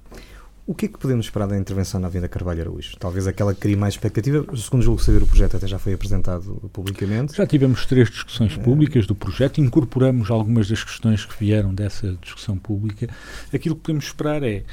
O 0.72 0.74
que 0.74 0.86
é 0.86 0.88
que 0.88 0.98
podemos 0.98 1.26
esperar 1.26 1.46
da 1.46 1.58
intervenção 1.58 2.00
na 2.00 2.06
Avenida 2.06 2.26
Carvalho 2.28 2.62
Araújo? 2.62 2.96
Talvez 2.98 3.26
aquela 3.26 3.52
que 3.52 3.60
crie 3.60 3.76
mais 3.76 3.92
expectativa. 3.92 4.42
Segundo 4.56 4.82
julgo 4.82 5.02
saber, 5.02 5.22
o 5.22 5.26
projeto 5.26 5.58
até 5.58 5.66
já 5.66 5.78
foi 5.78 5.92
apresentado 5.92 6.70
publicamente. 6.72 7.36
Já 7.36 7.46
tivemos 7.46 7.84
três 7.84 8.08
discussões 8.08 8.56
públicas 8.56 9.06
do 9.06 9.14
projeto, 9.14 9.60
incorporamos 9.60 10.30
algumas 10.30 10.70
das 10.70 10.82
questões 10.82 11.26
que 11.26 11.38
vieram 11.38 11.74
dessa 11.74 12.16
discussão 12.22 12.56
pública. 12.56 13.06
Aquilo 13.52 13.76
que 13.76 13.82
podemos 13.82 14.06
esperar 14.06 14.42
é, 14.42 14.64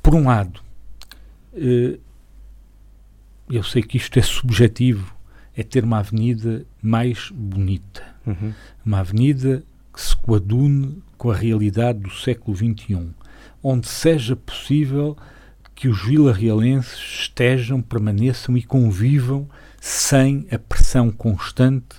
por 0.00 0.14
um 0.14 0.26
lado, 0.28 0.60
eh, 1.54 1.98
eu 3.50 3.64
sei 3.64 3.82
que 3.82 3.96
isto 3.96 4.16
é 4.20 4.22
subjetivo, 4.22 5.12
é 5.56 5.64
ter 5.64 5.82
uma 5.82 5.98
avenida 5.98 6.64
mais 6.80 7.32
bonita. 7.34 8.04
Uhum. 8.24 8.52
Uma 8.86 9.00
avenida 9.00 9.64
que 9.92 10.00
se 10.00 10.14
coadune 10.14 11.02
com 11.18 11.32
a 11.32 11.34
realidade 11.34 11.98
do 11.98 12.12
século 12.12 12.56
XXI 12.56 13.21
onde 13.62 13.88
seja 13.88 14.34
possível 14.34 15.16
que 15.74 15.88
os 15.88 16.04
vilarrealenses 16.04 16.98
estejam, 17.22 17.82
permaneçam 17.82 18.56
e 18.56 18.62
convivam 18.62 19.48
sem 19.80 20.46
a 20.50 20.58
pressão 20.58 21.10
constante 21.10 21.96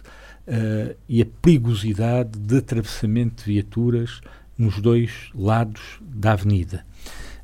uh, 0.48 0.96
e 1.08 1.22
a 1.22 1.26
perigosidade 1.42 2.40
de 2.40 2.58
atravessamento 2.58 3.44
de 3.44 3.54
viaturas 3.54 4.22
nos 4.58 4.80
dois 4.80 5.30
lados 5.36 6.00
da 6.02 6.34
avenida. 6.34 6.86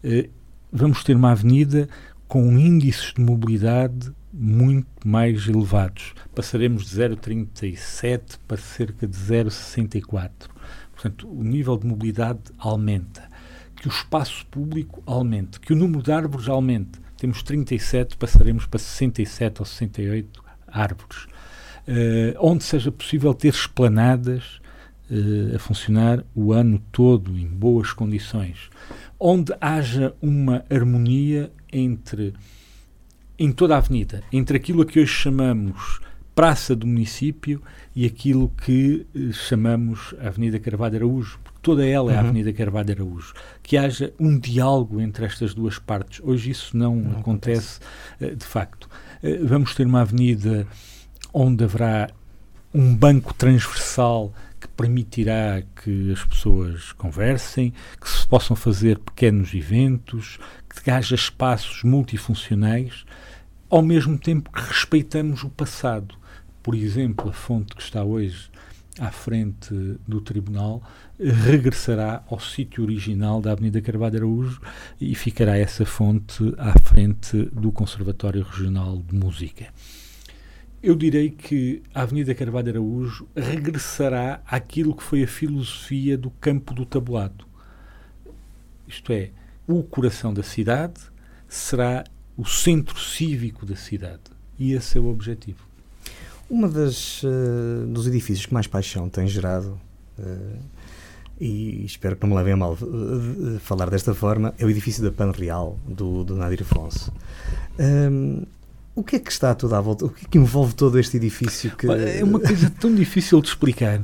Uh, 0.04 0.30
vamos 0.72 1.04
ter 1.04 1.16
uma 1.16 1.32
avenida 1.32 1.90
com 2.28 2.58
índices 2.58 3.14
de 3.14 3.22
mobilidade 3.22 4.14
muito 4.32 4.88
mais 5.06 5.48
elevados. 5.48 6.14
Passaremos 6.34 6.90
de 6.90 6.96
0,37 6.96 8.40
para 8.48 8.58
cerca 8.58 9.08
de 9.08 9.18
0,64. 9.18 10.32
Portanto, 10.94 11.28
o 11.28 11.44
nível 11.44 11.78
de 11.78 11.88
mobilidade 11.88 12.40
aumenta 12.58 13.29
que 13.80 13.88
o 13.88 13.92
espaço 13.92 14.46
público 14.48 15.02
aumente, 15.06 15.60
que 15.60 15.74
o 15.74 15.76
número 15.76 16.04
de 16.04 16.12
árvores 16.12 16.48
aumente. 16.48 17.00
Temos 17.18 17.42
37, 17.44 18.18
passaremos 18.18 18.66
para 18.66 18.80
67 18.80 19.62
ou 19.62 19.66
68 19.66 20.44
árvores. 20.68 21.26
Uh, 21.88 22.36
onde 22.40 22.64
seja 22.64 22.92
possível 22.92 23.34
ter 23.34 23.50
esplanadas 23.50 24.62
uh, 25.10 25.56
a 25.56 25.60
funcionar 25.60 26.24
o 26.36 26.54
ano 26.54 26.80
todo 26.92 27.38
em 27.38 27.48
boas 27.48 27.94
condições. 27.94 28.70
Onde 29.20 29.54
haja 29.60 30.14
uma 30.22 30.64
harmonia 30.70 31.52
entre, 31.72 32.34
em 33.38 33.52
toda 33.52 33.76
a 33.76 33.78
avenida, 33.78 34.22
entre 34.32 34.58
aquilo 34.58 34.82
a 34.82 34.86
que 34.86 35.00
hoje 35.00 35.12
chamamos 35.12 36.00
praça 36.36 36.76
do 36.76 36.86
município 36.86 37.62
e 37.96 38.06
aquilo 38.06 38.50
que 38.50 39.06
uh, 39.16 39.34
chamamos 39.34 40.14
Avenida 40.22 40.60
Carvalho 40.60 40.98
Araújo, 40.98 41.40
toda 41.62 41.86
ela 41.86 42.12
é 42.12 42.18
a 42.18 42.22
uhum. 42.22 42.30
Avenida 42.30 42.54
Carvalho 42.54 42.92
Araújo, 42.92 43.34
que 43.62 43.78
haja 43.78 44.14
um 44.20 44.38
diálogo 44.38 45.00
entre 45.00 45.26
estas 45.26 45.54
duas 45.54 45.78
partes. 45.80 46.22
Hoje 46.24 46.52
isso 46.52 46.76
não, 46.76 46.96
não 46.96 47.20
acontece, 47.20 47.80
acontece, 47.80 48.34
eh, 48.34 48.36
de 48.36 48.46
facto. 48.46 48.90
Eh, 49.22 49.40
vamos 49.44 49.76
ter 49.76 49.86
uma 49.86 50.02
avenida 50.02 50.68
onde 51.34 51.64
haverá 51.64 52.10
um 52.74 52.96
banco 52.96 53.34
transversal 53.34 54.34
que 54.60 54.68
permitirá 54.68 55.64
que 55.84 56.12
as 56.12 56.24
pessoas 56.24 56.92
conversem, 56.94 57.74
que 58.00 58.10
se 58.10 58.28
possam 58.28 58.56
fazer 58.56 59.00
pequenos 59.00 59.54
eventos, 59.54 60.38
que 60.84 60.92
haja 60.92 61.16
espaços 61.16 61.84
multifuncionais, 61.84 63.06
ao 63.70 63.82
mesmo 63.82 64.18
tempo 64.18 64.52
que 64.52 64.62
respeitamos 64.62 65.44
o 65.44 65.50
passado. 65.50 66.16
Por 66.62 66.76
exemplo, 66.76 67.30
a 67.30 67.34
fonte 67.34 67.76
que 67.76 67.82
está 67.82 68.04
hoje 68.04 68.50
à 69.00 69.12
frente 69.12 69.74
do 70.08 70.20
Tribunal 70.20 70.84
regressará 71.20 72.24
ao 72.30 72.40
sítio 72.40 72.84
original 72.84 73.42
da 73.42 73.52
Avenida 73.52 73.82
Carvalho 73.82 74.18
Araújo 74.18 74.62
e 75.00 75.14
ficará 75.14 75.58
essa 75.58 75.86
fonte 75.86 76.54
à 76.58 76.78
frente 76.80 77.38
do 77.52 77.72
Conservatório 77.72 78.42
Regional 78.42 78.98
de 78.98 79.16
Música. 79.16 79.68
Eu 80.82 80.96
direi 80.96 81.30
que 81.30 81.84
a 81.94 82.04
Avenida 82.04 82.34
Carvalho 82.34 82.70
Araújo 82.70 83.28
regressará 83.36 84.42
àquilo 84.46 84.96
que 84.96 85.04
foi 85.04 85.24
a 85.24 85.28
filosofia 85.28 86.18
do 86.18 86.30
campo 86.32 86.74
do 86.74 86.86
tabulado. 86.86 87.46
Isto 88.88 89.12
é, 89.12 89.32
o 89.68 89.84
coração 89.84 90.34
da 90.34 90.42
cidade 90.42 91.02
será 91.50 92.06
o 92.38 92.46
centro 92.46 92.98
cívico 92.98 93.66
da 93.66 93.76
cidade. 93.76 94.22
E 94.58 94.72
esse 94.72 94.98
é 94.98 95.02
o 95.02 95.08
objetivo. 95.08 95.68
Uma 96.50 96.70
das 96.70 97.22
uh, 97.24 97.86
dos 97.88 98.08
edifícios 98.08 98.46
que 98.46 98.54
mais 98.54 98.66
paixão 98.66 99.10
tem 99.10 99.28
gerado, 99.28 99.80
uh, 100.18 100.79
e 101.40 101.86
espero 101.86 102.16
que 102.16 102.24
não 102.24 102.30
me 102.30 102.36
levem 102.36 102.54
a 102.54 102.58
mal 102.58 102.74
uh, 102.74 103.60
falar 103.60 103.90
desta 103.90 104.14
forma, 104.14 104.54
é 104.58 104.66
o 104.66 104.70
edifício 104.70 105.04
da 105.04 105.12
Pan 105.12 105.32
Real, 105.32 105.78
do, 105.88 106.24
do 106.24 106.36
Nadir 106.36 106.62
Afonso. 106.62 107.12
Um, 107.80 108.44
o 108.96 109.04
que 109.04 109.16
é 109.16 109.20
que 109.20 109.32
está 109.32 109.56
tudo 109.56 109.76
à 109.76 109.82
volta? 109.82 110.06
O 110.06 110.10
que 110.10 110.26
é 110.26 110.30
que 110.30 110.38
envolve 110.38 110.76
todo 110.76 111.00
este 111.00 111.18
edifício? 111.18 111.72
Que... 111.78 111.88
É 111.88 112.24
uma 112.24 112.40
coisa 112.40 112.70
tão 112.70 112.94
difícil 112.94 113.40
de 113.42 113.48
explicar. 113.48 114.02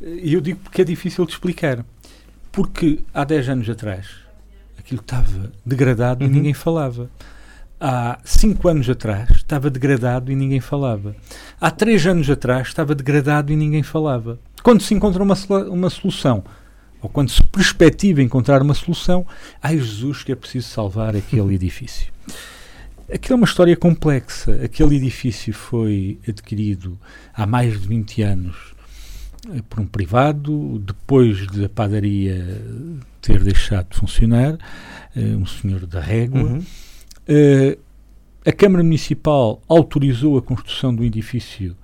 E 0.00 0.32
eu 0.32 0.40
digo 0.40 0.60
porque 0.60 0.82
é 0.82 0.84
difícil 0.84 1.26
de 1.26 1.32
explicar. 1.32 1.84
Porque 2.52 3.00
há 3.12 3.24
10 3.24 3.48
anos 3.48 3.68
atrás 3.68 4.08
aquilo 4.78 5.00
estava 5.00 5.52
degradado 5.64 6.24
uhum. 6.24 6.30
e 6.30 6.32
ninguém 6.32 6.54
falava 6.54 7.10
há 7.80 8.18
cinco 8.24 8.68
anos 8.68 8.88
atrás 8.88 9.30
estava 9.30 9.70
degradado 9.70 10.32
e 10.32 10.34
ninguém 10.34 10.60
falava. 10.60 11.14
Há 11.60 11.70
três 11.70 12.06
anos 12.06 12.28
atrás 12.28 12.68
estava 12.68 12.94
degradado 12.94 13.52
e 13.52 13.56
ninguém 13.56 13.82
falava. 13.82 14.38
Quando 14.62 14.82
se 14.82 14.94
encontra 14.94 15.22
uma, 15.22 15.36
uma 15.70 15.90
solução, 15.90 16.42
ou 17.02 17.08
quando 17.08 17.30
se 17.30 17.42
perspectiva 17.42 18.22
encontrar 18.22 18.62
uma 18.62 18.74
solução, 18.74 19.26
ai 19.62 19.78
Jesus 19.78 20.22
que 20.22 20.32
é 20.32 20.34
preciso 20.34 20.68
salvar 20.68 21.16
aquele 21.16 21.54
edifício. 21.54 22.12
Aquilo 23.12 23.34
é 23.34 23.36
uma 23.36 23.46
história 23.46 23.76
complexa. 23.76 24.60
Aquele 24.64 24.96
edifício 24.96 25.52
foi 25.54 26.18
adquirido 26.28 26.98
há 27.32 27.46
mais 27.46 27.80
de 27.80 27.86
20 27.86 28.22
anos 28.22 28.56
eh, 29.54 29.62
por 29.68 29.78
um 29.78 29.86
privado, 29.86 30.80
depois 30.80 31.46
de 31.46 31.64
a 31.64 31.68
padaria 31.68 32.60
ter 33.22 33.44
deixado 33.44 33.90
de 33.90 33.96
funcionar, 33.96 34.58
eh, 35.14 35.20
um 35.20 35.46
senhor 35.46 35.86
da 35.86 36.00
régua. 36.00 36.42
Uhum 36.42 36.62
Uh, 37.28 37.76
a 38.44 38.52
Câmara 38.52 38.84
Municipal 38.84 39.60
autorizou 39.68 40.38
a 40.38 40.42
construção 40.42 40.94
de 40.94 41.02
um 41.02 41.04
edifício 41.04 41.76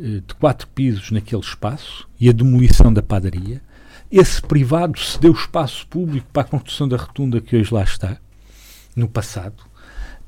de 0.00 0.34
quatro 0.38 0.66
pisos 0.68 1.10
naquele 1.10 1.42
espaço 1.42 2.08
e 2.20 2.28
a 2.28 2.32
demolição 2.32 2.92
da 2.92 3.02
padaria. 3.02 3.60
Esse 4.10 4.40
privado 4.40 4.98
cedeu 4.98 5.32
espaço 5.32 5.86
público 5.86 6.26
para 6.32 6.42
a 6.42 6.50
construção 6.50 6.88
da 6.88 6.96
rotunda 6.96 7.40
que 7.40 7.56
hoje 7.56 7.72
lá 7.72 7.82
está, 7.82 8.18
no 8.96 9.08
passado. 9.08 9.62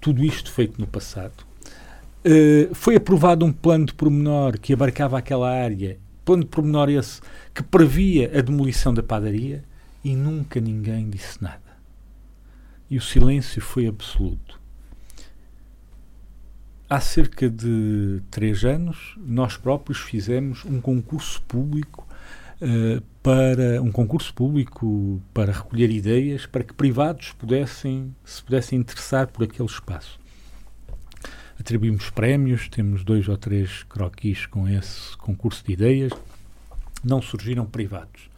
Tudo 0.01 0.24
isto 0.24 0.51
feito 0.51 0.81
no 0.81 0.87
passado. 0.87 1.45
Uh, 2.24 2.74
foi 2.74 2.97
aprovado 2.97 3.45
um 3.47 3.53
plano 3.53 3.87
de 3.87 3.95
pormenor 3.95 4.59
que 4.59 4.74
abarcava 4.74 5.18
aquela 5.18 5.51
área, 5.51 5.99
plano 6.24 6.45
de 6.45 6.51
pormenor 6.51 6.91
esse 6.91 7.20
que 7.55 7.62
previa 7.62 8.31
a 8.39 8.43
demolição 8.43 8.93
da 8.93 9.03
padaria 9.03 9.64
e 10.05 10.14
nunca 10.14 10.61
ninguém 10.61 11.09
disse 11.09 11.43
nada 11.43 11.70
e 12.91 12.99
o 12.99 13.01
silêncio 13.01 13.62
foi 13.62 13.87
absoluto. 13.87 14.59
Há 16.89 17.01
cerca 17.01 17.49
de 17.49 18.20
três 18.33 18.64
anos, 18.64 19.14
nós 19.16 19.57
próprios 19.57 20.01
fizemos 20.01 20.64
um 20.64 20.81
concurso 20.81 21.41
público 21.43 22.05
uh, 22.61 23.02
para 23.22 23.82
um 23.82 23.90
concurso 23.90 24.32
público 24.32 25.20
para 25.34 25.52
recolher 25.52 25.90
ideias 25.90 26.46
para 26.46 26.64
que 26.64 26.72
privados 26.72 27.32
pudessem 27.32 28.14
se 28.24 28.42
pudessem 28.42 28.78
interessar 28.78 29.26
por 29.26 29.44
aquele 29.44 29.68
espaço. 29.68 30.18
Atribuímos 31.58 32.08
prémios, 32.11 32.68
temos 32.68 33.04
dois 33.04 33.28
ou 33.28 33.36
três 33.36 33.82
croquis 33.82 34.46
com 34.46 34.66
esse 34.66 35.16
concurso 35.18 35.62
de 35.64 35.72
ideias. 35.72 36.12
Não 37.04 37.20
surgiram 37.20 37.66
privados 37.66 38.30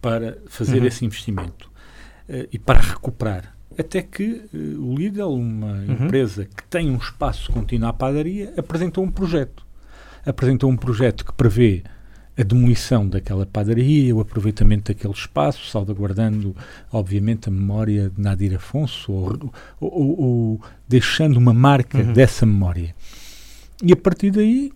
para 0.00 0.38
fazer 0.46 0.80
uhum. 0.80 0.86
esse 0.86 1.04
investimento 1.04 1.70
uh, 2.28 2.48
e 2.50 2.58
para 2.58 2.80
recuperar 2.80 3.56
até 3.78 4.02
que 4.02 4.48
uh, 4.52 4.82
o 4.82 4.96
Lidl, 4.96 5.34
uma 5.34 5.72
uhum. 5.72 6.04
empresa 6.04 6.46
que 6.46 6.64
tem 6.64 6.90
um 6.90 6.96
espaço 6.96 7.52
contínuo 7.52 7.88
à 7.88 7.92
padaria, 7.92 8.54
apresentou 8.56 9.04
um 9.04 9.10
projeto. 9.10 9.66
Apresentou 10.24 10.70
um 10.70 10.76
projeto 10.76 11.24
que 11.24 11.32
prevê 11.32 11.84
a 12.38 12.42
demolição 12.42 13.08
daquela 13.08 13.46
padaria, 13.46 14.14
o 14.14 14.20
aproveitamento 14.20 14.92
daquele 14.92 15.14
espaço, 15.14 15.66
salvaguardando, 15.70 16.54
obviamente, 16.92 17.48
a 17.48 17.52
memória 17.52 18.10
de 18.10 18.20
Nadir 18.20 18.54
Afonso, 18.54 19.10
ou, 19.10 19.52
ou, 19.80 19.92
ou, 19.92 20.20
ou 20.20 20.60
deixando 20.86 21.38
uma 21.38 21.54
marca 21.54 21.98
uhum. 21.98 22.12
dessa 22.12 22.44
memória. 22.44 22.94
E 23.82 23.92
a 23.92 23.96
partir 23.96 24.30
daí, 24.30 24.70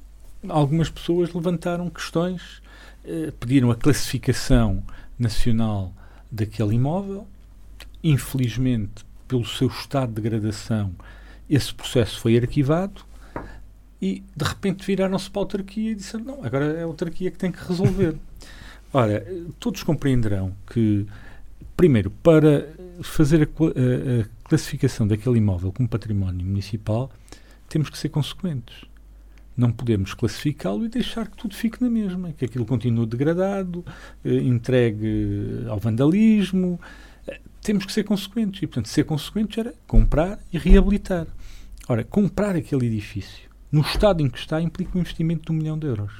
algumas 0.48 0.88
pessoas 0.88 1.32
levantaram 1.34 1.90
questões, 1.90 2.62
eh, 3.04 3.32
pediram 3.38 3.70
a 3.70 3.76
classificação 3.76 4.82
nacional 5.18 5.92
daquele 6.30 6.74
imóvel. 6.74 7.26
Infelizmente, 8.02 9.04
pelo 9.28 9.44
seu 9.44 9.68
estado 9.68 10.14
de 10.14 10.22
degradação, 10.22 10.92
esse 11.48 11.74
processo 11.74 12.18
foi 12.20 12.38
arquivado 12.38 13.09
e 14.00 14.22
de 14.34 14.44
repente 14.44 14.86
viraram-se 14.86 15.30
para 15.30 15.40
a 15.40 15.44
autarquia 15.44 15.92
e 15.92 15.94
disseram: 15.94 16.24
não, 16.24 16.44
agora 16.44 16.78
é 16.78 16.82
a 16.82 16.84
autarquia 16.84 17.30
que 17.30 17.38
tem 17.38 17.52
que 17.52 17.62
resolver. 17.66 18.16
Ora, 18.92 19.24
todos 19.60 19.82
compreenderão 19.82 20.52
que, 20.66 21.06
primeiro, 21.76 22.10
para 22.10 22.68
fazer 23.02 23.42
a, 23.42 23.44
a, 23.44 24.20
a 24.22 24.48
classificação 24.48 25.06
daquele 25.06 25.38
imóvel 25.38 25.70
como 25.70 25.88
património 25.88 26.44
municipal, 26.44 27.10
temos 27.68 27.88
que 27.88 27.96
ser 27.96 28.08
consequentes. 28.08 28.84
Não 29.56 29.70
podemos 29.70 30.14
classificá-lo 30.14 30.84
e 30.86 30.88
deixar 30.88 31.28
que 31.28 31.36
tudo 31.36 31.54
fique 31.54 31.80
na 31.82 31.90
mesma, 31.90 32.32
que 32.32 32.46
aquilo 32.46 32.64
continue 32.64 33.06
degradado, 33.06 33.84
eh, 34.24 34.36
entregue 34.36 35.66
ao 35.68 35.78
vandalismo. 35.78 36.80
Eh, 37.28 37.40
temos 37.60 37.84
que 37.84 37.92
ser 37.92 38.04
consequentes. 38.04 38.62
E, 38.62 38.66
portanto, 38.66 38.88
ser 38.88 39.04
consequentes 39.04 39.58
era 39.58 39.74
comprar 39.86 40.38
e 40.52 40.58
reabilitar. 40.58 41.26
Ora, 41.86 42.02
comprar 42.02 42.56
aquele 42.56 42.86
edifício 42.86 43.49
no 43.70 43.80
estado 43.82 44.22
em 44.22 44.28
que 44.28 44.38
está, 44.38 44.60
implica 44.60 44.96
um 44.96 45.00
investimento 45.00 45.44
de 45.46 45.52
um 45.52 45.54
milhão 45.54 45.78
de 45.78 45.86
euros. 45.86 46.12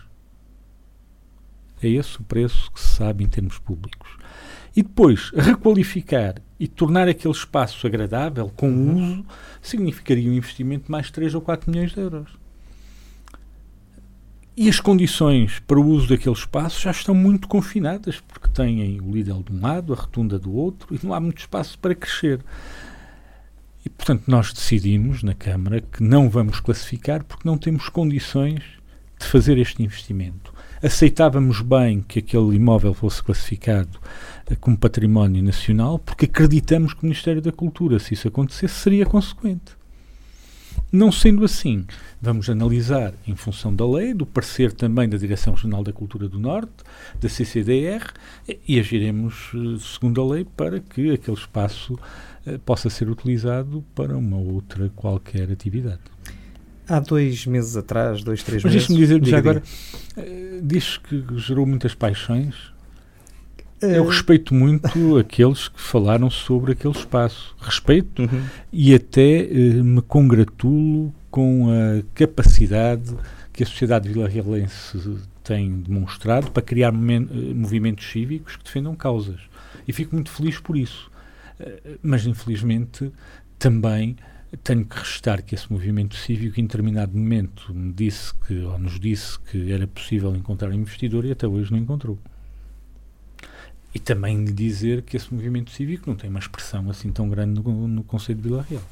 É 1.83 1.89
esse 1.89 2.21
o 2.21 2.25
preço 2.25 2.71
que 2.73 2.81
se 2.81 2.89
sabe 2.89 3.25
em 3.25 3.29
termos 3.29 3.59
públicos. 3.59 4.11
E 4.77 4.83
depois, 4.83 5.31
requalificar 5.35 6.37
e 6.59 6.69
tornar 6.69 7.09
aquele 7.09 7.35
espaço 7.35 7.87
agradável, 7.87 8.51
com 8.55 8.69
uhum. 8.69 8.97
uso, 8.97 9.27
significaria 9.61 10.31
um 10.31 10.35
investimento 10.35 10.85
de 10.85 10.91
mais 10.91 11.11
3 11.11 11.35
ou 11.35 11.41
4 11.41 11.71
milhões 11.71 11.93
de 11.93 12.01
euros. 12.01 12.39
E 14.57 14.69
as 14.69 14.79
condições 14.79 15.59
para 15.61 15.81
o 15.81 15.87
uso 15.87 16.09
daquele 16.09 16.35
espaço 16.35 16.83
já 16.83 16.91
estão 16.91 17.15
muito 17.15 17.49
confinadas, 17.49 18.21
porque 18.21 18.49
têm 18.49 19.01
o 19.01 19.11
Lidl 19.11 19.43
de 19.43 19.53
um 19.53 19.61
lado, 19.61 19.93
a 19.93 19.97
rotunda 19.97 20.39
do 20.39 20.55
outro, 20.55 20.95
e 20.95 21.01
não 21.05 21.15
há 21.15 21.21
muito 21.21 21.39
espaço 21.39 21.79
para 21.79 21.95
crescer. 21.95 22.45
E, 23.85 23.89
portanto, 23.89 24.25
nós 24.27 24.53
decidimos 24.53 25.23
na 25.23 25.35
Câmara 25.35 25.81
que 25.81 26.03
não 26.03 26.29
vamos 26.29 26.61
classificar 26.61 27.25
porque 27.25 27.49
não 27.49 27.57
temos 27.57 27.89
condições 27.89 28.63
de 29.19 29.27
fazer 29.27 29.59
este 29.59 29.83
investimento. 29.83 30.53
Aceitávamos 30.83 31.61
bem 31.61 32.01
que 32.01 32.21
aquele 32.21 32.57
imóvel 32.57 32.95
fosse 32.95 33.23
classificado 33.23 33.99
uh, 34.51 34.57
como 34.61 34.79
património 34.79 35.43
nacional 35.43 35.99
porque 35.99 36.25
acreditamos 36.25 36.95
que 36.95 37.03
o 37.03 37.07
Ministério 37.07 37.43
da 37.43 37.53
Cultura, 37.53 37.99
se 37.99 38.15
isso 38.15 38.29
acontecesse, 38.29 38.75
seria 38.75 39.05
consequente. 39.05 39.80
Não 40.93 41.13
sendo 41.13 41.45
assim, 41.45 41.87
vamos 42.21 42.51
analisar 42.51 43.15
em 43.27 43.37
função 43.37 43.75
da 43.75 43.87
lei, 43.87 44.13
do 44.13 44.27
parecer 44.27 44.73
também 44.73 45.09
da 45.09 45.17
Direção 45.17 45.55
Regional 45.55 45.85
da 45.85 45.93
Cultura 45.93 46.29
do 46.29 46.39
Norte, 46.39 46.85
da 47.21 47.29
CCDR, 47.29 48.13
e 48.67 48.79
agiremos 48.79 49.53
uh, 49.55 49.79
segundo 49.79 50.21
a 50.21 50.35
lei 50.35 50.45
para 50.45 50.81
que 50.81 51.13
aquele 51.13 51.37
espaço 51.37 51.97
eh, 52.45 52.59
possa 52.59 52.91
ser 52.91 53.09
utilizado 53.09 53.85
para 53.95 54.17
uma 54.17 54.37
outra 54.37 54.91
qualquer 54.97 55.51
atividade. 55.53 56.01
Há 56.89 56.99
dois 56.99 57.47
meses 57.47 57.77
atrás, 57.77 58.25
dois, 58.25 58.43
três 58.43 58.65
Mas 58.65 58.73
meses. 58.73 58.89
Mas 58.89 58.99
deixe-me 58.99 59.21
dizer, 59.21 59.31
já 59.31 59.39
agora, 59.39 59.63
uh, 60.17 60.61
diz 60.63 60.97
que 60.99 61.25
gerou 61.37 61.65
muitas 61.67 61.95
paixões. 61.95 62.73
Eu 63.83 64.07
respeito 64.07 64.55
muito 64.55 65.17
aqueles 65.19 65.69
que 65.69 65.81
falaram 65.81 66.29
sobre 66.31 66.73
aquele 66.73 66.95
espaço. 66.95 67.55
Respeito 67.61 68.23
uhum. 68.23 68.45
e 68.73 68.95
até 68.95 69.43
uh, 69.43 69.85
me 69.85 70.03
congratulo 70.03 71.15
com 71.31 71.69
a 71.71 72.03
capacidade 72.15 73.15
que 73.53 73.63
a 73.63 73.67
sociedade 73.67 74.09
vilarrealense 74.09 75.19
tem 75.43 75.81
demonstrado 75.81 76.51
para 76.51 76.63
criar 76.63 76.93
movimentos 76.93 78.11
cívicos 78.11 78.57
que 78.57 78.65
defendam 78.65 78.95
causas. 78.95 79.41
E 79.87 79.93
fico 79.93 80.15
muito 80.15 80.31
feliz 80.31 80.59
por 80.59 80.77
isso. 80.77 81.11
Eh, 81.59 81.99
mas 82.03 82.27
infelizmente 82.27 83.13
também 83.59 84.17
tenho 84.65 84.85
que 84.85 84.99
restar 84.99 85.43
que 85.43 85.55
esse 85.55 85.71
movimento 85.73 86.17
cívico 86.17 86.59
em 86.59 86.65
determinado 86.65 87.17
momento 87.17 87.73
me 87.75 87.93
disse 87.93 88.35
que, 88.47 88.59
ou 88.61 88.79
nos 88.79 88.99
disse 88.99 89.39
que 89.41 89.71
era 89.73 89.87
possível 89.87 90.35
encontrar 90.35 90.71
um 90.71 90.75
investidor 90.75 91.25
e 91.25 91.33
até 91.33 91.47
hoje 91.47 91.71
não 91.71 91.79
encontrou. 91.79 92.19
E 93.95 93.99
também 93.99 94.45
lhe 94.45 94.53
dizer 94.53 95.03
que 95.03 95.17
esse 95.17 95.33
movimento 95.33 95.71
cívico 95.71 96.09
não 96.09 96.17
tem 96.17 96.31
uma 96.31 96.39
expressão 96.39 96.89
assim 96.91 97.11
tão 97.11 97.29
grande 97.29 97.61
no, 97.61 97.89
no 97.89 98.05
Conselho 98.05 98.39
de 98.41 98.49
Vila 98.49 98.65
Real. 98.69 98.83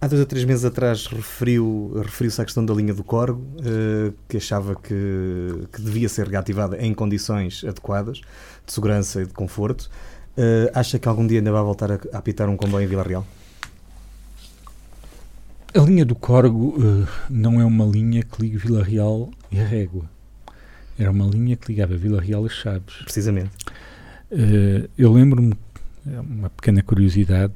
Há 0.00 0.08
dois 0.08 0.20
ou 0.20 0.26
três 0.26 0.44
meses 0.44 0.64
atrás 0.64 1.06
referiu, 1.06 1.92
referiu-se 2.04 2.40
à 2.40 2.44
questão 2.44 2.66
da 2.66 2.74
linha 2.74 2.92
do 2.92 3.04
Corgo, 3.04 3.40
uh, 3.40 4.12
que 4.28 4.36
achava 4.36 4.74
que, 4.74 5.68
que 5.72 5.80
devia 5.80 6.08
ser 6.08 6.26
reativada 6.26 6.76
em 6.84 6.92
condições 6.92 7.62
adequadas 7.62 8.20
de 8.66 8.72
segurança 8.72 9.22
e 9.22 9.26
de 9.26 9.32
conforto. 9.32 9.88
Uh, 10.36 10.66
acha 10.74 10.98
que 10.98 11.06
algum 11.06 11.24
dia 11.24 11.38
ainda 11.38 11.52
vai 11.52 11.62
voltar 11.62 11.92
a, 11.92 12.00
a 12.12 12.18
apitar 12.18 12.48
um 12.48 12.56
comboio 12.56 12.84
em 12.84 12.88
Vila 12.88 13.04
Real? 13.04 13.24
A 15.72 15.78
linha 15.78 16.04
do 16.04 16.16
Corgo 16.16 16.74
uh, 16.76 17.06
não 17.30 17.60
é 17.60 17.64
uma 17.64 17.86
linha 17.86 18.24
que 18.24 18.42
liga 18.42 18.58
Vila 18.58 18.82
Real 18.82 19.30
e 19.52 19.60
a 19.60 19.64
Régua. 19.64 20.10
Era 20.98 21.10
uma 21.10 21.26
linha 21.26 21.56
que 21.56 21.72
ligava 21.72 21.96
Vila 21.96 22.20
Real 22.20 22.44
a 22.44 22.48
Chaves. 22.48 22.96
Precisamente. 23.04 23.50
Uh, 24.30 24.88
eu 24.96 25.12
lembro-me, 25.12 25.54
é 26.06 26.20
uma 26.20 26.50
pequena 26.50 26.82
curiosidade, 26.82 27.54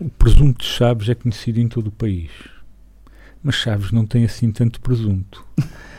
o 0.00 0.08
presunto 0.10 0.60
de 0.60 0.66
Chaves 0.66 1.08
é 1.08 1.14
conhecido 1.14 1.60
em 1.60 1.68
todo 1.68 1.88
o 1.88 1.92
país. 1.92 2.30
Mas 3.42 3.56
Chaves 3.56 3.90
não 3.90 4.06
tem 4.06 4.24
assim 4.24 4.50
tanto 4.52 4.80
presunto. 4.80 5.44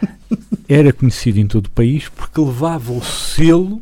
Era 0.68 0.94
conhecido 0.94 1.40
em 1.40 1.48
todo 1.48 1.68
o 1.68 1.72
país 1.72 2.10
porque 2.10 2.40
levava 2.40 2.92
o 2.92 3.04
selo 3.04 3.82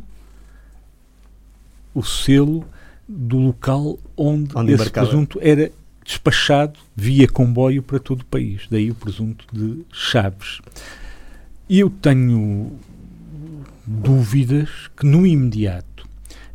o 1.93 2.03
selo 2.03 2.65
do 3.07 3.37
local 3.37 3.99
onde, 4.15 4.55
onde 4.55 4.71
esse 4.71 4.81
embarcava. 4.81 5.07
presunto 5.07 5.39
era 5.41 5.71
despachado 6.03 6.79
via 6.95 7.27
comboio 7.27 7.83
para 7.83 7.99
todo 7.99 8.21
o 8.21 8.25
país. 8.25 8.63
Daí 8.69 8.89
o 8.89 8.95
presunto 8.95 9.45
de 9.51 9.83
Chaves. 9.91 10.61
Eu 11.73 11.89
tenho 11.89 12.77
dúvidas 13.87 14.89
que 14.97 15.05
no 15.05 15.25
imediato, 15.25 16.05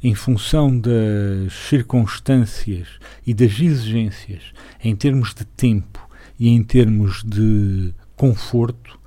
em 0.02 0.14
função 0.14 0.78
das 0.78 1.54
circunstâncias 1.70 2.86
e 3.26 3.32
das 3.32 3.58
exigências 3.58 4.52
em 4.84 4.94
termos 4.94 5.32
de 5.32 5.46
tempo 5.46 6.06
e 6.38 6.50
em 6.50 6.62
termos 6.62 7.24
de 7.24 7.94
conforto, 8.14 9.00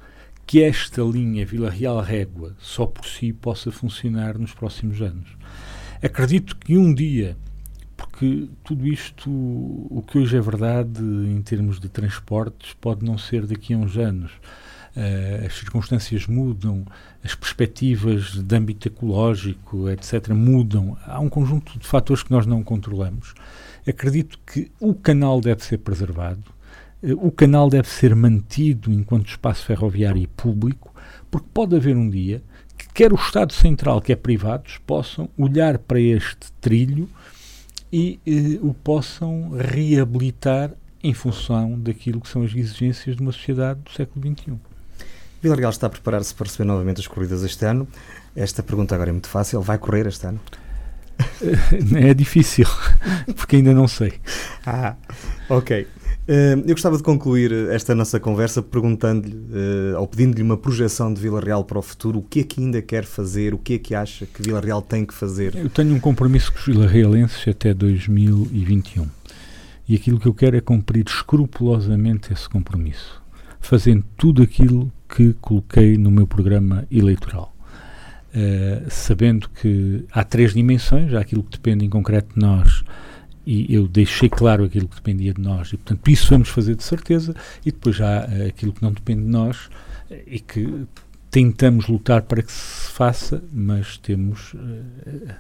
que 0.48 0.64
esta 0.64 1.04
linha 1.04 1.46
Vila 1.46 1.70
Real 1.70 2.02
Régua 2.02 2.56
só 2.58 2.88
por 2.88 3.06
si 3.06 3.32
possa 3.32 3.72
funcionar 3.72 4.36
nos 4.36 4.52
próximos 4.52 5.04
anos. 5.04 5.30
Acredito 6.02 6.58
que 6.58 6.76
um 6.76 6.92
dia, 6.92 7.38
porque 7.96 8.48
tudo 8.64 8.88
isto, 8.88 9.30
o 9.30 10.04
que 10.08 10.18
hoje 10.18 10.36
é 10.36 10.42
verdade 10.42 11.04
em 11.04 11.40
termos 11.44 11.80
de 11.80 11.88
transportes, 11.88 12.74
pode 12.82 13.06
não 13.06 13.16
ser 13.16 13.46
daqui 13.46 13.76
a 13.76 13.78
uns 13.78 13.96
anos. 13.96 14.32
Uh, 15.00 15.46
as 15.46 15.54
circunstâncias 15.54 16.28
mudam, 16.28 16.86
as 17.24 17.34
perspectivas 17.34 18.44
de 18.44 18.56
âmbito 18.56 18.90
ecológico, 18.90 19.90
etc., 19.90 20.30
mudam. 20.30 20.98
Há 21.06 21.20
um 21.20 21.30
conjunto 21.30 21.80
de 21.80 21.88
fatores 21.88 22.22
que 22.22 22.32
nós 22.32 22.46
não 22.46 22.62
controlamos. 22.62 23.34
Acredito 23.88 24.38
que 24.46 24.70
o 24.80 24.94
canal 24.94 25.40
deve 25.40 25.64
ser 25.64 25.78
preservado, 25.78 26.44
uh, 27.02 27.26
o 27.26 27.32
canal 27.32 27.70
deve 27.70 27.88
ser 27.88 28.14
mantido 28.14 28.92
enquanto 28.92 29.30
espaço 29.30 29.66
ferroviário 29.66 30.22
e 30.22 30.28
público, 30.28 30.94
porque 31.32 31.48
pode 31.54 31.76
haver 31.76 31.96
um 31.96 32.10
dia 32.10 32.44
quer 33.00 33.14
o 33.14 33.16
Estado 33.16 33.54
Central, 33.54 34.02
quer 34.02 34.18
privados, 34.18 34.78
possam 34.86 35.30
olhar 35.38 35.78
para 35.78 36.02
este 36.02 36.52
trilho 36.60 37.10
e 37.92 38.20
eh, 38.28 38.60
o 38.62 38.74
possam 38.74 39.52
reabilitar 39.52 40.74
em 41.02 41.14
função 41.14 41.80
daquilo 41.80 42.20
que 42.20 42.28
são 42.28 42.44
as 42.44 42.54
exigências 42.54 43.16
de 43.16 43.22
uma 43.22 43.32
sociedade 43.32 43.80
do 43.80 43.92
século 43.92 44.28
XXI. 44.28 44.69
Vila 45.42 45.56
Real 45.56 45.70
está 45.70 45.88
a 45.88 45.90
preparar-se 45.90 46.34
para 46.34 46.48
receber 46.48 46.66
novamente 46.66 47.00
as 47.00 47.08
corridas 47.08 47.44
este 47.44 47.66
ano. 47.66 47.88
Esta 48.36 48.62
pergunta 48.62 48.96
agora 48.96 49.10
é 49.10 49.14
muito 49.14 49.30
fácil. 49.30 49.62
Vai 49.62 49.78
correr 49.78 50.08
este 50.08 50.28
ano? 50.28 50.40
É 51.96 52.14
difícil, 52.14 52.66
porque 53.36 53.58
ainda 53.58 53.74
não 53.74 53.88
sei. 53.88 54.14
Ah, 54.66 54.96
ok. 55.50 55.86
Eh, 56.32 56.54
eu 56.54 56.76
gostava 56.76 56.96
de 56.96 57.02
concluir 57.02 57.52
esta 57.72 57.96
nossa 57.96 58.20
conversa 58.20 58.62
perguntando-lhe, 58.62 59.36
uh, 59.36 60.00
ou 60.00 60.06
pedindo-lhe 60.06 60.44
uma 60.44 60.56
projeção 60.56 61.12
de 61.12 61.20
Vila 61.20 61.42
Real 61.42 61.64
para 61.64 61.80
o 61.80 61.82
futuro. 61.82 62.20
O 62.20 62.22
que 62.22 62.42
é 62.42 62.44
que 62.44 62.62
ainda 62.62 62.82
quer 62.84 63.04
fazer? 63.04 63.52
O 63.52 63.58
que 63.58 63.74
é 63.74 63.78
que 63.80 63.96
acha 63.96 64.28
que 64.28 64.44
Vila 64.44 64.62
Real 64.62 64.80
tem 64.80 65.04
que 65.04 65.14
fazer? 65.14 65.56
Eu 65.56 65.70
tenho 65.70 65.92
um 65.96 66.00
compromisso 66.00 66.54
com 66.54 66.60
os 66.60 66.66
vilarrealenses 66.66 67.48
até 67.48 67.74
2021. 67.74 69.08
E 69.88 69.96
aquilo 69.96 70.20
que 70.20 70.28
eu 70.28 70.34
quero 70.36 70.56
é 70.56 70.62
cumprir 70.62 71.04
escrupulosamente 71.08 72.32
esse 72.32 72.48
compromisso. 72.48 73.20
Fazendo 73.60 74.04
tudo 74.18 74.42
aquilo 74.42 74.92
que 75.08 75.34
coloquei 75.34 75.98
no 75.98 76.12
meu 76.12 76.28
programa 76.28 76.86
eleitoral. 76.92 77.56
Uh, 78.30 78.90
sabendo 78.90 79.50
que 79.50 80.06
há 80.12 80.24
três 80.24 80.54
dimensões, 80.54 81.14
há 81.14 81.20
aquilo 81.20 81.44
que 81.44 81.58
depende 81.58 81.84
em 81.84 81.90
concreto 81.90 82.36
de 82.36 82.40
nós 82.40 82.84
e 83.44 83.74
eu 83.74 83.88
deixei 83.88 84.30
claro 84.30 84.64
aquilo 84.64 84.88
que 84.88 84.96
dependia 84.96 85.34
de 85.34 85.42
nós 85.42 85.70
e 85.70 85.78
portanto 85.78 86.08
isso 86.08 86.30
vamos 86.30 86.50
fazer 86.50 86.76
de 86.76 86.84
certeza 86.84 87.36
e 87.66 87.72
depois 87.72 88.00
há 88.00 88.28
uh, 88.28 88.48
aquilo 88.48 88.72
que 88.72 88.84
não 88.84 88.92
depende 88.92 89.24
de 89.24 89.30
nós 89.30 89.70
e 90.28 90.40
que 90.40 90.86
tentamos 91.32 91.88
lutar 91.88 92.24
para 92.24 92.42
que 92.42 92.52
se 92.52 92.92
faça, 92.92 93.44
mas 93.52 93.98
temos 93.98 94.54
uh, 94.54 95.36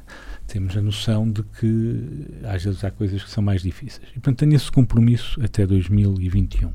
temos 0.49 0.75
a 0.75 0.81
noção 0.81 1.29
de 1.29 1.43
que 1.43 2.25
às 2.43 2.63
vezes 2.63 2.83
há 2.83 2.89
coisas 2.89 3.23
que 3.23 3.29
são 3.29 3.43
mais 3.43 3.61
difíceis. 3.61 4.07
E, 4.09 4.13
portanto, 4.13 4.39
tenho 4.39 4.55
esse 4.55 4.71
compromisso 4.71 5.39
até 5.43 5.65
2021. 5.65 6.73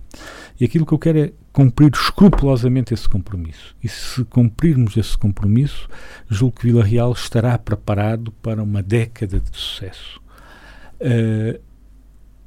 E 0.60 0.64
aquilo 0.64 0.86
que 0.86 0.94
eu 0.94 0.98
quero 0.98 1.18
é 1.18 1.32
cumprir 1.52 1.90
escrupulosamente 1.92 2.94
esse 2.94 3.08
compromisso. 3.08 3.74
E 3.82 3.88
se 3.88 4.24
cumprirmos 4.24 4.96
esse 4.96 5.18
compromisso, 5.18 5.88
julgo 6.30 6.60
que 6.60 6.66
Vila 6.66 6.84
Real 6.84 7.12
estará 7.12 7.58
preparado 7.58 8.30
para 8.40 8.62
uma 8.62 8.82
década 8.82 9.40
de 9.40 9.56
sucesso. 9.56 10.20
Uh, 11.00 11.60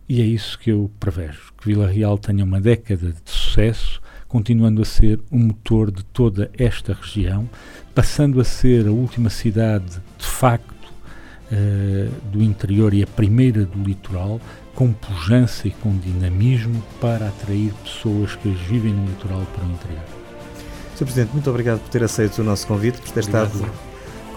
e 0.08 0.22
é 0.22 0.26
isso 0.26 0.58
que 0.58 0.72
eu 0.72 0.90
prevejo, 1.02 1.52
que 1.58 1.66
Vila 1.66 1.88
Real 1.88 2.18
tenha 2.18 2.46
uma 2.46 2.62
década 2.62 3.12
de 3.12 3.30
sucesso, 3.30 4.02
continuando 4.30 4.82
a 4.82 4.86
ser 4.86 5.20
o 5.30 5.38
motor 5.38 5.92
de 5.92 6.06
toda 6.06 6.50
esta 6.58 6.94
região, 6.94 7.50
passando 7.94 8.40
a 8.40 8.46
ser 8.46 8.88
a 8.88 8.92
última 8.92 9.30
cidade 9.30 10.02
de 10.18 10.26
facto 10.26 10.77
uh, 11.52 12.12
do 12.32 12.42
interior 12.42 12.94
e 12.94 13.04
a 13.04 13.08
primeira 13.08 13.66
do 13.66 13.84
litoral, 13.84 14.40
com 14.76 14.94
pujança 14.94 15.68
e 15.68 15.72
com 15.72 15.98
dinamismo 15.98 16.84
para 17.02 17.28
atrair 17.28 17.74
pessoas 17.84 18.36
que 18.36 18.50
vivem 18.50 18.94
no 18.94 19.06
litoral 19.06 19.42
para 19.56 19.66
o 19.66 19.72
interior. 19.72 20.04
Sr. 20.96 21.06
Presidente, 21.06 21.34
muito 21.34 21.50
obrigado 21.50 21.80
por 21.80 21.90
ter 21.90 22.04
aceito 22.04 22.40
o 22.40 22.44
nosso 22.44 22.66
convite, 22.68 23.00
por 23.00 23.12
ter 23.12 23.22
obrigado. 23.22 23.54
estado 23.54 23.88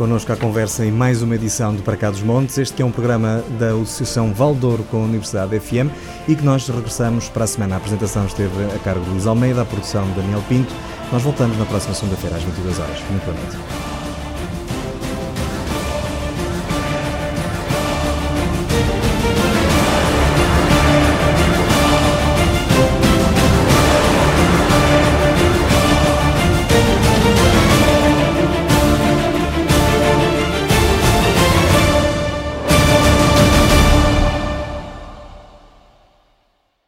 connosco 0.00 0.32
à 0.32 0.36
conversa 0.36 0.82
em 0.82 0.90
mais 0.90 1.20
uma 1.20 1.34
edição 1.34 1.74
do 1.74 1.82
Para 1.82 1.94
Cá 1.94 2.10
dos 2.10 2.22
Montes. 2.22 2.56
Este 2.56 2.80
é 2.80 2.84
um 2.86 2.90
programa 2.90 3.44
da 3.58 3.72
Associação 3.72 4.32
Valdouro 4.32 4.82
com 4.84 4.96
a 4.96 5.04
Universidade 5.04 5.60
FM 5.60 5.92
e 6.26 6.34
que 6.34 6.42
nós 6.42 6.66
regressamos 6.66 7.28
para 7.28 7.44
a 7.44 7.46
semana. 7.46 7.74
A 7.74 7.76
apresentação 7.76 8.24
esteve 8.24 8.64
a 8.74 8.78
cargo 8.78 9.04
de 9.04 9.10
Luís 9.10 9.26
Almeida, 9.26 9.60
a 9.60 9.64
produção 9.66 10.06
de 10.06 10.14
Daniel 10.14 10.42
Pinto. 10.48 10.72
Nós 11.12 11.22
voltamos 11.22 11.58
na 11.58 11.66
próxima 11.66 11.94
segunda-feira 11.94 12.36
às 12.36 12.42
22 12.42 12.78
horas. 12.78 12.98
Muito 13.10 13.24
boa 13.26 13.36
noite. 13.36 13.99